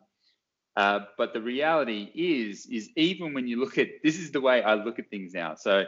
uh, 0.75 1.01
but 1.19 1.35
the 1.35 1.43
reality 1.43 2.11
is, 2.15 2.65
is 2.65 2.89
even 2.97 3.35
when 3.35 3.47
you 3.47 3.61
look 3.61 3.77
at 3.77 3.89
this 4.03 4.19
is 4.19 4.31
the 4.31 4.41
way 4.41 4.63
I 4.63 4.73
look 4.73 4.99
at 4.99 5.11
things 5.11 5.35
now. 5.35 5.55
So 5.55 5.85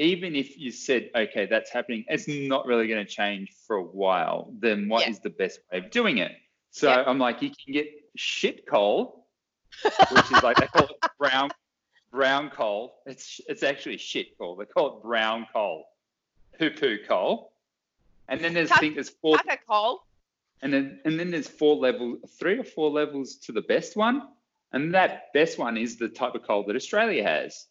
even 0.00 0.34
if 0.34 0.58
you 0.58 0.70
said, 0.72 1.10
okay, 1.14 1.44
that's 1.46 1.70
happening, 1.70 2.04
it's 2.08 2.26
not 2.26 2.64
really 2.66 2.88
going 2.88 3.04
to 3.04 3.10
change 3.10 3.52
for 3.66 3.76
a 3.76 3.82
while. 3.82 4.50
Then 4.58 4.88
what 4.88 5.06
is 5.06 5.16
Yeah. 5.16 5.20
the 5.24 5.30
best 5.30 5.60
way 5.70 5.78
of 5.78 5.90
doing 5.90 6.18
it? 6.18 6.32
So 6.70 6.88
Yeah. 6.90 7.04
I'm 7.06 7.18
like, 7.18 7.42
you 7.42 7.50
can 7.50 7.74
get 7.74 7.86
shit 8.16 8.66
coal, 8.66 9.26
which 9.82 10.32
is 10.32 10.42
like 10.42 10.56
they 10.56 10.66
call 10.66 10.86
it 10.86 10.96
brown 11.18 11.50
brown 12.10 12.48
coal. 12.50 13.02
It's 13.06 13.40
it's 13.48 13.62
actually 13.62 13.98
shit 13.98 14.36
coal. 14.38 14.56
They 14.56 14.64
call 14.64 14.96
it 14.96 15.02
brown 15.02 15.46
coal, 15.52 15.84
poo 16.58 16.70
poo 16.70 16.98
coal. 17.06 17.52
And 18.28 18.40
then 18.40 18.54
there's 18.54 18.70
I 18.70 18.78
think 18.78 18.94
there's 18.94 19.10
four 19.10 19.36
Tucker 19.36 19.58
coal. 19.68 20.02
and 20.62 20.72
then 20.72 21.00
and 21.04 21.20
then 21.20 21.30
there's 21.30 21.48
four 21.48 21.76
level 21.76 22.16
three 22.38 22.58
or 22.58 22.64
four 22.64 22.90
levels 22.90 23.36
to 23.44 23.52
the 23.52 23.62
best 23.62 23.96
one. 23.96 24.28
And 24.72 24.94
that 24.94 25.32
best 25.34 25.58
one 25.58 25.76
is 25.76 25.96
the 25.98 26.08
type 26.08 26.34
of 26.36 26.42
coal 26.44 26.62
that 26.68 26.76
Australia 26.76 27.22
has. 27.24 27.66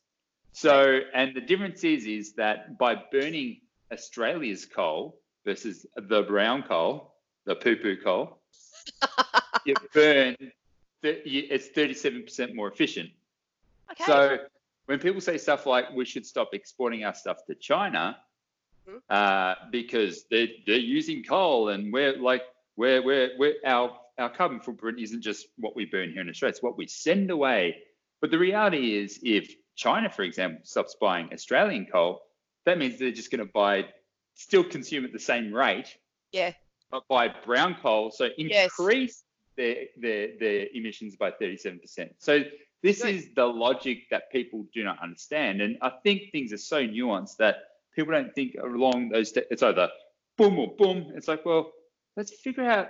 So 0.52 1.00
and 1.14 1.36
the 1.36 1.42
difference 1.42 1.84
is 1.84 2.06
is 2.06 2.34
that 2.34 2.78
by 2.78 2.96
burning 3.12 3.62
Australia's 3.92 4.66
coal 4.66 5.20
versus 5.46 5.86
the 5.96 6.24
brown 6.24 6.64
coal, 6.64 7.16
the 7.46 7.56
poo 7.56 7.76
poo 7.76 7.98
coal, 8.04 8.42
you 9.66 9.76
burn 9.94 10.36
it's 11.02 11.70
37% 11.70 12.54
more 12.56 12.70
efficient. 12.70 13.10
Okay. 13.92 14.04
So 14.06 14.38
when 14.88 15.00
people 15.00 15.22
say 15.22 15.38
stuff 15.38 15.66
like 15.66 15.86
we 15.96 16.04
should 16.04 16.26
stop 16.26 16.50
exporting 16.54 17.06
our 17.06 17.14
stuff 17.14 17.46
to 17.48 17.56
China 17.56 18.18
Mhm. 18.88 19.02
uh, 19.10 19.56
because 19.72 20.26
they're 20.32 20.48
they're 20.66 20.78
using 20.78 21.24
coal 21.24 21.70
and 21.70 21.94
we're 21.94 22.18
like 22.18 22.44
we're 22.76 23.02
we're 23.04 23.32
we're 23.38 23.56
our 23.66 24.00
our 24.18 24.30
carbon 24.30 24.60
footprint 24.60 25.00
isn't 25.00 25.22
just 25.22 25.48
what 25.58 25.76
we 25.76 25.86
burn 25.86 26.12
here 26.12 26.22
in 26.22 26.30
Australia, 26.30 26.52
it's 26.52 26.64
what 26.64 26.78
we 26.78 26.88
send 26.88 27.32
away. 27.32 27.78
But 28.22 28.32
the 28.32 28.40
reality 28.40 28.98
is 28.98 29.20
if 29.24 29.54
China, 29.80 30.10
for 30.10 30.24
example, 30.24 30.60
stops 30.66 30.98
buying 31.00 31.30
Australian 31.32 31.86
coal, 31.86 32.22
that 32.66 32.78
means 32.78 33.00
they're 33.00 33.12
just 33.12 33.32
going 33.32 33.46
to 33.46 33.52
buy 33.54 33.86
still 34.36 34.64
consume 34.64 35.06
at 35.06 35.14
the 35.14 35.20
same 35.20 35.54
rate, 35.54 35.88
yeah. 36.34 36.52
but 36.92 37.08
buy 37.08 37.30
brown 37.46 37.78
coal, 37.82 38.12
so 38.12 38.28
Yes. 38.38 38.66
increase 38.78 39.24
their, 39.56 39.86
their, 39.96 40.38
their 40.38 40.68
emissions 40.74 41.16
by 41.16 41.32
37%. 41.32 42.10
So 42.18 42.44
this 42.84 43.02
Good. 43.02 43.16
is 43.16 43.30
the 43.34 43.46
logic 43.46 44.10
that 44.12 44.30
people 44.34 44.66
do 44.74 44.84
not 44.84 45.02
understand. 45.02 45.62
And 45.62 45.78
I 45.82 45.92
think 46.04 46.32
things 46.34 46.52
are 46.52 46.58
so 46.58 46.86
nuanced 46.86 47.38
that 47.38 47.56
people 47.96 48.14
don't 48.14 48.36
think 48.36 48.56
along 48.62 49.10
those 49.10 49.30
steps. 49.30 49.48
It's 49.50 49.64
either 49.64 49.90
boom 50.38 50.60
or 50.60 50.76
boom. 50.78 51.14
It's 51.16 51.30
like, 51.30 51.46
well, 51.46 51.72
let's 52.18 52.34
figure 52.34 52.66
out, 52.66 52.90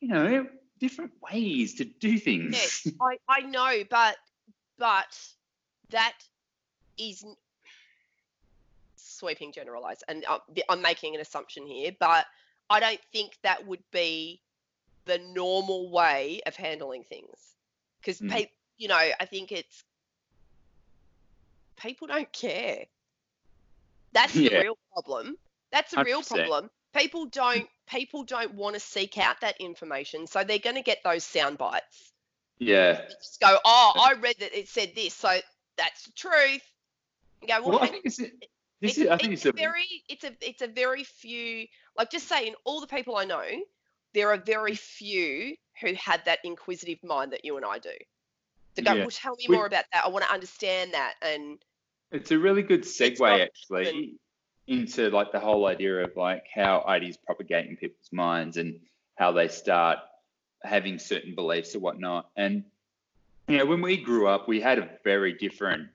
you 0.00 0.08
know, 0.08 0.46
different 0.80 1.12
ways 1.32 1.76
to 1.76 1.84
do 1.84 2.18
things. 2.18 2.52
Yes. 2.52 2.88
I, 3.00 3.16
I 3.26 3.40
know, 3.40 3.84
but 3.88 4.16
but 4.78 5.18
that 5.90 6.14
is 6.98 7.24
sweeping 8.96 9.52
generalize, 9.52 10.02
and 10.08 10.24
I'm, 10.68 10.82
making 10.82 11.14
an 11.14 11.20
assumption 11.20 11.66
here, 11.66 11.92
but 11.98 12.26
I 12.68 12.80
don't 12.80 13.00
think 13.12 13.36
that 13.42 13.66
would 13.66 13.82
be 13.92 14.42
the 15.04 15.18
normal 15.18 15.90
way 15.90 16.40
of 16.46 16.56
handling 16.56 17.04
things 17.04 17.54
because 18.00 18.20
Mm. 18.20 18.30
people, 18.30 18.56
you 18.76 18.88
know, 18.88 18.96
I 18.96 19.24
think 19.26 19.52
it's 19.52 19.84
people 21.76 22.08
don't 22.08 22.30
care. 22.32 22.86
That's 24.12 24.32
the 24.32 24.50
Yeah. 24.50 24.60
real 24.60 24.78
problem. 24.92 25.38
That's 25.70 25.90
the 25.92 26.02
real 26.02 26.22
100%. 26.22 26.28
problem. 26.28 26.70
People 26.94 27.26
don't 27.26 27.70
people 27.86 28.24
don't 28.24 28.54
want 28.54 28.74
to 28.74 28.80
seek 28.80 29.18
out 29.18 29.40
that 29.42 29.60
information, 29.60 30.26
so 30.26 30.42
they're 30.42 30.58
going 30.58 30.76
to 30.76 30.82
get 30.82 31.02
those 31.04 31.24
sound 31.24 31.58
bites. 31.58 32.12
Yeah. 32.58 33.06
Just 33.08 33.40
go, 33.40 33.58
oh, 33.64 33.92
I 33.96 34.14
read 34.14 34.36
that 34.40 34.58
it 34.58 34.68
said 34.68 34.94
this, 34.94 35.14
so 35.14 35.38
that's 35.76 36.04
the 36.04 36.12
truth. 36.12 36.62
You 37.42 37.48
go, 37.48 37.60
well, 37.62 37.70
Well, 37.70 37.82
I 37.82 37.88
think 37.88 38.04
it's, 38.04 38.16
this 38.16 38.30
it's, 38.80 38.98
is, 38.98 39.06
a, 39.06 39.12
I 39.12 39.18
think 39.18 39.32
it's 39.32 39.46
it's 39.46 39.54
a 39.54 39.58
very 39.58 39.86
it's 40.08 40.24
a 40.24 40.32
it's 40.40 40.62
a 40.62 40.66
very 40.66 41.04
few 41.04 41.66
like 41.96 42.10
just 42.10 42.28
saying 42.28 42.54
all 42.64 42.80
the 42.80 42.86
people 42.86 43.16
I 43.16 43.24
know, 43.24 43.44
there 44.14 44.30
are 44.32 44.38
very 44.38 44.72
mm. 44.72 44.78
few 44.78 45.56
who 45.80 45.94
had 45.94 46.24
that 46.24 46.38
inquisitive 46.44 46.98
mind 47.02 47.32
that 47.32 47.44
you 47.44 47.56
and 47.56 47.64
I 47.64 47.78
do. 47.78 47.90
To 48.76 48.82
go, 48.82 48.92
Yeah. 48.92 49.00
well, 49.00 49.10
tell 49.10 49.36
me 49.36 49.46
We- 49.48 49.56
more 49.56 49.66
about 49.66 49.84
that. 49.92 50.04
I 50.04 50.08
want 50.08 50.24
to 50.24 50.32
understand 50.32 50.94
that. 50.94 51.14
And 51.22 51.58
it's 52.12 52.30
a 52.30 52.38
really 52.38 52.62
good 52.62 52.82
segue 52.82 53.42
actually 53.42 54.18
into 54.66 55.10
like 55.10 55.32
the 55.32 55.40
whole 55.40 55.66
idea 55.66 56.02
of 56.02 56.16
like 56.16 56.44
how 56.52 56.84
ideas 56.86 57.16
propagate 57.16 57.66
in 57.66 57.76
people's 57.76 58.12
minds 58.12 58.56
and 58.56 58.80
how 59.16 59.32
they 59.32 59.48
start 59.48 59.98
having 60.62 60.98
certain 60.98 61.34
beliefs 61.34 61.74
or 61.74 61.80
whatnot. 61.80 62.28
And 62.36 62.64
you 63.48 63.58
know, 63.58 63.66
when 63.66 63.80
we 63.80 63.96
grew 63.96 64.26
up, 64.26 64.48
we 64.48 64.60
had 64.60 64.78
a 64.78 64.90
very 65.04 65.32
different 65.32 65.88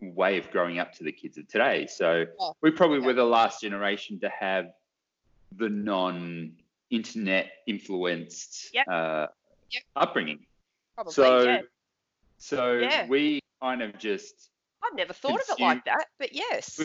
way 0.00 0.38
of 0.38 0.50
growing 0.50 0.78
up 0.78 0.92
to 0.94 1.04
the 1.04 1.12
kids 1.12 1.38
of 1.38 1.46
today. 1.48 1.86
So 1.86 2.24
Oh, 2.38 2.54
we 2.62 2.70
probably 2.70 3.00
yeah. 3.00 3.06
were 3.06 3.12
the 3.12 3.24
last 3.24 3.60
generation 3.60 4.18
to 4.20 4.28
have 4.30 4.72
the 5.52 5.68
non-internet 5.68 7.50
influenced 7.66 8.72
Yep. 8.74 8.88
uh, 8.88 9.26
Yep. 9.70 9.82
upbringing. 9.96 10.46
probably, 10.96 11.12
So, 11.12 11.42
yeah. 11.42 11.60
so 12.38 12.72
Yeah. 12.78 13.06
we 13.06 13.40
kind 13.60 13.82
of 13.82 13.98
just 13.98 14.50
I've 14.82 14.94
never 14.96 15.12
thought 15.12 15.40
of 15.42 15.46
it 15.50 15.60
like 15.62 15.84
that, 15.84 16.06
but 16.18 16.32
yes. 16.34 16.78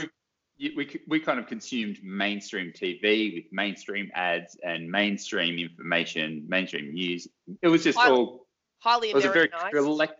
we, 0.60 0.76
we, 0.76 1.00
we 1.08 1.20
kind 1.20 1.40
of 1.40 1.48
consumed 1.48 2.04
mainstream 2.04 2.74
TV 2.74 3.34
with 3.34 3.46
mainstream 3.54 4.12
ads 4.14 4.58
and 4.64 4.90
mainstream 4.92 5.58
information, 5.58 6.44
mainstream 6.48 6.94
news. 6.94 7.28
It 7.62 7.70
was 7.70 7.84
just 7.86 7.98
I- 7.98 8.10
all 8.10 8.45
Highly 8.86 9.10
it 9.10 9.16
was 9.16 9.26
a 9.26 9.30
very 9.30 9.50
collect, 9.72 10.20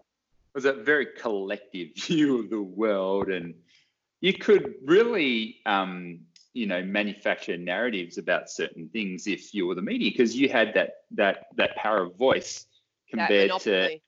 was 0.56 0.66
a 0.66 0.74
very 0.74 1.06
collective 1.06 1.90
view 1.96 2.40
of 2.40 2.50
the 2.50 2.62
world, 2.62 3.30
and 3.30 3.54
you 4.22 4.34
could 4.34 4.74
really, 4.84 5.58
um, 5.68 6.22
you 6.54 6.66
know, 6.66 6.82
manufacture 6.82 7.58
narratives 7.58 8.18
about 8.18 8.50
certain 8.50 8.90
things 8.90 9.28
if 9.28 9.54
you 9.54 9.68
were 9.68 9.76
the 9.76 9.84
media 9.84 10.10
because 10.10 10.36
you 10.36 10.50
had 10.50 10.74
that 10.74 10.94
that 11.12 11.46
that 11.58 11.76
power 11.76 12.02
of 12.04 12.16
voice 12.18 12.66
compared 13.08 13.52
to. 13.62 14.00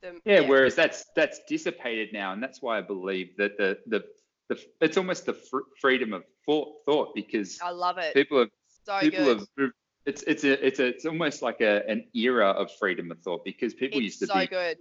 The- 0.00 0.20
yeah, 0.24 0.40
whereas 0.40 0.76
that's 0.76 1.06
that's 1.16 1.40
dissipated 1.48 2.12
now, 2.12 2.32
and 2.32 2.40
that's 2.40 2.62
why 2.62 2.78
I 2.78 2.82
believe 2.82 3.36
that 3.38 3.56
the 3.56 3.78
the, 3.88 4.04
the 4.48 4.60
it's 4.80 4.96
almost 4.96 5.26
the 5.26 5.32
fr- 5.32 5.66
freedom 5.80 6.12
of 6.12 6.22
thought, 6.46 6.68
thought 6.86 7.14
because 7.16 7.58
I 7.60 7.70
love 7.70 7.98
it. 7.98 8.14
people 8.14 8.38
have 8.38 8.50
so 8.84 9.00
people 9.00 9.24
good. 9.24 9.38
have 9.38 9.48
moved- 9.56 9.74
it's 10.06 10.22
it's 10.24 10.44
a 10.44 10.66
it's 10.66 10.78
a 10.80 10.86
it's 10.86 11.06
almost 11.06 11.42
like 11.42 11.60
a 11.60 11.88
an 11.88 12.04
era 12.14 12.48
of 12.50 12.70
freedom 12.72 13.10
of 13.10 13.18
thought 13.20 13.44
because 13.44 13.74
people 13.74 13.98
It's 13.98 14.04
used 14.04 14.20
to 14.20 14.26
be 14.26 14.32
so 14.32 14.40
be 14.40 14.46
good. 14.46 14.78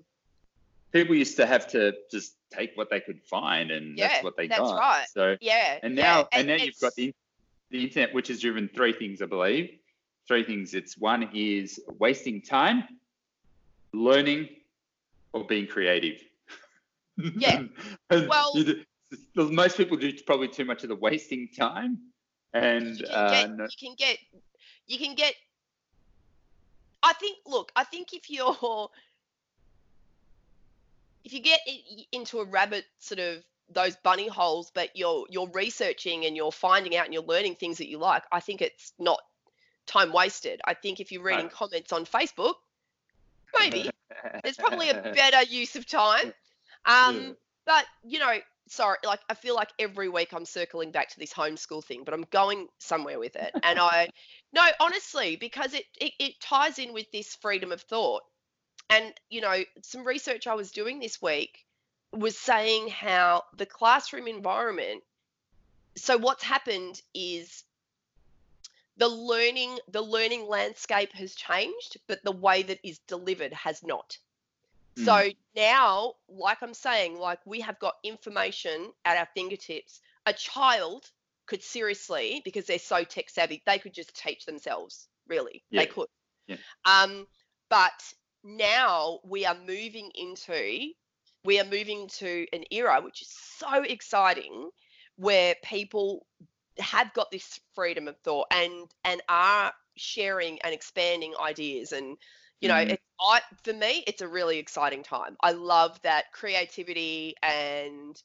people 0.91 1.15
used 1.15 1.37
to 1.37 1.45
have 1.45 1.67
to 1.69 1.93
just 2.11 2.35
take 2.51 2.71
what 2.75 2.89
they 2.89 2.99
could 2.99 3.21
find 3.23 3.71
and 3.71 3.97
Yeah, 3.97 4.07
that's 4.09 4.23
what 4.23 4.35
they 4.37 4.47
that's 4.47 4.59
got. 4.59 4.77
right. 4.77 5.05
So 5.09 5.37
Yeah. 5.41 5.79
and 5.81 5.95
yeah, 5.97 6.03
now 6.03 6.27
and, 6.33 6.47
now 6.47 6.55
you've 6.55 6.79
got 6.79 6.93
the 6.95 7.13
the 7.71 7.83
internet, 7.85 8.13
which 8.13 8.27
has 8.27 8.39
driven 8.39 8.67
three 8.67 8.93
things, 8.93 9.21
I 9.21 9.25
believe. 9.25 9.79
Three 10.27 10.43
things. 10.43 10.73
It's 10.75 10.95
one 10.97 11.29
is 11.33 11.79
wasting 11.99 12.41
time, 12.41 12.83
learning, 13.93 14.49
or 15.33 15.43
being 15.45 15.67
creative. 15.67 16.21
Yeah. 17.17 17.63
And 18.09 18.27
Well- 18.29 18.53
most 19.35 19.77
people 19.77 19.97
do 19.97 20.11
probably 20.25 20.47
too 20.47 20.65
much 20.65 20.83
of 20.83 20.89
the 20.89 20.95
wasting 20.95 21.47
time, 21.55 21.99
and 22.53 22.97
you 22.99 23.05
can 23.05 23.15
uh, 23.15 23.29
get 23.31 23.49
you 23.81 23.87
can 23.87 23.95
get 23.97 24.17
you 24.87 24.97
can 24.97 25.15
get 25.15 25.33
I 27.01 27.13
think 27.13 27.37
look, 27.45 27.71
I 27.75 27.83
think 27.83 28.13
if 28.13 28.29
you're 28.29 28.89
if 31.25 31.33
you 31.33 31.41
get 31.41 31.59
into 32.11 32.39
a 32.39 32.45
rabbit 32.45 32.85
sort 32.99 33.19
of 33.19 33.43
those 33.69 33.95
bunny 34.03 34.27
holes 34.27 34.71
but 34.75 34.89
you're 34.95 35.25
you're 35.29 35.49
researching 35.49 36.25
and 36.25 36.35
you're 36.35 36.51
finding 36.51 36.95
out 36.95 37.05
and 37.05 37.13
you're 37.13 37.23
learning 37.23 37.55
things 37.55 37.77
that 37.79 37.89
you 37.89 37.97
like, 37.97 38.23
I 38.31 38.39
think 38.39 38.61
it's 38.61 38.93
not 38.99 39.19
time 39.85 40.13
wasted. 40.13 40.61
I 40.65 40.73
think 40.73 40.99
if 40.99 41.11
you're 41.11 41.23
reading 41.23 41.47
No. 41.47 41.51
comments 41.51 41.91
on 41.91 42.05
Facebook, 42.05 42.55
maybe 43.57 43.89
there's 44.43 44.57
probably 44.57 44.89
a 44.89 45.01
better 45.13 45.43
use 45.43 45.75
of 45.75 45.85
time. 45.85 46.33
Um, 46.85 47.15
Yeah. 47.15 47.31
But 47.65 47.85
you 48.03 48.19
know, 48.19 48.37
sorry, 48.73 48.97
like 49.05 49.21
I 49.29 49.35
feel 49.35 49.55
like 49.55 49.69
every 49.79 50.09
week 50.09 50.33
I'm 50.33 50.45
circling 50.45 50.91
back 50.91 51.09
to 51.09 51.19
this 51.19 51.33
homeschool 51.33 51.83
thing, 51.83 52.03
but 52.03 52.13
I'm 52.13 52.25
going 52.31 52.67
somewhere 52.79 53.19
with 53.19 53.35
it. 53.35 53.51
And 53.63 53.79
I, 53.79 54.09
no, 54.53 54.65
honestly, 54.79 55.35
because 55.35 55.73
it, 55.73 55.85
it 55.99 56.13
it 56.19 56.41
ties 56.41 56.79
in 56.79 56.93
with 56.93 57.11
this 57.11 57.35
freedom 57.35 57.71
of 57.71 57.81
thought. 57.81 58.23
And 58.89 59.13
you 59.29 59.41
know, 59.41 59.63
some 59.81 60.05
research 60.05 60.47
I 60.47 60.55
was 60.55 60.71
doing 60.71 60.99
this 60.99 61.21
week 61.21 61.65
was 62.11 62.37
saying 62.37 62.89
how 62.89 63.43
the 63.57 63.65
classroom 63.65 64.27
environment. 64.27 65.03
So 65.95 66.17
what's 66.17 66.43
happened 66.43 67.01
is 67.13 67.63
the 68.97 69.07
learning 69.07 69.79
the 69.87 70.01
learning 70.01 70.47
landscape 70.47 71.13
has 71.13 71.35
changed, 71.35 71.97
but 72.07 72.23
the 72.23 72.31
way 72.31 72.63
that 72.63 72.79
is 72.83 72.99
delivered 73.07 73.53
has 73.53 73.83
not. 73.83 74.17
Mm. 74.97 75.05
So 75.05 75.29
now, 75.55 76.13
like 76.27 76.57
I'm 76.61 76.73
saying, 76.73 77.17
like 77.17 77.39
we 77.45 77.61
have 77.61 77.79
got 77.79 77.95
information 78.03 78.91
at 79.05 79.17
our 79.17 79.27
fingertips. 79.35 80.01
A 80.25 80.33
child 80.33 81.05
could 81.45 81.61
seriously, 81.63 82.41
because 82.45 82.65
they're 82.65 82.79
so 82.79 83.03
tech 83.03 83.29
savvy, 83.29 83.61
they 83.65 83.79
could 83.79 83.93
just 83.93 84.15
teach 84.15 84.45
themselves. 84.45 85.07
Really, 85.27 85.63
Yeah. 85.69 85.81
they 85.81 85.87
could. 85.87 86.07
Yeah. 86.47 86.57
Um, 86.85 87.27
but 87.69 88.13
now 88.43 89.19
we 89.23 89.45
are 89.45 89.55
moving 89.55 90.11
into 90.15 90.91
we 91.45 91.59
are 91.59 91.65
moving 91.65 92.07
to 92.07 92.45
an 92.53 92.63
era 92.71 93.01
which 93.01 93.21
is 93.21 93.29
so 93.29 93.83
exciting, 93.83 94.69
where 95.17 95.55
people 95.63 96.25
have 96.79 97.13
got 97.13 97.29
this 97.31 97.59
freedom 97.75 98.07
of 98.07 98.17
thought 98.23 98.47
and 98.51 98.89
and 99.03 99.21
are 99.29 99.73
sharing 99.95 100.61
and 100.61 100.73
expanding 100.73 101.33
ideas 101.39 101.91
and 101.91 102.17
you 102.63 102.69
know 102.69 102.77
Mhm. 102.77 102.91
it, 102.91 103.01
I, 103.19 103.41
for 103.63 103.73
me 103.73 104.03
it's 104.07 104.21
a 104.21 104.27
really 104.27 104.57
exciting 104.57 105.03
time 105.03 105.37
i 105.41 105.51
love 105.51 106.01
that 106.03 106.31
creativity 106.31 107.35
and 107.43 108.21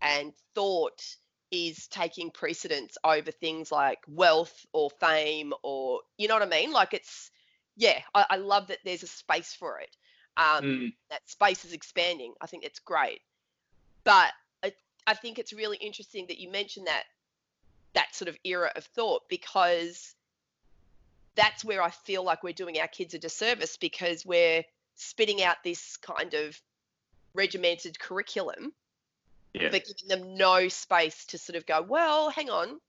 and 0.00 0.32
thought 0.54 1.02
is 1.50 1.88
taking 1.88 2.30
precedence 2.30 2.96
over 3.04 3.32
things 3.32 3.72
like 3.72 3.98
wealth 4.06 4.64
or 4.72 4.90
fame 5.00 5.52
or 5.62 6.00
you 6.16 6.28
know 6.28 6.34
what 6.34 6.42
i 6.42 6.46
mean 6.46 6.72
like 6.72 6.94
it's 6.94 7.30
yeah 7.76 8.00
i, 8.14 8.24
I 8.30 8.36
love 8.36 8.68
that 8.68 8.78
there's 8.84 9.02
a 9.02 9.08
space 9.08 9.54
for 9.54 9.80
it 9.80 9.96
um, 10.36 10.64
Mm. 10.64 10.92
that 11.10 11.28
space 11.28 11.64
is 11.64 11.72
expanding 11.72 12.34
i 12.40 12.46
think 12.46 12.64
it's 12.64 12.78
great 12.78 13.20
but 14.04 14.32
I, 14.62 14.72
I 15.06 15.14
think 15.14 15.38
it's 15.38 15.52
really 15.52 15.76
interesting 15.76 16.26
that 16.28 16.38
you 16.38 16.50
mentioned 16.50 16.86
that 16.86 17.04
that 17.94 18.14
sort 18.14 18.28
of 18.28 18.38
era 18.44 18.70
of 18.76 18.84
thought 18.84 19.22
because 19.28 20.14
that's 21.36 21.64
where 21.64 21.82
I 21.82 21.90
feel 21.90 22.24
like 22.24 22.42
we're 22.42 22.52
doing 22.52 22.78
our 22.80 22.88
kids 22.88 23.14
a 23.14 23.18
disservice 23.18 23.76
because 23.76 24.26
we're 24.26 24.64
spitting 24.96 25.42
out 25.42 25.56
this 25.64 25.96
kind 25.96 26.34
of 26.34 26.60
regimented 27.34 27.98
curriculum, 27.98 28.72
yeah. 29.54 29.68
but 29.70 29.84
giving 29.84 30.08
them 30.08 30.34
no 30.36 30.68
space 30.68 31.26
to 31.26 31.38
sort 31.38 31.56
of 31.56 31.66
go, 31.66 31.82
well, 31.82 32.30
hang 32.30 32.50
on. 32.50 32.80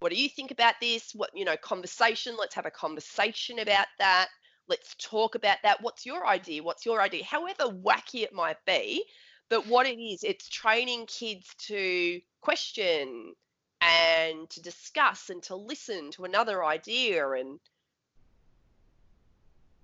What 0.00 0.10
do 0.10 0.20
you 0.20 0.28
think 0.28 0.50
about 0.50 0.74
this? 0.80 1.12
What, 1.14 1.30
you 1.34 1.44
know, 1.44 1.56
conversation. 1.56 2.36
Let's 2.38 2.56
have 2.56 2.66
a 2.66 2.70
conversation 2.70 3.60
about 3.60 3.86
that. 3.98 4.28
Let's 4.68 4.96
talk 4.98 5.34
about 5.34 5.58
that. 5.62 5.82
What's 5.82 6.06
your 6.06 6.26
idea? 6.26 6.62
What's 6.62 6.84
your 6.86 7.00
idea? 7.00 7.24
However 7.24 7.64
wacky 7.64 8.22
it 8.22 8.32
might 8.32 8.64
be, 8.64 9.04
but 9.48 9.66
what 9.66 9.86
it 9.86 10.00
is, 10.00 10.24
it's 10.24 10.48
training 10.48 11.06
kids 11.06 11.54
to 11.66 12.20
question 12.40 13.34
and 13.82 14.48
to 14.50 14.62
discuss 14.62 15.30
and 15.30 15.42
to 15.42 15.56
listen 15.56 16.10
to 16.12 16.24
another 16.24 16.64
idea 16.64 17.28
and 17.30 17.58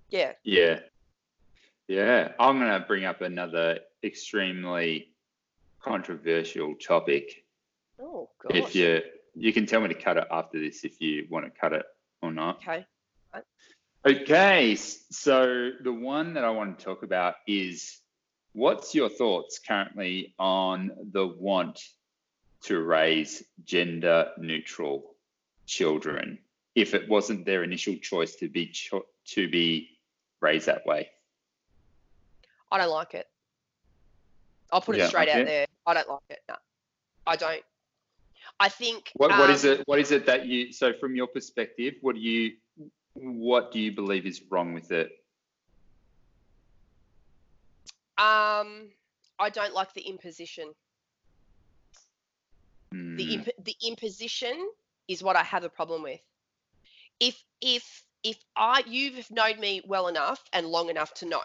yeah 0.09 0.33
Yeah. 0.43 0.79
Yeah. 1.87 2.31
I'm 2.39 2.59
going 2.59 2.71
to 2.79 2.85
bring 2.87 3.05
up 3.05 3.21
another 3.21 3.79
extremely 4.03 5.11
controversial 5.81 6.75
topic. 6.75 7.43
oh 8.01 8.29
gosh 8.41 8.57
If 8.57 8.75
you 8.75 9.01
you 9.35 9.53
can 9.53 9.65
tell 9.65 9.81
me 9.81 9.87
to 9.89 9.93
cut 9.93 10.17
it 10.17 10.27
after 10.31 10.59
this 10.59 10.83
if 10.83 10.99
you 11.01 11.27
want 11.29 11.45
to 11.45 11.51
cut 11.51 11.73
it 11.73 11.85
or 12.21 12.31
not. 12.31 12.57
okay 12.57 12.85
Okay. 14.05 14.75
So 14.75 15.71
the 15.83 15.91
one 15.91 16.33
that 16.35 16.45
I 16.45 16.49
want 16.51 16.79
to 16.79 16.85
talk 16.85 17.03
about 17.03 17.35
is 17.47 17.99
what's 18.53 18.95
your 18.95 19.09
thoughts 19.09 19.59
currently 19.59 20.33
on 20.39 20.91
the 21.11 21.27
want 21.27 21.81
to 22.63 22.81
raise 22.81 23.43
gender 23.63 24.31
neutral 24.37 25.15
children 25.65 26.39
if 26.75 26.93
it 26.93 27.07
wasn't 27.09 27.45
their 27.45 27.63
initial 27.63 27.95
choice 27.95 28.35
to 28.35 28.49
be 28.49 28.67
cho- 28.67 29.05
to 29.25 29.49
be 29.49 29.89
raised 30.41 30.67
that 30.67 30.85
way? 30.85 31.09
I 32.71 32.77
don't 32.77 32.91
like 32.91 33.13
it. 33.13 33.27
I'll 34.71 34.81
put 34.81 34.97
Yeah, 34.97 35.05
it 35.05 35.07
straight 35.09 35.29
out 35.29 35.45
there. 35.45 35.65
I 35.85 35.93
don't 35.93 36.09
like 36.09 36.19
it. 36.29 36.39
No, 36.47 36.55
I 37.25 37.35
don't. 37.35 37.63
I 38.59 38.69
think. 38.69 39.11
What, 39.15 39.31
what 39.31 39.49
is 39.49 39.65
um, 39.65 39.71
it? 39.71 39.83
What 39.87 39.99
is 39.99 40.11
it 40.11 40.25
that 40.25 40.45
you? 40.45 40.71
So, 40.71 40.93
from 40.93 41.15
your 41.15 41.27
perspective, 41.27 41.95
what 42.01 42.15
do 42.15 42.21
you, 42.21 42.53
what 43.13 43.71
do 43.71 43.79
you 43.79 43.91
believe 43.91 44.25
is 44.25 44.41
wrong 44.49 44.73
with 44.73 44.91
it? 44.91 45.11
Um, 48.17 48.89
I 49.39 49.49
don't 49.49 49.73
like 49.73 49.93
the 49.93 50.01
imposition. 50.01 50.73
The 53.17 53.23
Hmm, 53.23 53.35
imp- 53.35 53.63
the 53.63 53.75
imposition 53.81 54.71
is 55.07 55.23
what 55.23 55.35
I 55.35 55.43
have 55.43 55.63
a 55.63 55.69
problem 55.69 56.03
with. 56.03 56.21
If 57.19 57.43
if 57.61 58.03
if 58.23 58.43
I 58.55 58.83
you've 58.85 59.31
known 59.31 59.59
me 59.59 59.81
well 59.85 60.07
enough 60.09 60.43
and 60.51 60.67
long 60.67 60.89
enough 60.89 61.13
to 61.15 61.25
know 61.25 61.43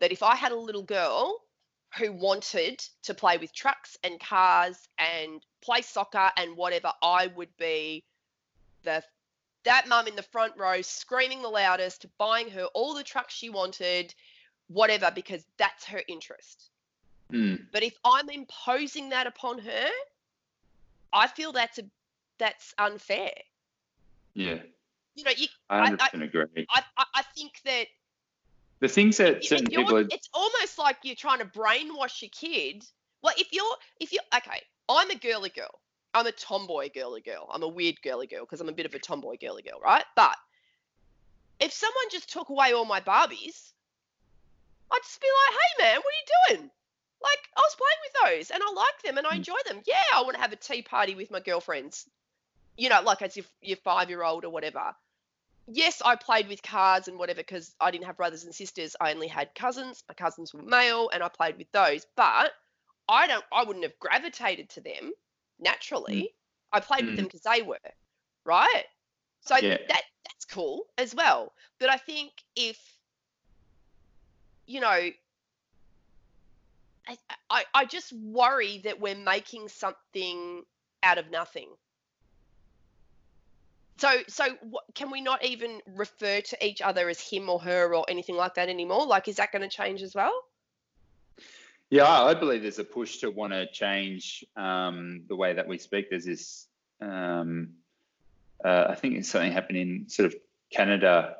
that 0.00 0.12
if 0.12 0.22
I 0.22 0.36
had 0.36 0.52
a 0.52 0.56
little 0.56 0.82
girl 0.82 1.42
who 1.96 2.12
wanted 2.12 2.80
to 3.04 3.14
play 3.14 3.38
with 3.38 3.54
trucks 3.54 3.96
and 4.02 4.20
cars 4.20 4.88
and 4.98 5.44
play 5.62 5.80
soccer 5.82 6.30
and 6.36 6.56
whatever, 6.56 6.92
I 7.02 7.28
would 7.28 7.56
be 7.56 8.04
the 8.82 9.04
that 9.64 9.88
mum 9.88 10.08
in 10.08 10.16
the 10.16 10.22
front 10.22 10.56
row 10.56 10.82
screaming 10.82 11.42
the 11.42 11.48
loudest, 11.48 12.06
buying 12.18 12.50
her 12.50 12.66
all 12.74 12.94
the 12.94 13.04
trucks 13.04 13.34
she 13.34 13.50
wanted, 13.50 14.14
whatever, 14.68 15.10
because 15.10 15.44
that's 15.58 15.84
her 15.86 16.02
interest. 16.08 16.70
hmm, 17.30 17.54
But 17.72 17.82
if 17.82 17.98
I'm 18.04 18.30
imposing 18.30 19.08
that 19.10 19.26
upon 19.26 19.58
her, 19.58 19.90
I 21.12 21.26
feel 21.26 21.52
that's 21.52 21.78
a 21.78 21.82
that's 22.38 22.74
unfair. 22.78 23.30
yeah, 24.34 24.58
You 25.14 25.24
know, 25.24 25.30
you, 25.36 25.46
I 25.70 25.78
I- 25.78 25.82
hundred 25.84 26.00
percent 26.00 26.22
agree. 26.22 26.66
I, 26.70 26.82
I, 26.96 27.04
I 27.14 27.22
think 27.36 27.52
that 27.64 27.86
The 28.80 28.88
things 28.88 29.16
that 29.18 29.36
if 29.38 29.44
certain 29.46 29.66
you're- 29.70 29.84
people 29.84 29.98
are, 29.98 30.06
it's 30.10 30.28
almost 30.34 30.78
like 30.78 30.96
you're 31.02 31.14
trying 31.14 31.38
to 31.40 31.44
brainwash 31.44 32.22
your 32.22 32.30
kid. 32.30 32.84
Well, 33.22 33.34
if 33.38 33.52
you're 33.52 33.76
if 34.00 34.12
you're 34.12 34.22
okay, 34.34 34.60
I'm 34.88 35.10
a 35.10 35.14
girly 35.16 35.50
girl. 35.50 35.78
I'm 36.14 36.26
a 36.26 36.32
tomboy 36.32 36.90
girly 36.94 37.22
girl. 37.22 37.48
I'm 37.50 37.62
a 37.62 37.68
weird 37.68 38.02
girly 38.02 38.26
girl 38.26 38.40
because 38.44 38.60
I'm 38.60 38.68
a 38.68 38.72
bit 38.72 38.84
of 38.84 38.92
a 38.94 38.98
tomboy 38.98 39.36
girly 39.40 39.62
girl, 39.62 39.80
right? 39.82 40.04
But 40.14 40.36
if 41.60 41.72
someone 41.72 42.04
just 42.10 42.30
took 42.30 42.48
away 42.50 42.72
all 42.72 42.84
my 42.84 43.00
Barbies, 43.00 43.70
I'd 44.90 45.00
just 45.04 45.20
be 45.22 45.28
like, 45.28 45.58
hey 45.60 45.84
man, 45.84 45.96
what 45.96 46.04
are 46.04 46.52
you 46.52 46.56
doing? 46.58 46.70
Like, 47.22 47.38
I 47.56 47.60
was 47.60 47.76
playing 47.76 48.00
with 48.04 48.38
those 48.38 48.50
and 48.50 48.62
I 48.62 48.72
like 48.72 49.02
them 49.04 49.18
and 49.18 49.26
I 49.26 49.34
Mm. 49.34 49.36
enjoy 49.36 49.56
them. 49.66 49.82
Yeah, 49.86 50.02
I 50.14 50.22
want 50.22 50.34
to 50.34 50.40
have 50.40 50.52
a 50.52 50.56
tea 50.56 50.82
party 50.82 51.14
with 51.14 51.30
my 51.30 51.40
girlfriends. 51.40 52.08
You 52.76 52.88
know, 52.88 53.02
like 53.02 53.22
as 53.22 53.36
if 53.36 53.48
you're 53.60 53.76
five 53.78 54.08
year 54.10 54.22
old 54.24 54.44
or 54.44 54.50
whatever. 54.50 54.94
Yes, 55.68 56.02
I 56.04 56.16
played 56.16 56.48
with 56.48 56.62
cards 56.62 57.08
and 57.08 57.18
whatever 57.18 57.38
because 57.40 57.74
I 57.80 57.90
didn't 57.90 58.06
have 58.06 58.16
brothers 58.16 58.44
and 58.44 58.54
sisters. 58.54 58.96
I 59.00 59.12
only 59.12 59.28
had 59.28 59.54
cousins. 59.54 60.02
My 60.08 60.14
cousins 60.14 60.52
were 60.52 60.62
male 60.62 61.08
and 61.12 61.22
I 61.22 61.28
played 61.28 61.56
with 61.58 61.70
those. 61.72 62.04
But 62.16 62.52
I 63.08 63.26
don't 63.26 63.44
I 63.52 63.64
wouldn't 63.64 63.84
have 63.84 63.98
gravitated 64.00 64.70
to 64.70 64.80
them 64.80 65.12
naturally. 65.60 66.34
I 66.72 66.80
played 66.80 67.04
with 67.04 67.14
Mm. 67.14 67.16
them 67.16 67.24
because 67.26 67.42
they 67.42 67.62
were, 67.62 67.78
right? 68.44 68.84
So 69.42 69.54
Yeah. 69.54 69.78
that 69.88 70.02
that's 70.24 70.44
cool 70.46 70.86
as 70.98 71.14
well. 71.14 71.52
But 71.78 71.90
I 71.90 71.96
think 71.96 72.32
if 72.56 72.78
you 74.66 74.80
know 74.80 75.10
I, 77.08 77.16
I, 77.50 77.64
I 77.74 77.84
just 77.84 78.12
worry 78.12 78.80
that 78.84 79.00
we're 79.00 79.16
making 79.16 79.68
something 79.68 80.62
out 81.02 81.18
of 81.18 81.30
nothing. 81.30 81.68
So, 83.98 84.10
so 84.28 84.44
what, 84.62 84.84
can 84.94 85.10
we 85.10 85.20
not 85.20 85.44
even 85.44 85.80
refer 85.86 86.40
to 86.40 86.66
each 86.66 86.80
other 86.80 87.08
as 87.08 87.20
him 87.20 87.48
or 87.48 87.60
her 87.60 87.94
or 87.94 88.04
anything 88.08 88.36
like 88.36 88.54
that 88.54 88.68
anymore? 88.68 89.06
Like, 89.06 89.28
is 89.28 89.36
that 89.36 89.52
going 89.52 89.62
to 89.62 89.68
change 89.68 90.02
as 90.02 90.14
well? 90.14 90.32
yeah, 91.92 92.08
I 92.08 92.32
believe 92.32 92.62
there's 92.62 92.78
a 92.78 92.84
push 92.84 93.18
to 93.18 93.30
want 93.30 93.52
to 93.52 93.70
change 93.70 94.46
um, 94.56 95.24
the 95.28 95.36
way 95.36 95.52
that 95.52 95.68
we 95.68 95.76
speak. 95.76 96.08
There's 96.08 96.24
this, 96.24 96.66
um, 97.02 97.74
uh, 98.64 98.86
I 98.88 98.94
think 98.94 99.16
it's 99.16 99.28
something 99.28 99.52
happened 99.52 99.76
in 99.76 100.08
sort 100.08 100.24
of 100.24 100.34
Canada 100.72 101.36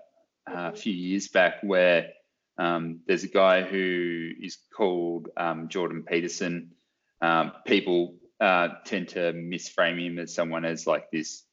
uh, 0.47 0.73
a 0.75 0.77
few 0.77 0.93
years 0.93 1.29
back 1.29 1.63
where 1.63 2.11
um, 2.59 3.01
there's 3.07 3.25
a 3.25 3.29
guy 3.29 3.63
who 3.63 4.31
is 4.41 4.59
called 4.75 5.29
um, 5.37 5.69
Jordan 5.69 6.05
Peterson. 6.07 6.73
Um, 7.21 7.53
people 7.67 8.17
uh, 8.41 8.69
tend 8.85 9.09
to 9.09 9.33
misframe 9.33 10.05
him 10.05 10.19
as 10.19 10.35
someone 10.35 10.65
as 10.65 10.87
like 10.87 11.11
this 11.11 11.45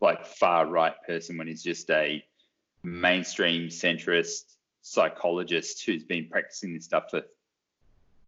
like 0.00 0.24
far 0.24 0.66
right 0.66 0.94
person 1.06 1.36
when 1.36 1.46
he's 1.46 1.62
just 1.62 1.90
a 1.90 2.24
mainstream 2.82 3.68
centrist 3.68 4.54
psychologist 4.82 5.84
who's 5.84 6.04
been 6.04 6.28
practicing 6.28 6.72
this 6.72 6.84
stuff 6.84 7.10
for 7.10 7.22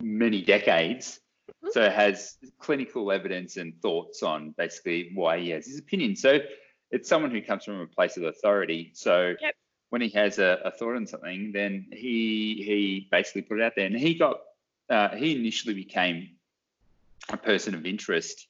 many 0.01 0.43
decades. 0.43 1.21
Mhm. 1.65 1.73
So 1.73 1.91
has 1.91 2.37
clinical 2.59 3.11
evidence 3.11 3.57
and 3.57 3.81
thoughts 3.81 4.23
on 4.23 4.51
basically 4.59 5.11
why 5.15 5.39
he 5.39 5.51
has 5.51 5.67
his 5.67 5.79
opinion. 5.79 6.17
So 6.17 6.41
it's 6.91 7.09
someone 7.09 7.31
who 7.31 7.41
comes 7.41 7.65
from 7.65 7.81
a 7.81 7.87
place 7.87 8.17
of 8.17 8.25
authority. 8.25 8.91
So 8.95 9.35
Yep. 9.41 9.57
When 9.93 10.01
he 10.01 10.09
has 10.09 10.39
a, 10.39 10.59
a 10.65 10.71
thought 10.71 10.97
on 10.97 11.07
something, 11.07 11.53
then 11.53 11.85
he 11.93 12.63
he 12.65 13.09
basically 13.11 13.43
put 13.43 13.61
it 13.61 13.63
out 13.63 13.75
there, 13.77 13.85
and 13.85 13.95
he 13.95 14.15
got 14.15 14.39
uh, 14.89 15.11
he 15.15 15.37
initially 15.37 15.75
became 15.75 16.31
a 17.29 17.37
person 17.37 17.75
of 17.75 17.85
interest 17.85 18.47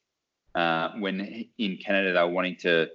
uh, 0.54 0.90
when 1.00 1.46
in 1.58 1.78
Canada 1.78 2.12
they 2.12 2.20
were 2.20 2.30
wanting 2.30 2.54
to 2.58 2.86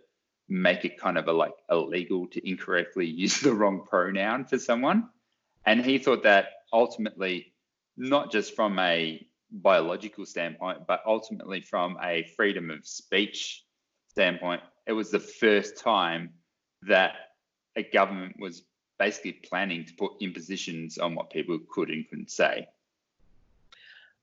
make 0.47 0.85
it 0.85 0.97
kind 0.97 1.17
of 1.17 1.27
a 1.27 1.33
like 1.33 1.51
illegal 1.69 2.25
to 2.27 2.49
incorrectly 2.49 3.05
use 3.23 3.41
the 3.41 3.53
wrong 3.53 3.85
pronoun 3.85 4.45
for 4.45 4.57
someone, 4.57 5.09
and 5.65 5.83
he 5.83 5.97
thought 5.97 6.23
that 6.23 6.45
ultimately, 6.71 7.51
not 7.97 8.31
just 8.31 8.55
from 8.55 8.79
a 8.79 9.27
biological 9.51 10.25
standpoint, 10.25 10.87
but 10.87 11.01
ultimately 11.05 11.59
from 11.59 11.97
a 12.01 12.23
freedom 12.37 12.71
of 12.71 12.87
speech 12.87 13.65
standpoint, 14.07 14.61
it 14.85 14.93
was 14.93 15.11
the 15.11 15.19
first 15.19 15.77
time 15.77 16.29
that 16.83 17.26
a 17.77 17.83
government 17.83 18.35
was 18.39 18.63
basically 18.99 19.33
planning 19.33 19.85
to 19.85 19.93
put 19.93 20.13
impositions 20.21 20.97
on 20.97 21.15
what 21.15 21.29
people 21.31 21.59
could 21.69 21.89
and 21.89 22.07
couldn't 22.09 22.31
say. 22.31 22.67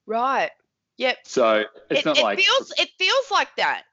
Right. 0.07 0.51
Yep. 0.99 1.19
So 1.25 1.65
it's 1.91 2.05
it, 2.07 2.07
not 2.07 2.19
it 2.19 2.23
like 2.23 2.39
feels 2.39 2.73
it 2.79 2.91
feels 2.99 3.31
like 3.31 3.55
that. 3.57 3.85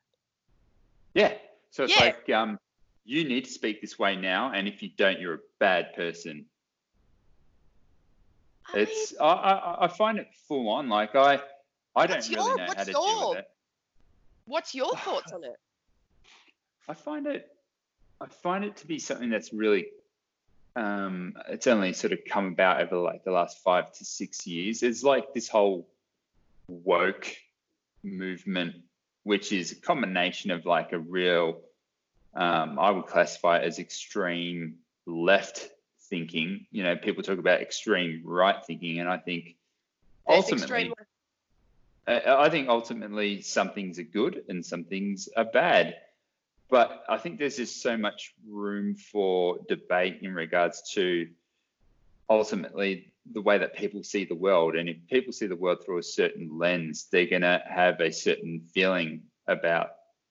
yeah. 1.14 1.34
So 1.72 1.84
it's 1.86 1.96
Yeah. 1.96 2.00
like 2.00 2.30
um, 2.30 2.60
you 3.06 3.24
need 3.26 3.46
to 3.46 3.52
speak 3.52 3.82
this 3.82 3.98
way 4.00 4.16
now, 4.16 4.52
and 4.54 4.68
if 4.68 4.82
you 4.84 4.90
don't, 4.98 5.20
you're 5.20 5.36
a 5.36 5.40
bad 5.60 5.94
person. 5.96 6.46
I 8.68 8.78
mean, 8.78 8.84
It's 8.84 9.14
I, 9.20 9.26
I 9.26 9.86
I 9.86 9.88
find 9.88 10.20
it 10.20 10.28
full 10.48 10.70
on. 10.70 10.90
Like 10.90 11.16
I 11.16 11.42
I 11.96 12.08
don't 12.08 12.10
What's 12.16 12.30
really 12.30 12.54
know 12.54 12.68
how 12.76 12.84
to 12.84 12.96
deal 12.96 13.20
with 13.20 13.40
it. 13.40 13.46
what's 14.46 14.74
your 14.76 14.96
thoughts 14.98 15.32
on 15.32 15.44
it? 15.44 15.58
I 16.88 16.94
find 16.94 17.28
it 17.28 17.48
I 18.22 18.28
find 18.28 18.64
it 18.64 18.78
to 18.78 18.88
be 18.88 19.00
something 19.00 19.30
that's 19.30 19.52
really 19.52 19.88
um 20.76 21.34
it's 21.50 21.68
only 21.68 21.92
sort 21.92 22.14
of 22.14 22.20
come 22.26 22.48
about 22.48 22.82
over 22.82 22.98
like 22.98 23.24
the 23.26 23.32
last 23.32 23.62
five 23.64 23.92
to 23.94 24.06
six 24.06 24.46
years. 24.48 24.84
It's 24.84 25.04
like 25.04 25.34
this 25.34 25.50
whole 25.50 25.88
woke 26.68 27.36
movement, 28.04 28.76
which 29.24 29.52
is 29.52 29.72
a 29.72 29.76
combination 29.76 30.52
of 30.52 30.66
like 30.66 30.94
a 30.94 31.00
real 31.00 31.62
um, 32.34 32.80
I 32.80 32.92
would 32.92 33.08
classify 33.08 33.58
it 33.58 33.66
as 33.66 33.80
extreme 33.80 34.76
left 35.06 35.70
thinking. 36.10 36.66
You 36.72 36.84
know, 36.84 36.96
people 36.96 37.24
talk 37.24 37.40
about 37.40 37.62
extreme 37.62 38.22
right 38.24 38.64
thinking, 38.66 39.00
and 39.00 39.10
I 39.10 39.18
think 39.18 39.56
ultimately 40.28 40.62
extreme- 40.62 40.94
I 42.08 42.46
I 42.46 42.50
think 42.50 42.70
ultimately 42.70 43.42
some 43.42 43.72
things 43.72 44.00
are 44.00 44.04
good 44.04 44.46
and 44.48 44.66
some 44.66 44.86
things 44.86 45.28
are 45.36 45.46
bad. 45.46 45.98
But 46.72 47.04
I 47.10 47.18
think 47.18 47.38
there's 47.38 47.58
just 47.58 47.82
so 47.82 47.98
much 47.98 48.34
room 48.48 48.96
for 48.96 49.60
debate 49.68 50.20
in 50.22 50.34
regards 50.34 50.82
to 50.94 51.28
ultimately 52.30 53.14
the 53.34 53.42
way 53.42 53.58
that 53.58 53.76
people 53.76 54.04
see 54.04 54.24
the 54.24 54.36
world. 54.36 54.78
And 54.78 54.88
if 54.88 54.96
people 55.10 55.34
see 55.34 55.48
the 55.48 55.56
world 55.56 55.84
through 55.84 55.98
a 55.98 56.04
certain 56.04 56.58
lens, 56.58 57.10
they're 57.12 57.28
going 57.28 57.42
to 57.42 57.62
have 57.70 58.00
a 58.00 58.10
certain 58.10 58.62
feeling 58.74 59.24
about 59.48 59.90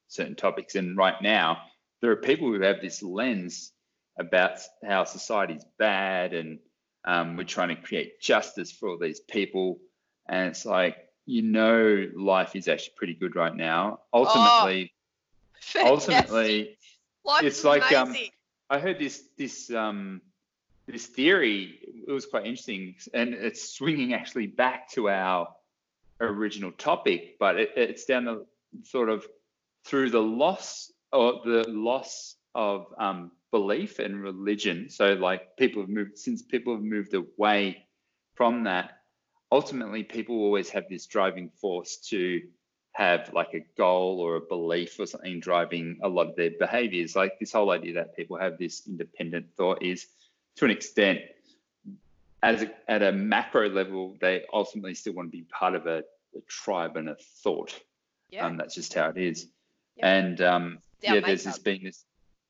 certain 0.09 0.35
topics. 0.35 0.77
And 0.77 0.97
right 0.97 1.21
now, 1.21 1.59
there 2.01 2.11
are 2.11 2.17
people 2.17 2.49
who 2.49 2.63
have 2.63 2.81
this 2.81 3.03
lens 3.03 3.73
about 4.19 4.61
how 4.83 5.05
society's 5.05 5.65
bad 5.79 6.33
and 6.33 6.59
um, 7.05 7.37
we're 7.37 7.45
trying 7.45 7.69
to 7.69 7.83
create 7.83 8.19
justice 8.19 8.73
for 8.73 8.89
all 8.89 8.99
these 8.99 9.21
people. 9.21 9.79
And 10.27 10.49
it's 10.49 10.65
like, 10.65 10.97
you 11.27 11.43
know, 11.43 12.09
life 12.17 12.57
is 12.57 12.67
actually 12.67 12.95
pretty 12.97 13.15
good 13.15 13.37
right 13.37 13.55
now. 13.55 14.01
Ultimately, 14.13 14.41
Fantastic. 14.41 14.91
ultimately, 15.85 16.77
Life 17.25 17.45
it's 17.45 17.65
like, 17.65 17.93
um. 17.93 18.17
I 18.69 18.79
heard 18.79 18.99
this 18.99 19.25
this 19.37 19.71
um, 19.71 20.21
this 20.87 21.07
theory. 21.07 21.79
It 22.07 22.13
was 22.13 22.27
quite 22.27 22.47
interesting, 22.47 22.95
and 23.13 23.35
it's 23.35 23.75
swinging 23.75 24.15
actually 24.15 24.47
back 24.47 24.91
to 24.93 25.09
our 25.09 25.49
original 26.21 26.73
topic, 26.73 27.37
but 27.39 27.59
it, 27.59 27.71
it's 27.77 28.05
down 28.05 28.25
the 28.25 28.47
sort 28.85 29.09
of 29.09 29.27
through 29.85 30.11
the 30.11 30.23
loss 30.23 30.93
or 31.13 31.41
the 31.45 31.65
loss 31.69 32.37
of 32.55 32.87
um, 32.99 33.33
belief 33.51 33.99
and 33.99 34.23
religion. 34.23 34.89
So 34.89 35.15
like 35.15 35.57
people 35.57 35.83
have 35.83 35.91
moved 35.91 36.19
since 36.19 36.43
people 36.43 36.75
have 36.75 36.85
moved 36.85 37.15
away 37.15 37.87
from 38.35 38.65
that. 38.65 38.99
Ultimately, 39.53 40.05
people 40.05 40.37
always 40.37 40.71
have 40.71 40.85
this 40.89 41.07
driving 41.07 41.51
force 41.61 41.97
to 42.11 42.41
have 42.93 43.33
like 43.33 43.55
a 43.55 43.65
goal 43.77 44.21
or 44.21 44.37
a 44.37 44.41
belief 44.41 44.99
or 44.99 45.07
something 45.07 45.41
driving 45.41 45.99
a 46.03 46.09
lot 46.09 46.29
of 46.29 46.37
their 46.37 46.51
behaviors. 46.59 47.15
Like 47.15 47.39
this 47.39 47.53
whole 47.53 47.71
idea 47.71 47.95
that 47.95 48.17
people 48.17 48.37
have 48.37 48.59
this 48.59 48.83
independent 48.87 49.47
thought 49.57 49.83
is 49.83 50.07
to 50.57 50.65
an 50.65 50.71
extent 50.71 51.21
as 52.43 52.63
a, 52.63 52.71
at 52.91 53.03
a 53.03 53.13
macro 53.13 53.69
level, 53.69 54.17
they 54.21 54.45
ultimately 54.53 54.95
still 54.95 55.13
want 55.13 55.31
to 55.31 55.37
be 55.37 55.45
part 55.45 55.75
of 55.75 55.87
a, 55.87 55.99
a 55.99 56.41
tribe 56.49 56.97
and 56.97 57.09
a 57.09 57.17
thought. 57.43 57.79
Yeah. 58.31 58.47
Um, 58.47 58.57
that's 58.57 58.75
just 58.75 58.95
how 58.95 59.09
it 59.09 59.19
is. 59.19 59.47
Yeah. 59.97 60.17
And 60.17 60.41
um, 60.41 60.79
yeah, 61.03 61.21
there's 61.21 61.45
this 61.45 61.59
been 61.59 61.85
this, 61.85 62.05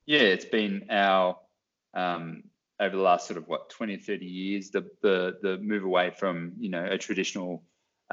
yeah, 0.05 0.19
it's 0.19 0.45
been 0.45 0.85
our 0.89 1.37
um, 1.93 2.43
over 2.79 2.95
the 2.95 3.01
last 3.01 3.27
sort 3.27 3.37
of 3.37 3.47
what 3.47 3.69
20 3.69 3.95
or 3.95 3.99
30 3.99 4.25
years, 4.25 4.69
the 4.69 4.89
the 5.01 5.37
the 5.41 5.57
move 5.57 5.83
away 5.83 6.11
from 6.11 6.53
you 6.59 6.69
know 6.69 6.85
a 6.85 6.97
traditional 6.97 7.63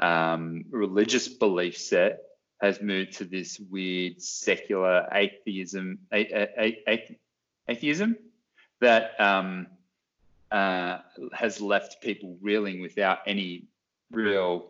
um, 0.01 0.65
religious 0.69 1.27
belief 1.27 1.77
set 1.77 2.21
has 2.61 2.81
moved 2.81 3.13
to 3.13 3.25
this 3.25 3.59
weird 3.59 4.21
secular 4.21 5.07
atheism 5.13 5.99
a, 6.11 6.19
a, 6.19 6.83
a, 6.87 7.17
atheism 7.67 8.17
that 8.81 9.19
um, 9.19 9.67
uh, 10.51 10.99
has 11.33 11.61
left 11.61 12.01
people 12.01 12.37
reeling 12.41 12.81
without 12.81 13.19
any 13.27 13.67
real 14.11 14.67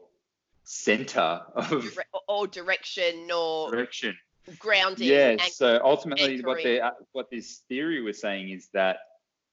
center 0.64 1.42
of 1.56 1.98
or 2.28 2.48
direction 2.48 3.30
or 3.34 3.72
direction. 3.72 4.18
grounding. 4.60 5.08
Yeah. 5.08 5.38
So 5.52 5.80
ultimately, 5.84 6.42
what 6.42 6.64
they 6.64 6.82
uh, 6.82 6.92
what 7.12 7.30
this 7.30 7.62
theory 7.70 8.02
was 8.02 8.20
saying 8.20 8.50
is 8.50 8.68
that 8.74 8.98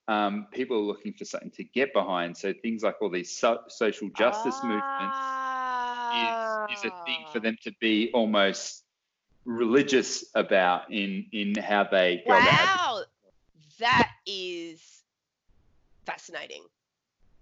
um, 0.09 0.47
people 0.53 0.79
are 0.79 0.83
looking 0.83 1.13
for 1.13 1.25
something 1.25 1.51
to 1.53 1.65
get 1.65 1.93
behind. 1.93 2.37
So 2.37 2.53
things 2.53 2.83
like 2.83 2.97
all 3.01 3.11
these 3.11 3.37
so- 3.37 3.63
social 3.69 4.09
justice 4.11 4.59
movements 4.63 5.17
is, 6.17 6.79
is 6.79 6.85
a 6.85 7.05
thing 7.05 7.25
for 7.33 7.41
them 7.41 7.57
to 7.65 7.73
be 7.81 8.11
almost 8.13 8.83
religious 9.45 10.25
about 10.35 10.93
in 10.93 11.27
in 11.33 11.55
how 11.57 11.85
they 11.85 12.23
go 12.27 12.33
about. 12.33 12.45
Wow, 12.47 13.03
that 13.79 14.11
is 14.27 14.81
fascinating. 16.05 16.63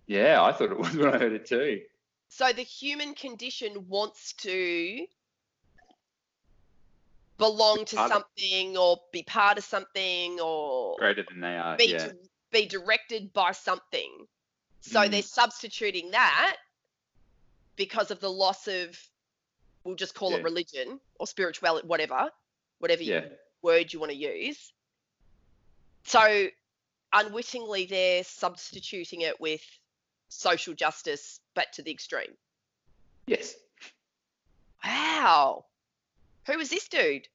Yeah, 0.06 0.42
I 0.42 0.52
thought 0.52 0.70
it 0.70 0.78
was 0.78 0.94
when 0.96 1.14
I 1.14 1.18
heard 1.18 1.32
it 1.32 1.46
too. 1.46 1.80
So 2.28 2.52
the 2.52 2.62
human 2.62 3.14
condition 3.14 3.86
wants 3.88 4.32
to 4.38 5.06
belong 7.38 7.84
to 7.86 7.96
Part 7.96 8.10
of- 8.12 8.16
something 8.36 8.76
or 8.76 9.00
be 9.12 9.22
part 9.22 9.58
of 9.58 9.64
something 9.64 10.40
or 10.40 10.96
Greater 10.98 11.24
than 11.28 11.40
they 11.40 11.56
are. 11.56 11.76
be, 11.76 11.86
yeah. 11.92 12.12
be 12.50 12.66
directed 12.66 13.32
by 13.32 13.52
something. 13.52 14.26
So 14.80 15.00
Mm. 15.00 15.10
they're 15.10 15.22
substituting 15.22 16.10
that 16.12 16.56
because 17.76 18.10
of 18.10 18.20
the 18.20 18.30
loss 18.30 18.68
of, 18.68 18.98
we'll 19.84 19.96
just 19.96 20.14
call 20.14 20.32
Yeah. 20.32 20.38
it 20.38 20.44
religion 20.44 21.00
or 21.18 21.26
spirituality, 21.26 21.86
whatever, 21.86 22.30
whatever 22.78 23.02
Yeah. 23.02 23.28
word 23.62 23.92
you 23.92 24.00
want 24.00 24.12
to 24.12 24.16
use. 24.16 24.72
So 26.04 26.48
unwittingly, 27.12 27.86
they're 27.86 28.24
substituting 28.24 29.22
it 29.22 29.40
with 29.40 29.62
social 30.28 30.74
justice, 30.74 31.40
but 31.54 31.72
to 31.74 31.82
the 31.82 31.90
extreme. 31.90 32.36
Yes. 33.26 33.54
Wow. 34.84 35.66
Who 36.46 36.58
was 36.58 36.68
this 36.68 36.88
dude? 36.88 37.28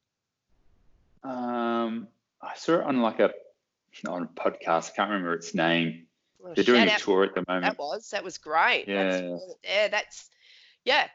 Um, 1.23 2.07
I 2.41 2.55
saw 2.55 2.79
it 2.79 2.83
on 2.83 3.01
like 3.01 3.19
a 3.19 3.33
on 4.07 4.23
a 4.23 4.27
podcast. 4.27 4.91
I 4.91 4.95
can't 4.95 5.09
remember 5.09 5.33
its 5.33 5.53
name. 5.55 6.07
Well, 6.39 6.53
They're 6.55 6.63
doing 6.63 6.87
a 6.87 6.97
tour 6.97 7.23
at 7.23 7.35
the 7.35 7.43
moment. 7.47 7.65
That 7.65 7.77
was 7.77 8.09
that 8.11 8.23
was 8.23 8.37
great. 8.37 8.85
That's, 8.87 9.21
Yeah. 9.21 9.37
yeah, 9.63 9.87
that's 9.89 10.29
yeah. 10.85 11.07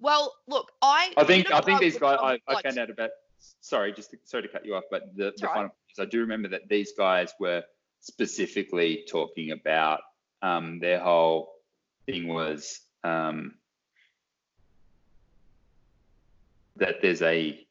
Well, 0.00 0.34
look, 0.46 0.72
I 0.80 1.12
I 1.16 1.24
think 1.24 1.50
I 1.50 1.60
think 1.60 1.80
these 1.80 1.98
guys. 1.98 2.18
I, 2.20 2.38
I 2.48 2.54
like 2.54 2.64
found 2.64 2.78
out 2.78 2.90
about. 2.90 3.10
Sorry, 3.60 3.92
just 3.92 4.12
to, 4.12 4.18
sorry 4.24 4.44
to 4.44 4.48
cut 4.48 4.64
you 4.64 4.76
off, 4.76 4.84
but 4.88 5.16
the, 5.16 5.32
the 5.36 5.46
right. 5.46 5.54
final 5.54 5.74
I 5.98 6.04
do 6.04 6.20
remember 6.20 6.48
that 6.48 6.68
these 6.68 6.92
guys 6.92 7.34
were 7.40 7.64
specifically 8.00 9.04
talking 9.08 9.50
about 9.50 10.00
um, 10.42 10.78
their 10.78 11.00
whole 11.00 11.52
thing 12.06 12.28
was 12.28 12.80
um, 13.04 13.54
that 16.76 17.02
there's 17.02 17.22
a 17.22 17.66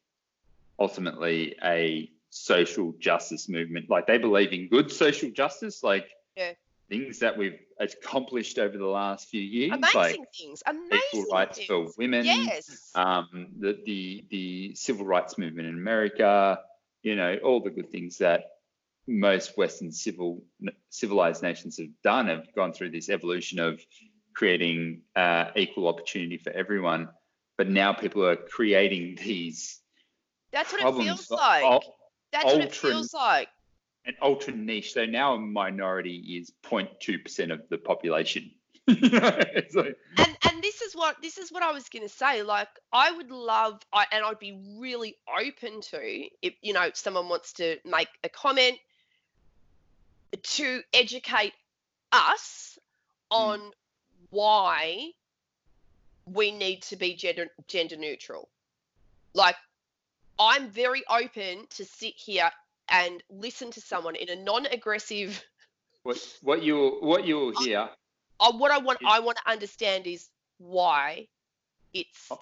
ultimately 0.77 1.55
a 1.63 2.11
social 2.29 2.93
justice 2.99 3.47
movement. 3.49 3.89
Like 3.89 4.07
they 4.07 4.17
believe 4.17 4.53
in 4.53 4.67
good 4.67 4.91
social 4.91 5.29
justice, 5.31 5.83
like 5.83 6.09
Yeah. 6.35 6.53
Things 6.91 7.19
that 7.19 7.37
we've 7.37 7.57
accomplished 7.79 8.59
over 8.59 8.77
the 8.77 8.85
last 8.85 9.29
few 9.29 9.41
years, 9.41 9.71
amazing 9.71 9.95
like 9.95 10.17
things, 10.37 10.61
amazing 10.67 10.99
equal 11.13 11.25
rights 11.31 11.63
for 11.63 11.87
women, 11.97 12.25
Yes. 12.25 12.91
um, 12.95 13.47
the, 13.59 13.79
the 13.85 14.25
the 14.29 14.75
civil 14.75 15.05
rights 15.05 15.37
movement 15.37 15.67
in 15.67 15.75
America, 15.75 16.59
you 17.01 17.15
know, 17.15 17.37
all 17.43 17.61
the 17.61 17.71
good 17.71 17.89
things 17.89 18.17
that 18.17 18.41
most 19.07 19.57
Western 19.57 19.91
civil 19.91 20.43
civilized 20.89 21.41
nations 21.41 21.77
have 21.77 21.87
done 22.03 22.27
have 22.27 22.45
gone 22.55 22.73
through 22.73 22.91
this 22.91 23.09
evolution 23.09 23.57
of 23.59 23.81
creating 24.35 25.01
uh, 25.15 25.45
equal 25.55 25.87
opportunity 25.87 26.37
for 26.37 26.51
everyone. 26.51 27.09
But 27.57 27.69
now 27.69 27.93
people 27.93 28.25
are 28.25 28.35
creating 28.35 29.17
these 29.23 29.79
That's 30.51 30.73
what 30.73 30.81
it 30.81 31.03
feels 31.03 31.31
like. 31.31 31.83
That's 32.33 32.53
what 32.53 32.63
it 32.63 32.75
feels 32.75 33.13
like. 33.13 33.49
An 34.05 34.15
ultra 34.21 34.53
niche. 34.53 34.93
So 34.93 35.05
now 35.05 35.35
a 35.35 35.39
minority 35.39 36.39
is 36.39 36.51
0.2 36.63 37.23
percent 37.23 37.51
of 37.51 37.61
the 37.69 37.77
population. 37.77 38.51
You 38.87 39.09
know, 39.09 39.37
it's 39.53 39.75
like, 39.75 39.95
and 40.17 40.37
and 40.49 40.63
this 40.63 40.81
is 40.81 40.95
what 40.95 41.21
this 41.21 41.37
is 41.37 41.51
what 41.51 41.63
I 41.63 41.71
was 41.71 41.87
going 41.89 42.03
to 42.03 42.13
say. 42.13 42.41
Like 42.41 42.67
I 42.91 43.11
would 43.11 43.29
love, 43.29 43.79
I, 43.93 44.05
and 44.11 44.25
I'd 44.25 44.39
be 44.39 44.59
really 44.79 45.17
open 45.39 45.81
to 45.81 46.25
if 46.41 46.55
you 46.61 46.73
know 46.73 46.83
if 46.83 46.97
someone 46.97 47.29
wants 47.29 47.53
to 47.53 47.77
make 47.85 48.09
a 48.23 48.29
comment 48.29 48.77
to 50.41 50.81
educate 50.93 51.53
us 52.11 52.79
mm. 53.31 53.37
on 53.37 53.71
why 54.31 55.11
we 56.25 56.51
need 56.51 56.81
to 56.83 56.95
be 56.95 57.15
gender 57.15 57.47
gender 57.67 57.97
neutral. 57.97 58.49
Like 59.33 59.55
I'm 60.39 60.69
very 60.69 61.03
open 61.09 61.67
to 61.71 61.85
sit 61.85 62.15
here 62.15 62.49
and 62.91 63.23
listen 63.29 63.71
to 63.71 63.81
someone 63.81 64.15
in 64.15 64.29
a 64.29 64.35
non-aggressive 64.43 65.43
what 66.03 66.17
what 66.41 66.61
you 66.63 66.97
what 67.01 67.25
you 67.25 67.35
will 67.37 67.63
hear 67.63 67.89
uh, 68.39 68.51
what 68.53 68.71
I 68.71 68.79
want 68.79 68.99
I 69.05 69.19
want 69.19 69.37
to 69.37 69.49
understand 69.51 70.07
is 70.07 70.29
why 70.57 71.27
it's 71.93 72.27
Oh. 72.31 72.39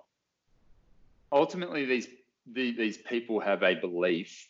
ultimately 1.31 1.85
these 1.85 2.07
the, 2.51 2.71
these 2.71 2.97
people 2.97 3.39
have 3.39 3.63
a 3.63 3.75
belief 3.75 4.47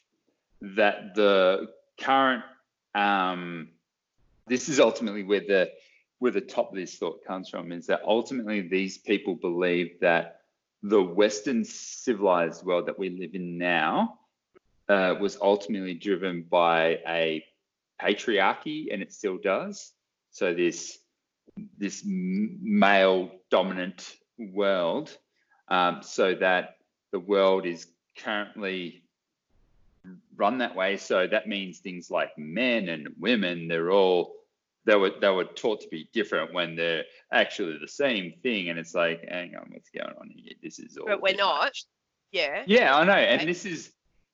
that 0.61 1.15
the 1.15 1.67
current 1.99 2.43
um, 2.95 3.69
this 4.47 4.69
is 4.69 4.79
ultimately 4.79 5.23
where 5.23 5.41
the 5.41 5.71
where 6.19 6.31
the 6.31 6.41
top 6.41 6.69
of 6.69 6.75
this 6.75 6.95
thought 6.97 7.23
comes 7.25 7.49
from 7.49 7.71
is 7.71 7.87
that 7.87 8.01
ultimately 8.05 8.61
these 8.61 8.97
people 8.97 9.35
believe 9.35 9.99
that 10.01 10.41
the 10.83 11.01
western 11.01 11.63
civilized 11.65 12.65
world 12.65 12.85
that 12.87 12.97
we 12.97 13.09
live 13.09 13.35
in 13.35 13.57
now 13.57 14.18
uh, 14.89 15.15
was 15.19 15.37
ultimately 15.41 15.93
driven 15.93 16.43
by 16.43 16.99
a 17.07 17.43
patriarchy 18.01 18.91
and 18.91 19.01
it 19.01 19.13
still 19.13 19.37
does 19.37 19.93
so 20.31 20.53
this 20.53 20.99
this 21.77 22.03
male 22.05 23.31
dominant 23.49 24.15
world 24.37 25.15
um, 25.67 26.01
so 26.01 26.33
that 26.35 26.77
the 27.11 27.19
world 27.19 27.65
is 27.65 27.87
currently 28.17 29.03
run 30.35 30.57
that 30.59 30.75
way. 30.75 30.97
So 30.97 31.27
that 31.27 31.47
means 31.47 31.79
things 31.79 32.09
like 32.09 32.37
men 32.37 32.89
and 32.89 33.09
women, 33.19 33.67
they're 33.67 33.91
all 33.91 34.35
they 34.85 34.95
were 34.95 35.11
they 35.19 35.29
were 35.29 35.43
taught 35.43 35.81
to 35.81 35.87
be 35.89 36.09
different 36.13 36.53
when 36.53 36.75
they're 36.75 37.03
actually 37.31 37.77
the 37.79 37.87
same 37.87 38.33
thing. 38.41 38.69
And 38.69 38.79
it's 38.79 38.95
like, 38.95 39.27
hang 39.29 39.55
on, 39.55 39.69
what's 39.71 39.89
going 39.89 40.15
on 40.19 40.29
here? 40.29 40.53
This 40.63 40.79
is 40.79 40.97
all. 40.97 41.05
but 41.05 41.21
we're 41.21 41.35
not. 41.35 41.73
Yeah. 42.31 42.63
Yeah, 42.65 42.95
I 42.95 43.03
know. 43.03 43.13
And 43.13 43.47
this 43.47 43.65
is 43.65 43.91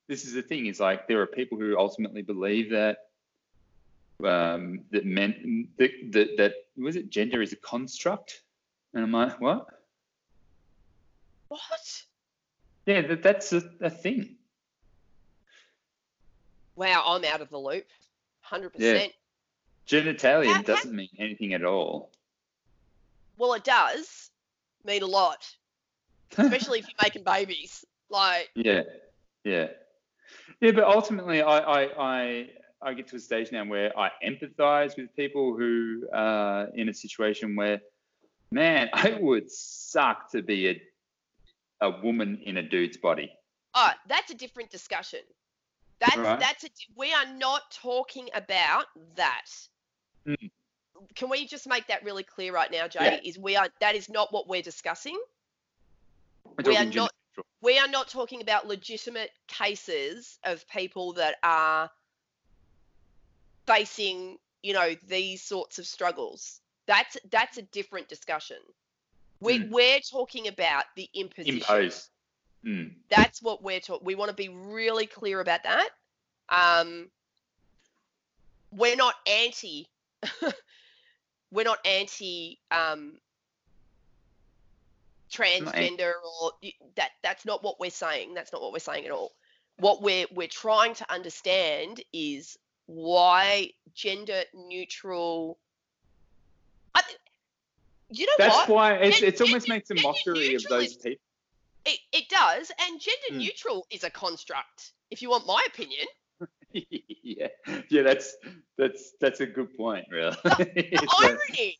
this 0.08 0.26
is 0.26 0.34
the 0.34 0.42
thing. 0.42 0.68
Is 0.68 0.80
like 0.80 1.08
there 1.08 1.22
are 1.22 1.28
people 1.28 1.58
who 1.58 1.78
ultimately 1.78 2.22
believe 2.22 2.72
that 2.72 2.98
um, 4.24 4.82
that 4.92 5.06
men 5.06 5.68
that, 5.78 5.92
that 6.12 6.38
that 6.38 6.54
was 6.78 6.96
it 6.96 7.10
gender 7.10 7.42
is 7.42 7.54
a 7.54 7.58
construct. 7.58 8.42
And 8.94 9.04
I'm 9.04 9.12
like, 9.12 9.40
what? 9.42 9.68
What? 11.50 12.02
Yeah, 12.86 13.02
that, 13.02 13.24
that's 13.24 13.52
a, 13.52 13.64
a 13.82 13.90
thing. 13.90 14.36
Wow, 16.76 17.04
I'm 17.08 17.24
out 17.26 17.42
of 17.42 17.50
the 17.50 17.58
loop. 17.58 17.86
Hundred 18.42 18.74
Yeah. 18.78 18.94
percent. 18.94 19.14
Genitalia 19.88 20.48
How- 20.48 20.54
how- 20.56 20.62
doesn't 20.62 20.96
mean 20.96 21.10
anything 21.20 21.54
at 21.54 21.64
all. 21.64 22.12
Well, 23.38 23.54
it 23.54 23.64
does 23.64 24.30
mean 24.84 25.04
a 25.04 25.08
lot. 25.08 25.46
especially 26.38 26.80
if 26.80 26.86
you're 26.88 26.96
making 27.02 27.24
babies. 27.24 27.86
Like, 28.10 28.50
Yeah, 28.56 28.84
yeah, 29.44 29.68
yeah. 30.62 30.72
But 30.72 30.84
ultimately, 30.84 31.42
I, 31.42 31.58
I, 31.60 31.82
I, 32.00 32.50
I 32.82 32.94
get 32.94 33.08
to 33.10 33.16
a 33.16 33.20
stage 33.20 33.52
now 33.52 33.66
where 33.66 33.98
I 33.98 34.12
empathise 34.26 34.98
with 34.98 35.16
people 35.16 35.56
who 35.58 36.04
are 36.14 36.68
in 36.76 36.90
a 36.90 36.94
situation 36.94 37.56
where, 37.56 37.82
man, 38.52 38.90
it 39.06 39.22
would 39.22 39.50
suck 39.52 40.32
to 40.32 40.42
be 40.42 40.70
a, 40.70 40.82
a 41.82 42.02
woman 42.02 42.42
in 42.46 42.58
a 42.58 42.64
dude's 42.64 42.98
body. 42.98 43.32
oh, 43.74 43.92
that's 44.08 44.32
a 44.32 44.36
different 44.36 44.70
discussion. 44.72 45.20
That's 46.00 46.18
Right. 46.18 46.40
that's 46.40 46.64
a. 46.64 46.70
We 46.96 47.14
are 47.14 47.34
not 47.34 47.72
talking 47.72 48.30
about 48.34 48.86
that. 49.16 49.46
Mm. 50.28 50.52
Can 51.16 51.30
we 51.30 51.46
just 51.48 51.68
make 51.68 51.88
that 51.88 52.04
really 52.04 52.24
clear 52.24 52.54
right 52.54 52.72
now, 52.72 52.88
Jody? 52.88 53.22
Is 53.24 53.38
we 53.38 53.56
are 53.56 53.70
that 53.80 53.96
is 53.96 54.10
not 54.10 54.32
what 54.34 54.48
we're 54.48 54.62
discussing. 54.62 55.18
We're 56.44 56.72
We 56.72 56.78
are 56.78 56.86
not-. 56.86 57.12
We 57.62 57.78
are 57.80 57.88
not 57.88 58.10
talking 58.10 58.42
about 58.42 58.68
legitimate 58.68 59.32
cases 59.48 60.38
of 60.44 60.68
people 60.70 61.14
that 61.14 61.36
are 61.44 61.90
facing, 63.66 64.38
you 64.62 64.74
know, 64.74 64.96
these 65.08 65.42
sorts 65.42 65.80
of 65.80 65.86
struggles. 65.86 66.62
That's 66.86 67.18
that's 67.32 67.58
a 67.58 67.64
different 67.64 68.08
discussion. 68.08 68.58
We 69.40 69.60
Mm. 69.60 69.70
we're 69.70 70.00
talking 70.00 70.48
about 70.48 70.86
the 70.96 71.10
imposition. 71.14 71.58
Impose. 71.58 72.10
Mm. 72.64 72.94
That's 73.10 73.42
what 73.42 73.64
we're 73.64 73.80
talking. 73.80 74.06
We 74.06 74.16
want 74.16 74.30
to 74.30 74.36
be 74.36 74.50
really 74.50 75.08
clear 75.08 75.40
about 75.40 75.64
that. 75.64 75.90
Um, 76.50 77.10
we're 78.72 78.96
not 78.96 79.16
anti. 79.28 79.88
we're 81.52 81.66
not 81.66 81.80
anti 81.86 82.60
um, 82.72 83.20
transgender 85.36 86.12
or 86.42 86.52
that. 86.96 87.12
That's 87.24 87.46
not 87.46 87.64
what 87.64 87.80
we're 87.80 87.90
saying. 87.92 88.34
That's 88.34 88.52
not 88.54 88.62
what 88.62 88.72
we're 88.74 88.80
saying 88.80 89.06
at 89.06 89.12
all. 89.12 89.32
What 89.78 90.02
we're 90.02 90.26
we're 90.34 90.48
trying 90.48 90.94
to 90.96 91.12
understand 91.12 92.02
is 92.14 92.58
why 92.86 93.72
gender 93.94 94.42
neutral. 94.54 95.58
I, 96.94 97.02
you 98.10 98.26
know 98.26 98.32
That's 98.38 98.56
what? 98.56 98.70
why 98.70 98.94
it's, 98.94 99.20
Gen- 99.20 99.30
it's 99.30 99.42
almost 99.42 99.68
gender- 99.68 99.76
makes 99.90 99.92
a 99.92 100.02
mockery 100.02 100.56
of 100.56 100.64
those 100.64 100.88
is- 100.88 100.96
people. 100.98 101.22
It, 101.88 102.00
it 102.14 102.30
does, 102.30 102.72
and 102.88 103.00
gender 103.00 103.34
Mm. 103.34 103.38
neutral 103.46 103.86
is 103.92 104.04
a 104.04 104.10
construct. 104.10 104.94
If 105.12 105.22
you 105.22 105.30
want 105.30 105.46
my 105.46 105.64
opinion, 105.68 106.08
yeah, 106.72 107.48
yeah, 107.90 108.02
that's 108.02 108.36
that's 108.76 109.12
that's 109.22 109.40
a 109.42 109.46
good 109.46 109.76
point, 109.78 110.06
really. 110.10 110.36
the 110.44 111.08
like- 111.22 111.30
irony 111.30 111.80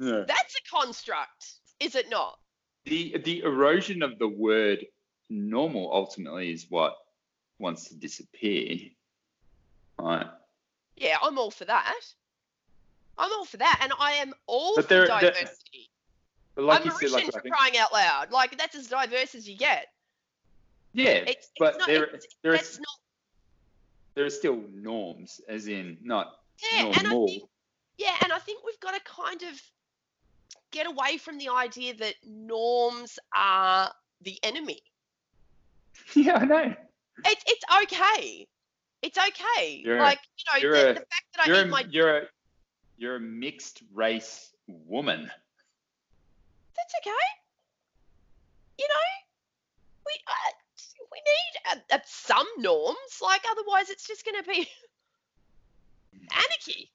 yeah. 0.00 0.24
that's 0.26 0.56
a 0.56 0.62
construct, 0.76 1.46
is 1.78 1.94
it 1.94 2.10
not? 2.10 2.38
The 2.84 3.18
the 3.18 3.42
erosion 3.42 4.02
of 4.02 4.18
the 4.18 4.28
word 4.28 4.84
normal 5.28 5.90
ultimately 5.92 6.50
is 6.52 6.66
what 6.68 6.96
wants 7.58 7.88
to 7.88 7.94
disappear. 7.94 8.78
Right. 9.98 10.26
Yeah, 10.96 11.16
I'm 11.22 11.38
all 11.38 11.50
for 11.50 11.64
that. 11.66 12.00
I'm 13.18 13.30
all 13.32 13.44
for 13.44 13.58
that, 13.58 13.80
and 13.82 13.92
I 13.98 14.12
am 14.12 14.32
all 14.46 14.74
But 14.76 14.84
for 14.84 14.88
there- 14.88 15.06
diversity. 15.06 15.90
But 16.54 16.64
like 16.64 16.80
I'm 16.80 16.86
you 16.86 16.92
said, 17.08 17.10
like 17.12 17.26
for 17.32 17.40
think, 17.40 17.54
crying 17.54 17.76
out 17.78 17.92
loud. 17.92 18.32
Like 18.32 18.58
that's 18.58 18.74
as 18.74 18.88
diverse 18.88 19.34
as 19.34 19.48
you 19.48 19.56
get. 19.56 19.86
yeah, 20.92 21.10
It's, 21.10 21.30
it's 21.30 21.50
but 21.58 21.78
not. 21.78 21.86
there 21.86 22.04
it's, 22.04 22.26
there 22.42 22.52
that's 22.52 22.72
is 22.72 22.78
not. 22.80 22.86
there 24.14 24.24
are 24.24 24.30
still 24.30 24.60
norms, 24.72 25.40
as 25.48 25.68
in 25.68 25.96
not 26.02 26.40
Yeah, 26.72 26.86
and 26.86 27.06
I 27.06 27.10
think 27.10 27.42
Yeah, 27.98 28.16
and 28.22 28.32
I 28.32 28.38
think 28.40 28.64
we've 28.64 28.80
got 28.80 28.94
to 28.94 29.00
kind 29.04 29.42
of 29.44 29.62
get 30.72 30.86
away 30.86 31.18
from 31.18 31.38
the 31.38 31.48
idea 31.48 31.94
that 31.94 32.14
norms 32.26 33.18
are 33.34 33.90
the 34.22 34.38
enemy. 34.42 34.80
yeah, 36.14 36.36
I 36.36 36.44
know. 36.44 36.74
It's 37.26 37.44
it's 37.46 37.64
okay. 37.82 38.46
It's 39.02 39.18
okay. 39.18 39.82
You're 39.84 39.98
a- 39.98 40.02
like 40.02 40.20
you 40.38 40.44
know, 40.52 40.58
you're 40.68 40.72
the, 40.84 40.90
a- 40.90 40.94
the 40.94 41.00
fact 41.00 41.24
that 41.36 41.44
I 41.44 41.46
You're 41.48 41.56
eat 41.60 41.66
a, 41.66 41.66
my 41.68 41.84
you're 41.90 42.18
a 42.18 42.22
you're 42.98 43.16
a 43.16 43.20
mixed 43.20 43.82
race 43.92 44.52
woman. 44.66 45.30
that's 46.76 46.94
okay. 47.02 47.26
You 48.78 48.86
know, 48.88 49.06
we 50.06 50.12
uh, 50.26 50.52
we 51.12 51.18
need 51.26 51.80
uh, 51.92 51.96
uh, 51.96 51.98
some 52.06 52.46
norms. 52.58 53.20
Like 53.22 53.42
otherwise, 53.50 53.90
it's 53.90 54.06
just 54.06 54.24
going 54.24 54.42
to 54.42 54.48
be 54.48 54.68
anarchy. 56.32 56.90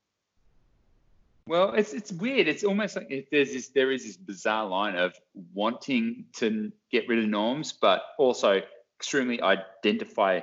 Well, 1.47 1.73
it's 1.73 1.93
it's 1.93 2.11
weird. 2.11 2.47
It's 2.47 2.63
almost 2.63 2.95
like 2.95 3.07
if 3.11 3.29
there's 3.29 3.53
this 3.53 3.67
there 3.69 3.91
is 3.91 4.03
this 4.03 4.17
bizarre 4.17 4.65
line 4.65 4.95
of 4.95 5.13
wanting 5.53 6.25
to 6.37 6.71
get 6.91 7.07
rid 7.07 7.19
of 7.19 7.29
norms, 7.29 7.71
but 7.73 8.01
also 8.17 8.61
extremely 8.99 9.39
identify 9.41 10.39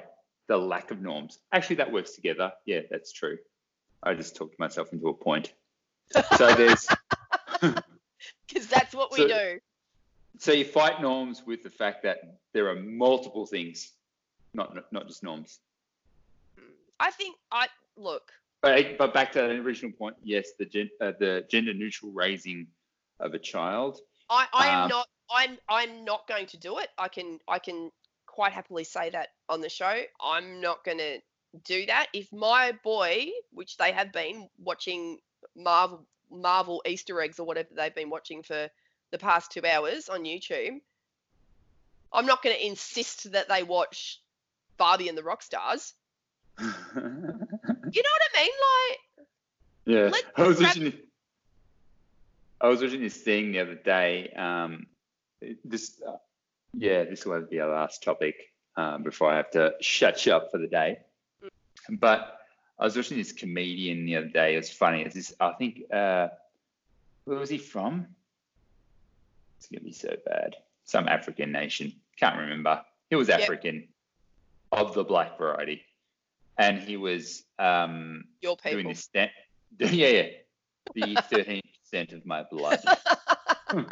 the 0.49 0.57
lack 0.57 0.91
of 0.93 1.01
norms. 1.01 1.39
Actually, 1.53 1.77
that 1.77 1.91
works 1.91 2.13
together. 2.15 2.53
Yeah, 2.67 2.81
that's 2.91 3.13
true. 3.13 3.39
I 4.03 4.15
just 4.15 4.37
talked 4.37 4.59
myself 4.59 4.93
into 4.93 5.09
a 5.09 5.15
point. 5.15 5.53
So 6.37 6.55
there's 6.55 6.87
Because 8.47 8.67
that's 8.69 8.95
what 8.95 9.11
we 9.11 9.19
So- 9.19 9.29
do. 9.29 9.61
so 10.39 10.53
you 10.53 10.65
fight 10.65 11.01
norms 11.01 11.43
with 11.47 11.63
the 11.65 11.71
fact 11.71 12.03
that 12.05 12.19
there 12.53 12.69
are 12.69 12.77
multiple 12.77 13.47
things, 13.47 13.93
not 14.55 14.77
not 14.93 15.09
just 15.09 15.23
norms. 15.25 15.59
I 17.01 17.11
think 17.11 17.37
I 17.51 17.67
look. 17.97 18.31
But 18.63 18.97
but 18.97 19.13
back 19.13 19.33
to 19.33 19.41
that 19.41 19.51
original 19.51 19.93
point. 19.93 20.17
Yes, 20.23 20.53
the 20.59 20.65
gen, 20.65 20.89
uh, 21.01 21.13
the 21.19 21.45
gender 21.51 21.75
neutral 21.75 22.13
raising 22.13 22.69
of 23.19 23.35
a 23.35 23.39
child. 23.39 24.01
I, 24.31 24.47
I 24.53 24.67
am 24.69 24.83
Um, 24.85 24.89
not. 24.89 25.09
I'm. 25.31 25.59
I'm 25.69 26.05
not 26.05 26.27
going 26.29 26.47
to 26.47 26.57
do 26.57 26.79
it. 26.79 26.89
I 26.97 27.09
can. 27.09 27.41
I 27.49 27.59
can 27.59 27.91
quite 28.27 28.53
happily 28.53 28.85
say 28.85 29.11
that 29.11 29.29
on 29.49 29.61
the 29.61 29.69
show. 29.69 30.03
I'm 30.21 30.61
not 30.61 30.85
going 30.85 30.99
to 30.99 31.19
do 31.65 31.87
that. 31.87 32.07
If 32.15 32.33
my 32.33 32.73
boy, 32.85 33.27
which 33.53 33.77
they 33.77 33.93
have 33.93 34.13
been 34.13 34.49
watching 34.59 35.19
Marvel 35.57 36.07
Marvel 36.31 36.83
Easter 36.87 37.21
eggs 37.21 37.39
or 37.41 37.47
whatever 37.47 37.69
they've 37.75 37.95
been 37.95 38.11
watching 38.11 38.43
for 38.43 38.69
the 39.11 39.19
past 39.19 39.51
two 39.51 39.67
hours 39.67 40.09
on 40.09 40.25
YouTube, 40.25 40.81
I'm 42.13 42.27
not 42.27 42.43
going 42.43 42.57
to 42.57 42.67
insist 42.67 43.33
that 43.33 43.49
they 43.49 43.65
watch 43.65 44.21
Barbie 44.79 45.09
and 45.09 45.19
the 45.19 45.23
Rockstars. 45.23 45.93
You 47.93 48.03
know 48.03 48.11
what 48.11 48.23
I 48.35 48.43
mean? 48.43 48.53
Like, 50.11 50.25
Yeah, 50.37 50.43
I 50.45 50.47
was 50.47 50.61
watching. 50.61 50.93
I 52.61 52.69
was 52.69 52.81
watching 52.81 53.01
this 53.01 53.17
thing 53.17 53.53
the 53.53 53.61
other 53.61 53.75
day. 53.75 54.31
Um, 54.37 54.87
this, 55.65 56.01
uh, 56.07 56.13
yeah, 56.75 57.05
this 57.05 57.27
will 57.27 57.43
be 57.43 57.61
our 57.61 57.71
last 57.71 58.03
topic 58.03 58.53
um, 58.77 59.03
before 59.03 59.31
I 59.31 59.37
have 59.37 59.51
to 59.53 59.75
shut 59.81 60.25
you 60.25 60.33
up 60.35 60.51
for 60.51 60.59
the 60.59 60.69
day. 60.69 61.01
But 61.91 62.39
I 62.79 62.85
was 62.85 62.97
watching 62.97 63.19
this 63.19 63.33
comedian 63.33 64.07
the 64.07 64.17
other 64.17 64.29
day. 64.29 64.55
It 64.55 64.59
was 64.59 64.71
funny. 64.71 65.03
It's 65.03 65.15
this, 65.15 65.35
I 65.41 65.53
think, 65.53 65.83
uh, 65.93 66.29
where 67.25 67.39
was 67.39 67.51
he 67.51 67.59
from? 67.59 68.07
It's 69.59 69.67
gonna 69.67 69.85
be 69.85 69.93
so 69.93 70.15
bad. 70.25 70.57
Some 70.85 71.09
African 71.09 71.53
nation. 71.53 71.93
Can't 72.17 72.39
remember. 72.39 72.83
He 73.11 73.17
was 73.17 73.29
Yep. 73.29 73.41
African, 73.41 73.89
of 74.71 74.95
the 74.95 75.05
black 75.05 75.37
variety, 75.37 75.83
and 76.59 76.79
he 76.79 76.97
was. 76.97 77.45
Um, 77.59 78.25
your 78.41 78.57
doing 78.65 78.89
this 78.89 79.01
stand. 79.01 79.31
Yeah, 79.79 80.09
yeah. 80.09 80.27
The 80.95 81.17
thirteen 81.31 81.63
percent 81.83 82.13
of 82.13 82.27
my 82.27 82.45
blood. 82.51 82.81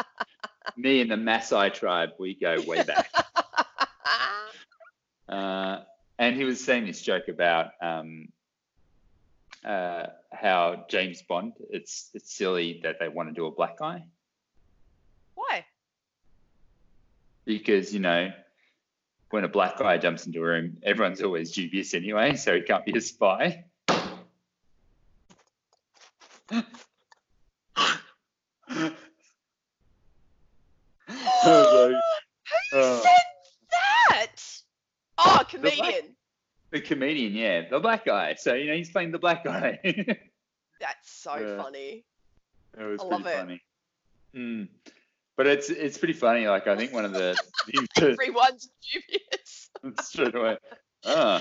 Me 0.77 1.01
and 1.01 1.11
the 1.11 1.17
Maasai 1.17 1.73
tribe, 1.73 2.11
we 2.19 2.35
go 2.35 2.57
way 2.67 2.83
back. 2.83 3.11
Uh, 5.29 5.85
and 6.19 6.35
he 6.35 6.43
was 6.43 6.63
saying 6.63 6.85
this 6.85 7.01
joke 7.03 7.29
about 7.29 7.71
um, 7.81 8.27
uh, 9.65 10.07
how 10.33 10.85
James 10.89 11.23
Bond. 11.23 11.53
It's 11.71 12.11
it's 12.15 12.37
silly 12.37 12.81
that 12.83 12.97
they 12.99 13.09
want 13.09 13.29
to 13.29 13.33
do 13.33 13.47
a 13.47 13.51
black 13.53 13.79
guy 13.79 14.03
Why? 15.37 15.65
because 17.45 17.95
you 17.95 18.01
know 18.01 18.31
when 19.31 19.45
a 19.45 19.49
black 19.49 19.79
guy 19.79 19.97
jumps 19.99 20.27
into 20.27 20.41
a 20.41 20.43
room, 20.43 20.79
everyone's 20.83 21.23
always 21.23 21.53
dubious 21.53 21.95
anyway, 21.95 22.37
so 22.37 22.55
he 22.55 22.63
can't 22.63 22.85
be 22.85 22.97
a 22.97 23.01
spy. 23.01 23.65
Who 31.09 31.97
Oh. 32.73 33.01
said 33.03 33.23
that? 33.71 34.37
Oh, 35.19 35.37
black- 35.37 35.49
comedian. 35.49 36.17
The 36.71 36.81
comedian, 36.81 37.35
yeah, 37.35 37.69
the 37.69 37.81
black 37.81 38.05
guy. 38.05 38.35
So 38.35 38.55
you 38.55 38.67
know 38.69 38.75
he's 38.77 38.91
playing 38.91 39.11
the 39.11 39.19
black 39.19 39.45
guy. 39.45 39.81
That's 40.81 41.11
so 41.11 41.37
Yeah. 41.37 41.63
funny. 41.63 42.05
was 42.77 43.01
I 43.01 43.09
pretty 43.09 43.23
love 43.25 43.27
it. 43.27 43.37
funny. 43.37 43.63
Mm. 44.35 44.69
But 45.41 45.47
it's 45.47 45.71
it's 45.71 45.97
pretty 45.97 46.13
funny. 46.13 46.47
Like 46.47 46.67
I 46.67 46.77
think 46.77 46.93
one 46.93 47.07
of 47.07 47.13
the 47.15 47.35
Everyone's 47.97 48.69
dubious. 48.93 49.71
straight 50.03 50.35
away. 50.35 50.59
Ah, 51.07 51.41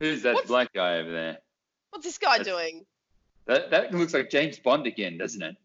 who's 0.00 0.22
that 0.22 0.34
What's- 0.34 0.48
black 0.48 0.72
guy 0.72 0.98
over 0.98 1.12
there? 1.12 1.38
What's 1.90 2.04
this 2.04 2.18
guy 2.18 2.38
That's- 2.38 2.52
doing? 2.52 2.84
That 3.46 3.70
that 3.70 3.94
looks 3.94 4.14
like 4.14 4.30
James 4.30 4.58
Bond 4.58 4.88
again, 4.88 5.16
doesn't 5.16 5.42
it? 5.42 5.56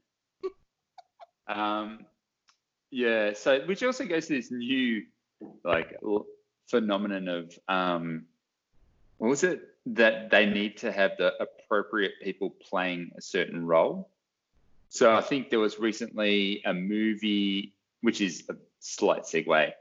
um, 1.48 2.06
Yeah, 2.92 3.34
so 3.34 3.66
which 3.66 3.82
also 3.82 4.06
goes 4.06 4.28
to 4.28 4.34
this 4.36 4.52
new 4.52 5.06
like 5.64 5.96
l- 6.04 6.28
phenomenon 6.68 7.28
of 7.30 7.58
um, 7.68 8.26
what 9.18 9.30
was 9.30 9.44
it 9.44 9.62
that 9.88 10.30
they 10.30 10.46
need 10.46 10.78
to 10.78 10.92
have 10.92 11.14
the 11.18 11.34
appropriate 11.42 12.12
people 12.22 12.52
playing 12.70 13.10
a 13.18 13.22
certain 13.24 13.66
role. 13.66 14.12
So 14.90 15.14
I 15.14 15.22
think 15.22 15.50
there 15.50 15.60
was 15.60 15.80
recently 15.80 16.62
a 16.66 16.74
movie, 16.74 17.74
which 18.02 18.22
is 18.22 18.44
a 18.50 18.56
slight 18.80 19.24
segue, 19.24 19.72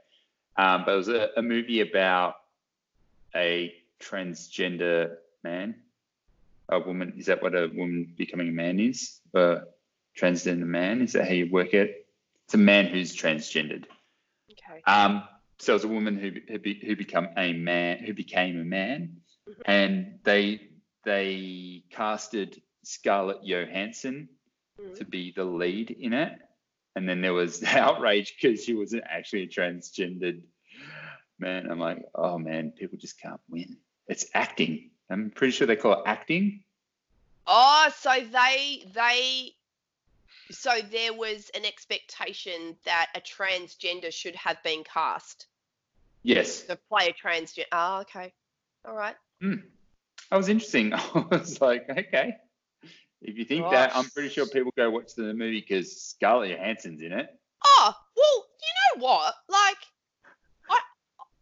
um, 0.55 0.83
but 0.85 0.93
it 0.93 0.97
was 0.97 1.07
a, 1.07 1.29
a 1.35 1.41
movie 1.41 1.81
about 1.81 2.35
a 3.35 3.73
transgender 3.99 5.15
man, 5.43 5.75
a 6.69 6.79
woman. 6.79 7.13
Is 7.17 7.25
that 7.25 7.41
what 7.41 7.55
a 7.55 7.67
woman 7.73 8.13
becoming 8.17 8.49
a 8.49 8.51
man 8.51 8.79
is? 8.79 9.19
A 9.33 9.61
transgender 10.17 10.65
man? 10.65 11.01
Is 11.01 11.13
that 11.13 11.27
how 11.27 11.33
you 11.33 11.49
work 11.51 11.73
it? 11.73 12.05
It's 12.45 12.53
a 12.53 12.57
man 12.57 12.85
who's 12.85 13.15
transgendered. 13.15 13.85
Okay. 14.51 14.81
Um, 14.85 15.23
so 15.57 15.73
it 15.73 15.75
was 15.75 15.83
a 15.85 15.89
woman 15.89 16.17
who 16.17 16.31
who, 16.47 16.59
be, 16.59 16.75
who 16.85 16.95
become 16.95 17.29
a 17.35 17.53
man 17.53 17.99
who 17.99 18.13
became 18.13 18.59
a 18.59 18.63
man, 18.63 19.17
Mhm. 19.47 19.61
and 19.65 20.19
they 20.23 20.69
they 21.03 21.83
casted 21.89 22.61
Scarlett 22.83 23.43
Johansson 23.43 24.29
Mm. 24.79 24.95
to 24.97 25.05
be 25.05 25.33
the 25.35 25.43
lead 25.43 25.91
in 25.91 26.13
it, 26.13 26.33
and 26.95 27.07
then 27.07 27.21
there 27.21 27.33
was 27.33 27.63
outrage 27.65 28.35
because 28.35 28.63
she 28.63 28.73
wasn't 28.73 29.03
actually 29.09 29.43
a 29.43 29.47
transgendered 29.47 30.41
man. 31.39 31.69
I'm 31.69 31.79
like, 31.79 32.03
oh 32.15 32.37
man, 32.37 32.71
people 32.71 32.97
just 32.97 33.19
can't 33.21 33.41
win. 33.49 33.77
It's 34.07 34.25
acting. 34.33 34.91
I'm 35.09 35.31
pretty 35.31 35.51
sure 35.51 35.67
they 35.67 35.75
call 35.75 35.93
it 35.93 36.03
acting. 36.05 36.63
Oh, 37.47 37.89
so 37.97 38.11
they 38.31 38.85
they 38.93 39.53
so 40.51 40.71
there 40.91 41.13
was 41.13 41.49
an 41.55 41.65
expectation 41.65 42.75
that 42.85 43.07
a 43.15 43.21
transgender 43.21 44.11
should 44.11 44.35
have 44.35 44.61
been 44.63 44.83
cast 44.83 45.47
Yes, 46.23 46.63
to 46.63 46.75
play 46.75 47.07
a 47.07 47.13
transgender. 47.13 47.65
Oh, 47.71 48.01
okay. 48.01 48.33
All 48.85 48.95
right. 48.95 49.15
that 49.41 49.61
was 50.31 50.49
interesting. 50.49 50.93
I 50.93 51.25
was 51.31 51.61
like, 51.61 51.89
okay. 51.89 52.35
If 53.21 53.37
you 53.37 53.45
think 53.45 53.65
oh, 53.65 53.71
that, 53.71 53.95
I'm 53.95 54.09
pretty 54.09 54.29
sure 54.29 54.45
people 54.45 54.71
go 54.77 54.89
watch 54.89 55.13
the 55.15 55.33
movie 55.33 55.59
because 55.59 56.01
Scarlett 56.01 56.51
Johansson's 56.51 57.01
in 57.01 57.11
it. 57.11 57.27
Oh, 57.65 57.93
well, 58.15 58.45
you 58.61 58.99
know 58.99 59.05
what? 59.05 59.33
Like, 59.49 59.77
I, 60.69 60.79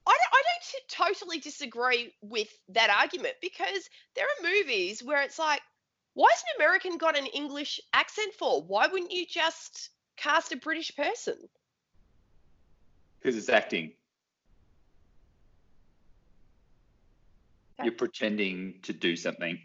I, 0.07 0.11
don't- 0.11 0.33
I 0.33 0.43
don't 0.43 0.63
t- 0.63 0.79
totally 0.89 1.39
disagree 1.39 2.13
with 2.21 2.49
that 2.69 2.89
argument 2.89 3.35
because 3.41 3.89
there 4.15 4.25
are 4.25 4.43
movies 4.43 5.03
where 5.03 5.21
it's 5.21 5.37
like, 5.37 5.61
why 6.15 6.29
has 6.31 6.41
an 6.41 6.55
American 6.63 6.97
got 6.97 7.15
an 7.15 7.27
English 7.27 7.79
accent 7.93 8.33
for? 8.39 8.63
Why 8.63 8.87
wouldn't 8.87 9.11
you 9.11 9.27
just 9.27 9.91
cast 10.15 10.51
a 10.51 10.57
British 10.57 10.95
person? 10.95 11.35
Because 13.19 13.37
it's 13.37 13.49
acting. 13.49 13.91
Okay. 17.79 17.85
You're 17.85 17.93
pretending 17.93 18.79
to 18.83 18.93
do 18.93 19.15
something, 19.15 19.59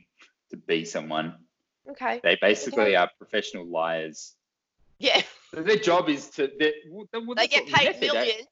to 0.51 0.59
be 0.59 0.85
someone. 0.85 1.37
Okay. 1.91 2.21
They 2.23 2.37
basically 2.41 2.97
are 2.97 3.11
professional 3.19 3.67
liars. 3.67 4.35
Yeah, 4.99 5.21
Their 5.53 5.77
job 5.79 6.09
is 6.09 6.29
to. 6.31 6.51
they're- 6.59 6.73
well, 6.89 7.07
well, 7.13 7.35
they 7.35 7.49
get 7.49 7.67
paid 7.67 7.87
method 7.87 8.05
act- 8.05 8.15
millions. 8.15 8.49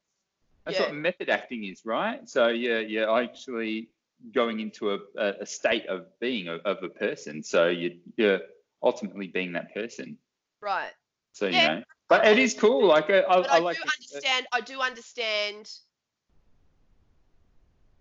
That's 0.64 0.78
Yeah. 0.78 0.86
what 0.86 0.94
method 0.94 1.28
acting 1.30 1.64
is, 1.64 1.84
right? 1.84 2.28
So 2.28 2.48
you're 2.48 2.80
you're 2.80 3.20
actually 3.22 3.88
going 4.32 4.60
into 4.60 4.90
a, 4.94 4.98
a, 5.16 5.26
a 5.42 5.46
state 5.46 5.86
of 5.86 6.06
being 6.18 6.48
of, 6.48 6.60
of 6.62 6.82
a 6.82 6.88
person. 6.88 7.42
So 7.42 7.68
you 7.68 8.00
you're 8.16 8.40
ultimately 8.82 9.28
being 9.28 9.52
that 9.52 9.72
person. 9.72 10.18
Right. 10.60 10.90
So 11.32 11.46
you 11.46 11.52
Yeah. 11.52 11.74
know, 11.76 11.84
but 12.08 12.26
it 12.26 12.38
is 12.38 12.52
cool. 12.54 12.84
Like 12.86 13.08
I, 13.10 13.20
I, 13.20 13.36
But 13.36 13.50
I 13.50 13.56
I, 13.56 13.58
like 13.60 13.76
do 13.76 13.82
the- 13.84 13.92
understand. 14.16 14.46
I 14.52 14.60
do 14.60 14.80
understand. 14.80 15.70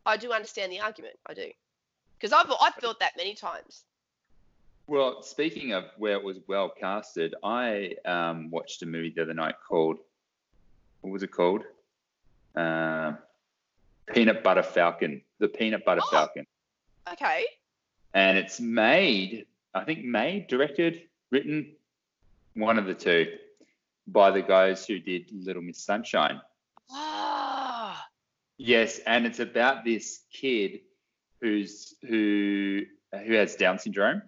I 0.06 0.18
do 0.18 0.32
understand 0.32 0.72
the 0.72 0.80
argument. 0.80 1.16
I 1.26 1.34
do, 1.36 1.52
because 2.18 2.34
I've 2.34 2.52
I've 2.60 2.74
felt 2.76 3.00
that 3.00 3.14
many 3.16 3.36
times. 3.36 3.84
Well, 4.90 5.22
speaking 5.22 5.74
of 5.74 5.84
where 6.00 6.14
it 6.14 6.24
was 6.24 6.40
well 6.48 6.68
casted, 6.68 7.36
I 7.44 7.94
um, 8.06 8.50
watched 8.50 8.82
a 8.82 8.88
movie 8.88 9.14
the 9.16 9.22
other 9.22 9.36
night 9.36 9.54
called 9.68 9.98
what 11.02 11.12
was 11.12 11.22
it 11.22 11.32
called? 11.32 11.62
Uh, 12.56 13.14
Peanut 14.12 14.44
Butter 14.44 14.64
Falcon. 14.64 15.22
The 15.38 15.48
Peanut 15.48 15.86
Butter 15.86 16.02
Oh. 16.04 16.10
Falcon, 16.12 16.48
Okay. 17.14 17.46
and 18.16 18.36
it's 18.38 18.60
made, 18.60 19.46
I 19.76 19.84
think, 19.86 20.04
made, 20.04 20.48
directed, 20.48 21.04
written, 21.30 21.72
one 22.56 22.80
of 22.80 22.86
the 22.88 22.96
two, 22.96 23.38
by 24.08 24.32
the 24.32 24.42
guys 24.42 24.88
who 24.88 24.98
did 25.00 25.30
Little 25.32 25.62
Miss 25.62 25.78
Sunshine. 25.78 26.42
Ah. 26.92 28.08
Yes, 28.58 29.00
and 29.06 29.28
it's 29.28 29.40
about 29.40 29.86
this 29.86 30.24
kid 30.34 30.82
who's 31.42 31.94
who 32.02 32.82
who 33.26 33.34
has 33.36 33.56
Down 33.56 33.78
syndrome, 33.80 34.24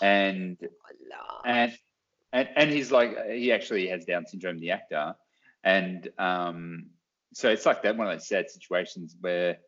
and 0.00 0.56
love. 0.60 1.42
and 1.44 1.72
and 2.32 2.48
and 2.56 2.70
he's 2.70 2.90
like 2.90 3.16
he 3.30 3.52
actually 3.52 3.88
has 3.88 4.04
Down 4.04 4.26
syndrome, 4.26 4.60
the 4.60 4.70
actor, 4.70 5.14
and 5.64 6.08
um, 6.18 6.86
so 7.34 7.50
it's 7.50 7.66
like 7.66 7.82
that 7.82 7.96
one 7.96 8.06
of 8.08 8.12
those 8.14 8.26
sad 8.26 8.50
situations 8.50 9.16
where 9.20 9.58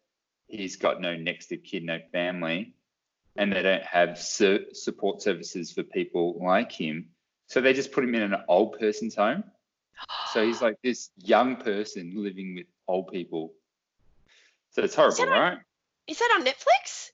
he's 0.48 0.76
got 0.76 1.00
no 1.00 1.16
next 1.16 1.52
of 1.52 1.62
kin, 1.62 1.86
no 1.86 1.98
family, 2.12 2.74
and 3.36 3.52
they 3.52 3.62
don't 3.62 3.82
have 3.84 4.18
su- 4.18 4.66
support 4.72 5.22
services 5.22 5.72
for 5.72 5.82
people 5.82 6.38
like 6.42 6.72
him, 6.72 7.08
so 7.46 7.60
they 7.60 7.72
just 7.72 7.92
put 7.92 8.04
him 8.04 8.14
in 8.14 8.22
an 8.22 8.36
old 8.48 8.78
person's 8.78 9.14
home. 9.14 9.44
So 10.32 10.44
he's 10.44 10.60
like 10.60 10.76
this 10.82 11.10
young 11.16 11.56
person 11.56 12.14
living 12.16 12.56
with 12.56 12.66
old 12.88 13.08
people. 13.12 13.52
So 14.72 14.82
it's 14.82 14.94
horrible, 14.94 15.22
on- 15.22 15.40
right? 15.40 15.58
Is 16.06 16.18
that 16.18 16.36
on 16.36 16.44
Netflix? 16.44 17.10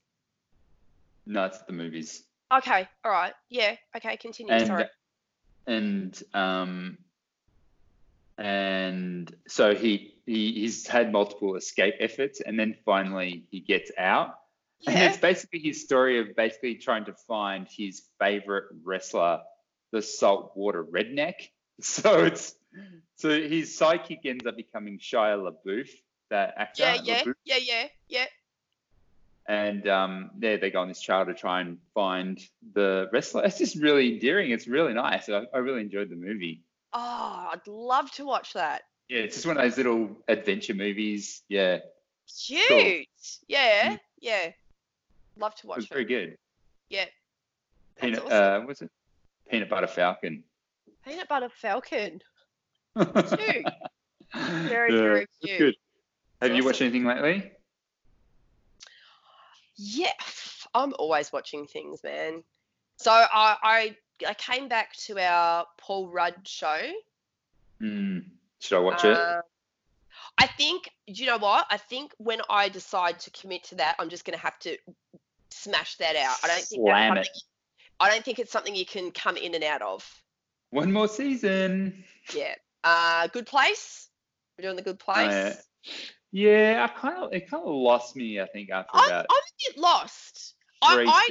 No, 1.26 1.44
it's 1.44 1.58
at 1.58 1.66
the 1.66 1.72
movies. 1.72 2.24
Okay. 2.52 2.88
All 3.04 3.12
right. 3.12 3.32
Yeah. 3.48 3.76
Okay. 3.96 4.16
Continue. 4.16 4.52
and 4.52 4.66
Sorry. 4.66 4.84
and 5.66 6.22
um 6.34 6.98
and 8.38 9.34
so 9.46 9.74
he, 9.74 10.14
he 10.26 10.52
he's 10.52 10.86
had 10.86 11.12
multiple 11.12 11.56
escape 11.56 11.94
efforts 12.00 12.40
and 12.40 12.58
then 12.58 12.74
finally 12.84 13.44
he 13.50 13.60
gets 13.60 13.90
out 13.98 14.34
and 14.86 14.96
it's 14.96 15.18
basically 15.18 15.58
his 15.58 15.82
story 15.82 16.18
of 16.20 16.34
basically 16.34 16.76
trying 16.76 17.04
to 17.04 17.12
find 17.28 17.68
his 17.68 18.02
favorite 18.18 18.64
wrestler 18.82 19.40
the 19.92 20.00
saltwater 20.00 20.82
redneck 20.82 21.34
so 21.82 22.24
it's 22.24 22.54
so 23.16 23.28
his 23.28 23.76
psychic 23.76 24.20
ends 24.24 24.46
up 24.46 24.56
becoming 24.56 24.98
Shia 24.98 25.36
LaBeouf 25.36 25.88
that 26.30 26.54
actor 26.56 26.82
Yeah. 26.82 27.00
Yeah. 27.04 27.22
LaBeouf. 27.22 27.34
Yeah. 27.44 27.56
Yeah. 27.56 27.88
Yeah. 28.08 28.26
And 29.50 29.88
um, 29.88 30.30
there 30.38 30.58
they 30.58 30.70
go 30.70 30.80
on 30.80 30.86
this 30.86 31.00
trail 31.00 31.26
to 31.26 31.34
try 31.34 31.60
and 31.60 31.78
find 31.92 32.40
the 32.72 33.08
wrestler. 33.12 33.42
It's 33.46 33.58
just 33.58 33.74
really 33.74 34.12
endearing. 34.14 34.52
It's 34.52 34.68
really 34.68 34.94
nice. 34.94 35.28
I, 35.28 35.42
I 35.52 35.58
really 35.58 35.80
enjoyed 35.80 36.08
the 36.08 36.14
movie. 36.14 36.62
Oh, 36.92 37.48
I'd 37.52 37.66
love 37.66 38.12
to 38.12 38.24
watch 38.24 38.52
that. 38.52 38.82
Yeah, 39.08 39.18
it's 39.18 39.34
just 39.34 39.46
one 39.46 39.56
of 39.56 39.64
those 39.64 39.76
little 39.76 40.16
adventure 40.28 40.74
movies. 40.74 41.42
Yeah, 41.48 41.78
it 41.78 41.82
Cute. 42.46 43.08
Yeah. 43.48 43.94
Mm. 43.94 44.00
Yeah. 44.20 44.50
Love 45.36 45.56
to 45.56 45.66
was 45.66 45.78
watch 45.78 45.88
very 45.88 46.04
good. 46.04 46.38
Yeah. 46.88 47.06
That's 47.96 48.18
Peanut, 48.18 48.24
awesome. 48.26 48.62
uh, 48.62 48.66
what's 48.66 48.82
it? 48.82 48.90
Peanut 49.50 49.68
Butter 49.68 49.88
Falcon. 49.88 50.44
Peanut 51.04 51.28
butter 51.28 51.48
falcon. 51.48 52.20
Cute. 52.96 53.66
Very, 54.34 54.92
very 54.92 55.26
cute. 55.42 55.58
Good. 55.58 55.74
Have 56.40 56.54
you 56.54 56.62
watched 56.62 56.82
anything 56.82 57.04
lately? 57.04 57.50
Yeah, 59.82 60.12
I'm 60.74 60.92
always 60.98 61.32
watching 61.32 61.66
things, 61.66 62.02
man. 62.02 62.42
So 62.98 63.10
I 63.10 63.56
I, 63.62 63.96
I 64.28 64.34
came 64.34 64.68
back 64.68 64.94
to 65.06 65.18
our 65.18 65.64
Paul 65.78 66.08
Rudd 66.08 66.34
show. 66.46 66.80
Mm. 67.80 68.24
Should 68.58 68.76
I 68.76 68.80
watch 68.80 69.04
it? 69.04 69.16
Uh, 69.16 69.40
I 70.36 70.46
think 70.46 70.90
you 71.06 71.24
know 71.26 71.38
what? 71.38 71.66
I 71.70 71.78
think 71.78 72.12
when 72.18 72.40
I 72.50 72.68
decide 72.68 73.18
to 73.20 73.30
commit 73.30 73.64
to 73.64 73.76
that, 73.76 73.96
I'm 73.98 74.10
just 74.10 74.26
going 74.26 74.36
to 74.36 74.42
have 74.42 74.58
to 74.60 74.76
smash 75.50 75.96
that 75.96 76.14
out. 76.16 76.36
I 76.44 76.48
don't 76.48 76.60
think 76.60 76.82
Slam 76.82 77.16
it. 77.16 77.28
I 77.98 78.10
don't 78.10 78.24
think 78.24 78.38
it's 78.38 78.52
something 78.52 78.74
you 78.74 78.86
can 78.86 79.10
come 79.12 79.36
in 79.36 79.54
and 79.54 79.64
out 79.64 79.82
of. 79.82 80.22
One 80.70 80.92
more 80.92 81.08
season. 81.08 82.04
Yeah. 82.34 82.54
Uh, 82.84 83.28
good 83.28 83.46
place. 83.46 84.08
We're 84.56 84.62
doing 84.62 84.76
the 84.76 84.82
good 84.82 85.00
Oh, 85.00 85.04
place. 85.04 85.30
yeah. 85.30 85.92
Yeah, 86.32 86.86
I 86.88 87.00
kind 87.00 87.18
of 87.24 87.32
it 87.32 87.50
kind 87.50 87.62
of 87.64 87.74
lost 87.74 88.16
me. 88.16 88.40
I 88.40 88.46
think 88.46 88.70
after 88.70 88.90
I'm, 88.94 89.00
I'm 89.30 89.36
a 89.36 89.72
bit 89.72 89.78
lost. 89.78 90.54
I, 90.82 90.98
I. 91.06 91.30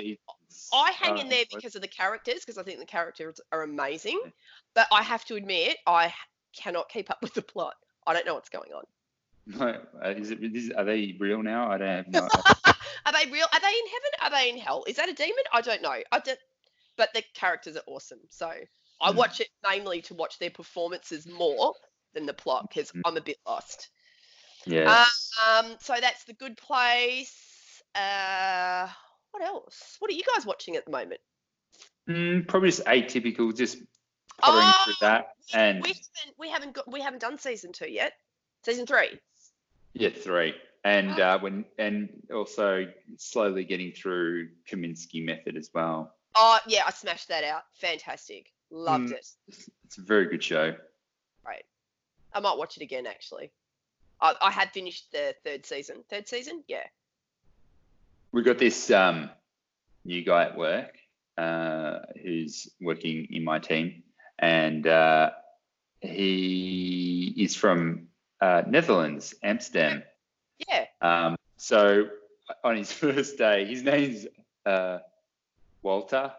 I 0.71 0.91
hang 0.91 1.17
in 1.17 1.25
Uh, 1.25 1.29
there 1.29 1.45
because 1.49 1.75
of 1.75 1.81
the 1.81 1.87
characters, 1.87 2.41
because 2.41 2.59
I 2.59 2.63
think 2.63 2.79
the 2.79 2.85
characters 2.85 3.39
are 3.51 3.63
amazing. 3.63 4.19
But 4.75 4.87
I 4.91 5.01
have 5.01 5.25
to 5.25 5.35
admit, 5.35 5.77
I 5.87 6.13
cannot 6.55 6.89
keep 6.89 7.09
up 7.09 7.17
with 7.23 7.33
the 7.33 7.41
plot. 7.41 7.73
I 8.05 8.13
don't 8.13 8.25
know 8.25 8.35
what's 8.35 8.49
going 8.49 8.71
on. 8.73 8.83
No, 9.45 9.81
uh, 10.03 10.09
is 10.09 10.31
it? 10.31 10.43
Is, 10.43 10.71
are 10.71 10.85
they 10.85 11.15
real 11.19 11.41
now? 11.41 11.71
I 11.71 11.77
don't 11.77 11.87
have 11.87 12.07
no. 12.07 12.29
Are 13.05 13.13
they 13.13 13.31
real? 13.31 13.47
Are 13.51 13.59
they 13.59 13.67
in 13.67 13.85
heaven? 13.87 14.11
Are 14.21 14.29
they 14.29 14.49
in 14.49 14.57
hell? 14.57 14.83
Is 14.87 14.97
that 14.97 15.09
a 15.09 15.13
demon? 15.13 15.43
I 15.51 15.61
don't 15.61 15.81
know. 15.81 15.95
I 16.11 16.19
don't, 16.19 16.39
but 16.97 17.09
the 17.13 17.23
characters 17.33 17.75
are 17.75 17.83
awesome. 17.87 18.19
So 18.29 18.51
I 19.01 19.11
Hmm. 19.11 19.17
watch 19.17 19.39
it 19.39 19.49
mainly 19.63 20.01
to 20.03 20.13
watch 20.13 20.37
their 20.39 20.51
performances 20.51 21.25
more 21.27 21.73
than 22.13 22.25
the 22.25 22.33
plot 22.33 22.67
because 22.69 22.91
Mm. 22.95 23.01
I'm 23.05 23.17
a 23.17 23.21
bit 23.21 23.37
lost. 23.47 23.89
Yeah. 24.65 25.05
Um, 25.47 25.75
so 25.79 25.95
that's 26.01 26.23
the 26.25 26.33
good 26.33 26.57
place. 26.57 27.81
Uh, 27.95 28.87
what 29.31 29.43
else? 29.43 29.95
What 29.99 30.11
are 30.11 30.13
you 30.13 30.23
guys 30.35 30.45
watching 30.45 30.75
at 30.75 30.85
the 30.85 30.91
moment? 30.91 31.21
Mm, 32.07 32.47
probably 32.47 32.69
just 32.69 32.85
atypical, 32.85 33.55
just 33.55 33.77
pottering 34.39 34.65
Oh, 34.67 34.81
through 34.85 34.93
that. 35.01 35.33
We, 35.53 35.59
And 35.59 35.83
we 35.83 35.89
haven't 35.89 36.37
we 36.39 36.49
haven't 36.49 36.73
got 36.73 36.91
we 36.91 37.01
haven't 37.01 37.19
done 37.21 37.37
season 37.37 37.71
two 37.71 37.89
yet. 37.89 38.13
Season 38.65 38.85
three. 38.85 39.19
yeah, 39.93 40.09
three. 40.09 40.53
And 40.83 41.19
Oh. 41.19 41.23
uh, 41.23 41.39
when 41.39 41.65
and 41.77 42.09
also 42.33 42.85
slowly 43.17 43.63
getting 43.63 43.91
through 43.91 44.49
Kominsky 44.69 45.23
method 45.25 45.55
as 45.57 45.69
well. 45.73 46.15
Oh 46.35 46.59
yeah, 46.67 46.83
I 46.85 46.91
smashed 46.91 47.27
that 47.29 47.43
out. 47.43 47.63
Fantastic. 47.75 48.51
Loved 48.71 49.09
Mm. 49.09 49.13
it. 49.13 49.27
It's 49.85 49.97
a 49.97 50.01
very 50.01 50.27
good 50.27 50.43
show. 50.43 50.75
Right. 51.45 51.65
I 52.33 52.39
might 52.39 52.57
watch 52.57 52.77
it 52.77 52.83
again 52.83 53.07
actually. 53.07 53.51
I, 54.21 54.35
I 54.41 54.51
had 54.51 54.71
finished 54.71 55.11
the 55.11 55.35
third 55.43 55.65
season. 55.65 56.03
Third 56.09 56.27
season? 56.27 56.63
Yeah. 56.67 56.83
We 58.31 58.43
got 58.43 58.57
this 58.57 58.91
um, 58.91 59.29
new 60.05 60.23
guy 60.23 60.43
at 60.45 60.57
work 60.57 60.97
uh, 61.37 61.99
who's 62.21 62.67
working 62.81 63.27
in 63.31 63.43
my 63.43 63.59
team, 63.59 64.03
and 64.37 64.85
uh, 64.85 65.31
he 66.01 67.33
is 67.37 67.55
from 67.55 68.07
uh, 68.41 68.63
Netherlands, 68.67 69.33
Amsterdam. 69.43 70.03
Yeah. 70.67 70.85
Um, 71.01 71.35
so 71.57 72.07
on 72.63 72.77
his 72.77 72.91
first 73.03 73.37
day, 73.37 73.65
his 73.65 73.83
name's 73.83 74.27
uh, 74.65 74.99
Walter, 75.81 76.31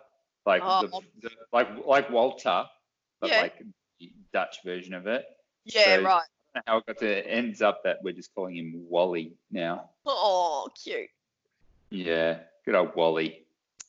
like 0.47 0.63
Oh. 0.65 0.83
the, 0.87 1.29
the, 1.29 1.31
like 1.53 1.69
like 1.87 2.11
Walter, 2.11 2.67
but 3.21 3.31
Yeah. 3.31 3.41
like 3.43 3.63
the 3.99 4.13
Dutch 4.33 4.59
version 4.65 4.95
of 4.95 5.07
it. 5.07 5.25
Yeah, 5.65 5.97
So- 5.97 6.03
right. 6.05 6.23
I 6.55 6.59
don't 6.59 6.67
know 6.67 6.73
How 6.73 6.79
it 6.79 6.87
got 6.87 6.99
to 6.99 7.19
it 7.19 7.27
ends 7.29 7.63
up 7.63 7.83
that 7.85 7.99
we're 8.03 8.13
just 8.13 8.35
calling 8.35 8.57
him 8.57 8.73
Wally 8.89 9.35
now. 9.51 9.91
Oh, 10.07 10.69
cute. 10.83 11.09
Yeah, 11.91 12.39
good 12.65 12.75
old 12.75 12.95
Wally. 12.95 13.45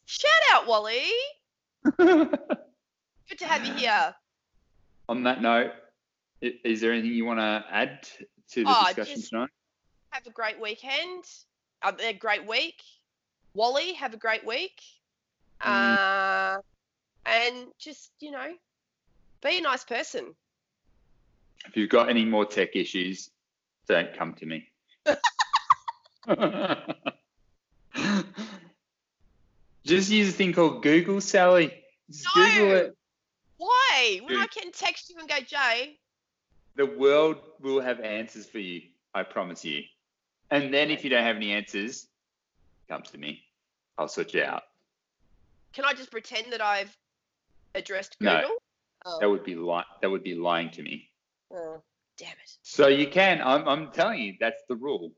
Shout 0.06 0.32
out, 0.52 0.68
Wally. 0.68 1.10
Good 1.98 3.40
to 3.40 3.46
have 3.46 3.66
you 3.66 3.74
here. 3.74 4.14
On 5.08 5.24
that 5.24 5.42
note, 5.42 5.72
is 6.42 6.82
there 6.82 6.92
anything 6.92 7.12
you 7.12 7.26
want 7.26 7.40
to 7.40 7.64
add 7.72 8.08
to 8.52 8.64
the 8.64 8.70
Oh, 8.70 8.84
discussion 8.88 9.22
tonight? 9.22 9.50
Have 10.10 10.28
a 10.28 10.32
great 10.32 10.60
weekend. 10.60 11.24
Uh, 11.82 11.94
a 12.04 12.14
great 12.14 12.46
week. 12.46 12.82
Wally, 13.54 13.94
have 13.94 14.14
a 14.14 14.18
great 14.18 14.46
week. 14.46 14.82
Mm. 15.62 16.58
Uh, 16.58 16.62
and 17.26 17.68
just, 17.80 18.12
you 18.20 18.32
know, 18.32 18.52
be 19.42 19.60
a 19.60 19.62
nice 19.62 19.84
person. 19.84 20.36
If 21.68 21.78
you've 21.78 21.90
got 21.90 22.10
any 22.10 22.26
more 22.26 22.46
tech 22.46 22.76
issues, 22.76 23.30
don't 23.88 24.14
come 24.18 24.34
to 24.36 24.46
me. 24.46 24.68
Just 29.84 30.10
use 30.12 30.30
a 30.30 30.32
thing 30.32 30.54
called 30.54 30.84
Google, 30.84 31.22
Sally. 31.22 31.74
Just 32.10 32.28
No. 32.36 32.44
Google 32.46 32.72
it. 32.78 32.98
Why? 33.58 34.20
When 34.24 34.38
I 34.38 34.48
can 34.48 34.72
text 34.72 35.10
you 35.10 35.18
and 35.20 35.28
go, 35.28 35.40
Jay, 35.40 35.98
The 36.76 36.86
world 36.86 37.38
will 37.60 37.82
have 37.82 38.00
answers 38.00 38.46
for 38.48 38.60
you. 38.60 38.82
I 39.14 39.24
promise 39.24 39.66
you. 39.66 39.84
And 40.50 40.74
then 40.74 40.90
if 40.90 41.04
you 41.04 41.10
don't 41.10 41.24
have 41.24 41.36
any 41.36 41.52
answers, 41.52 42.08
come 42.88 43.02
to 43.04 43.18
me. 43.18 43.44
I'll 43.98 44.08
sort 44.08 44.34
you 44.34 44.44
out. 44.44 44.64
can 45.74 45.84
I 45.86 45.94
just 45.94 46.12
pretend 46.12 46.54
that 46.54 46.62
I've 46.62 46.96
addressed 47.76 48.16
No. 48.20 48.36
Google? 48.42 48.56
Oh, 49.06 49.20
That 49.20 49.30
would 49.30 49.44
be 49.44 49.56
li- 49.56 49.84
that 50.02 50.10
would 50.10 50.24
be 50.24 50.36
lying 50.36 50.70
to 50.72 50.82
me. 50.84 51.10
Oh, 51.54 51.82
damn 52.18 52.30
it. 52.32 52.58
So 52.64 52.88
you 52.88 53.08
can. 53.08 53.42
I'm, 53.42 53.68
I'm 53.68 53.92
telling 53.92 54.20
you, 54.22 54.36
that's 54.40 54.62
the 54.70 54.76
rule. 54.76 55.12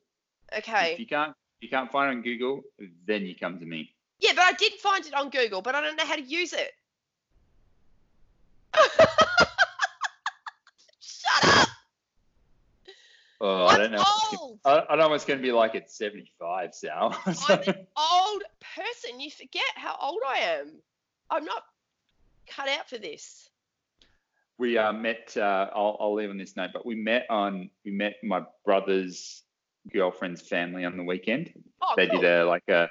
Okay. 0.57 0.93
If 0.93 0.99
you 0.99 1.07
can't 1.07 1.33
you 1.61 1.69
can't 1.69 1.91
find 1.91 2.11
it 2.11 2.17
on 2.17 2.21
Google, 2.23 2.61
then 3.07 3.25
you 3.25 3.35
come 3.35 3.57
to 3.59 3.65
me. 3.65 3.93
Yeah, 4.19 4.31
but 4.35 4.43
I 4.43 4.51
did 4.53 4.73
find 4.73 5.05
it 5.05 5.13
on 5.13 5.29
Google, 5.29 5.61
but 5.61 5.75
I 5.75 5.81
don't 5.81 5.95
know 5.97 6.05
how 6.05 6.15
to 6.15 6.21
use 6.21 6.53
it. 6.53 6.71
Shut 10.99 11.43
up! 11.57 11.67
Oh, 13.41 13.55
I 13.55 13.63
What's 13.65 13.77
don't 13.77 13.91
know. 13.91 14.03
old? 14.41 14.59
I, 14.65 14.71
I 14.89 14.95
don't 14.95 14.99
know 14.99 15.09
what's 15.09 15.25
going 15.25 15.39
to 15.39 15.43
be 15.43 15.51
like 15.51 15.75
at 15.75 15.91
75, 15.91 16.73
Sal. 16.73 17.13
So- 17.33 17.53
I'm 17.53 17.59
an 17.67 17.87
old 17.97 18.43
person. 18.75 19.19
You 19.19 19.29
forget 19.31 19.63
how 19.75 19.97
old 19.99 20.21
I 20.27 20.39
am. 20.39 20.71
I'm 21.29 21.43
not 21.43 21.63
cut 22.47 22.69
out 22.69 22.89
for 22.89 22.97
this. 22.97 23.49
We 24.57 24.77
uh, 24.77 24.93
met. 24.93 25.35
Uh, 25.35 25.69
I'll, 25.73 25.97
I'll 25.99 26.13
leave 26.13 26.29
on 26.29 26.37
this 26.37 26.55
note, 26.55 26.71
but 26.73 26.85
we 26.85 26.95
met 26.95 27.25
on 27.29 27.69
we 27.85 27.91
met 27.91 28.15
my 28.23 28.43
brother's 28.65 29.43
girlfriend's 29.91 30.41
family 30.41 30.85
on 30.85 30.97
the 30.97 31.03
weekend. 31.03 31.53
Oh, 31.81 31.93
they 31.97 32.07
cool. 32.07 32.21
did 32.21 32.29
a 32.29 32.45
like 32.45 32.67
a 32.69 32.89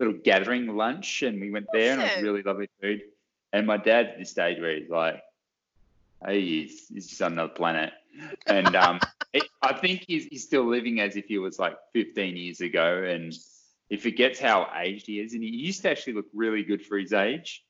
little 0.00 0.14
gathering 0.24 0.74
lunch, 0.76 1.22
and 1.22 1.40
we 1.40 1.50
went 1.50 1.66
there, 1.72 1.92
and 1.92 2.02
it 2.02 2.16
was 2.16 2.22
really 2.22 2.42
lovely 2.42 2.68
food. 2.80 3.02
And 3.52 3.66
my 3.66 3.76
dad's 3.76 4.10
at 4.10 4.18
this 4.18 4.30
stage 4.30 4.58
where 4.60 4.76
he's 4.76 4.90
like, 4.90 5.22
"Hey, 6.24 6.40
he's, 6.40 6.88
he's 6.88 7.08
just 7.08 7.22
on 7.22 7.32
another 7.32 7.52
planet," 7.52 7.92
and 8.46 8.74
um, 8.74 9.00
it, 9.32 9.44
I 9.62 9.74
think 9.74 10.04
he's 10.06 10.24
he's 10.26 10.44
still 10.44 10.66
living 10.66 11.00
as 11.00 11.16
if 11.16 11.26
he 11.26 11.38
was 11.38 11.58
like 11.58 11.76
15 11.92 12.36
years 12.36 12.60
ago, 12.60 13.04
and 13.04 13.32
he 13.88 13.96
forgets 13.96 14.40
how 14.40 14.68
aged 14.76 15.06
he 15.06 15.20
is. 15.20 15.34
And 15.34 15.42
he 15.42 15.50
used 15.50 15.82
to 15.82 15.90
actually 15.90 16.14
look 16.14 16.26
really 16.34 16.64
good 16.64 16.84
for 16.84 16.98
his 16.98 17.12
age, 17.12 17.62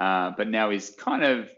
uh, 0.00 0.30
but 0.36 0.48
now 0.48 0.70
he's 0.70 0.90
kind 0.90 1.24
of 1.24 1.50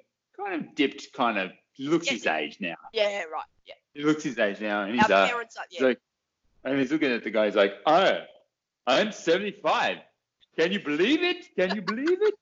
kind 0.44 0.60
of 0.60 0.74
dipped, 0.74 1.12
kind 1.12 1.38
of 1.38 1.50
looks 1.78 2.06
Yeah. 2.06 2.12
his 2.12 2.26
age 2.26 2.58
now. 2.60 2.74
Yeah, 2.92 3.22
right. 3.24 3.44
Yeah. 3.66 3.74
He 3.94 4.02
looks 4.02 4.22
his 4.24 4.38
age 4.38 4.60
now, 4.60 4.82
and 4.82 4.94
he's 4.94 5.08
uh, 5.10 5.26
parents 5.28 5.56
are. 5.56 5.64
he's 5.70 5.80
like, 5.80 5.98
and 6.64 6.78
he's 6.78 6.90
looking 6.92 7.10
at 7.12 7.24
the 7.24 7.30
guy. 7.30 7.46
He's 7.46 7.56
like, 7.56 7.74
"Oh, 7.86 8.18
I'm 8.86 9.12
75. 9.12 9.98
Can 10.58 10.72
you 10.72 10.80
believe 10.80 11.22
it? 11.22 11.46
Can 11.56 11.74
you 11.74 11.82
believe 11.82 12.20
it? 12.22 12.34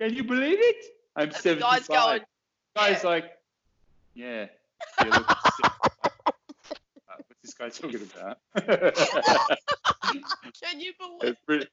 Can 0.00 0.14
you 0.14 0.24
believe 0.24 0.58
it? 0.60 0.76
I'm 1.16 1.24
And 1.24 1.32
the 1.32 1.38
75." 1.38 1.70
guy's 1.70 1.86
going, 1.88 2.20
Guy's 2.76 3.02
yeah. 3.02 3.08
like, 3.08 3.24
"Yeah." 4.14 4.46
75." 5.00 5.26
Uh, 5.26 5.34
What's 7.26 7.42
this 7.42 7.54
guy 7.54 7.68
talking 7.70 8.08
about? 8.14 8.38
Can 10.62 10.80
you 10.80 10.92
believe? 10.98 11.36
Pretty- 11.46 11.68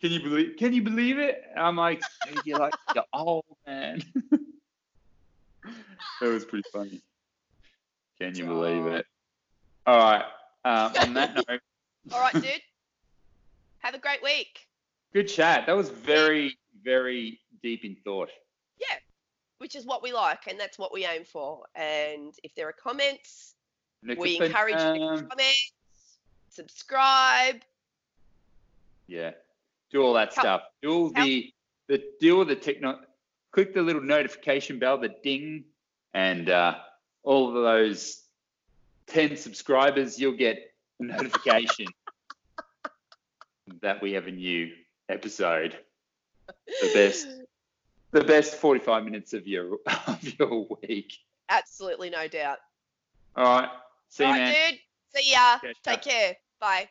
can 0.00 0.10
you 0.10 0.20
believe? 0.20 0.56
Can 0.58 0.72
you 0.72 0.82
believe 0.82 1.18
it? 1.18 1.40
I'm 1.56 1.76
like, 1.76 2.02
you're 2.44 2.58
like 2.58 2.74
the 2.92 3.04
old 3.12 3.44
man. 3.64 4.02
that 6.20 6.28
was 6.28 6.44
pretty 6.44 6.68
funny. 6.72 7.00
Can 8.20 8.34
you 8.36 8.46
believe 8.46 8.86
it? 8.86 9.06
All 9.86 9.98
right. 9.98 10.24
Um, 10.64 10.92
on 11.00 11.14
that 11.14 11.34
note, 11.48 11.60
All 12.12 12.20
right, 12.20 12.32
dude. 12.34 12.60
Have 13.78 13.94
a 13.94 13.98
great 13.98 14.22
week. 14.22 14.60
Good 15.12 15.24
chat. 15.24 15.66
That 15.66 15.76
was 15.76 15.90
very, 15.90 16.56
very 16.84 17.40
deep 17.62 17.84
in 17.84 17.96
thought. 18.04 18.30
Yeah, 18.78 18.96
which 19.58 19.74
is 19.74 19.84
what 19.84 20.02
we 20.02 20.12
like, 20.12 20.46
and 20.48 20.58
that's 20.58 20.78
what 20.78 20.92
we 20.92 21.04
aim 21.04 21.24
for. 21.24 21.64
And 21.74 22.32
if 22.44 22.54
there 22.54 22.68
are 22.68 22.72
comments, 22.72 23.54
we 24.16 24.40
encourage 24.40 24.74
you 24.74 24.78
to 24.78 25.26
comment, 25.28 25.56
subscribe. 26.48 27.56
Yeah. 29.08 29.32
Do 29.90 30.02
all 30.02 30.14
that 30.14 30.32
Help- 30.32 30.44
stuff. 30.44 30.62
Do 30.80 30.92
all 30.92 31.10
the 31.10 31.52
the 31.88 32.02
do 32.20 32.38
all 32.38 32.44
the 32.44 32.56
techno. 32.56 33.00
Click 33.52 33.74
the 33.74 33.82
little 33.82 34.02
notification 34.02 34.78
bell, 34.78 34.98
the 34.98 35.14
ding, 35.22 35.64
and 36.14 36.48
uh, 36.48 36.76
all 37.22 37.48
of 37.48 37.54
those 37.54 38.22
ten 39.06 39.36
subscribers, 39.36 40.18
you'll 40.18 40.36
get 40.36 40.72
a 41.00 41.04
notification 41.04 41.86
that 43.82 44.02
we 44.02 44.12
have 44.12 44.26
a 44.26 44.30
new 44.30 44.72
episode. 45.08 45.78
The 46.46 46.90
best, 46.94 47.28
the 48.10 48.24
best 48.24 48.56
forty-five 48.56 49.04
minutes 49.04 49.32
of 49.32 49.46
your 49.46 49.78
of 50.06 50.38
your 50.38 50.66
week. 50.82 51.12
Absolutely, 51.48 52.10
no 52.10 52.28
doubt. 52.28 52.58
All 53.36 53.44
right. 53.44 53.68
See 54.08 54.24
you, 54.24 54.30
right, 54.30 54.38
man. 54.38 54.70
dude. 54.72 54.80
See 55.14 55.32
ya. 55.32 55.58
Catch 55.58 55.82
Take 55.82 55.94
up. 55.94 56.02
care. 56.02 56.36
Bye. 56.60 56.88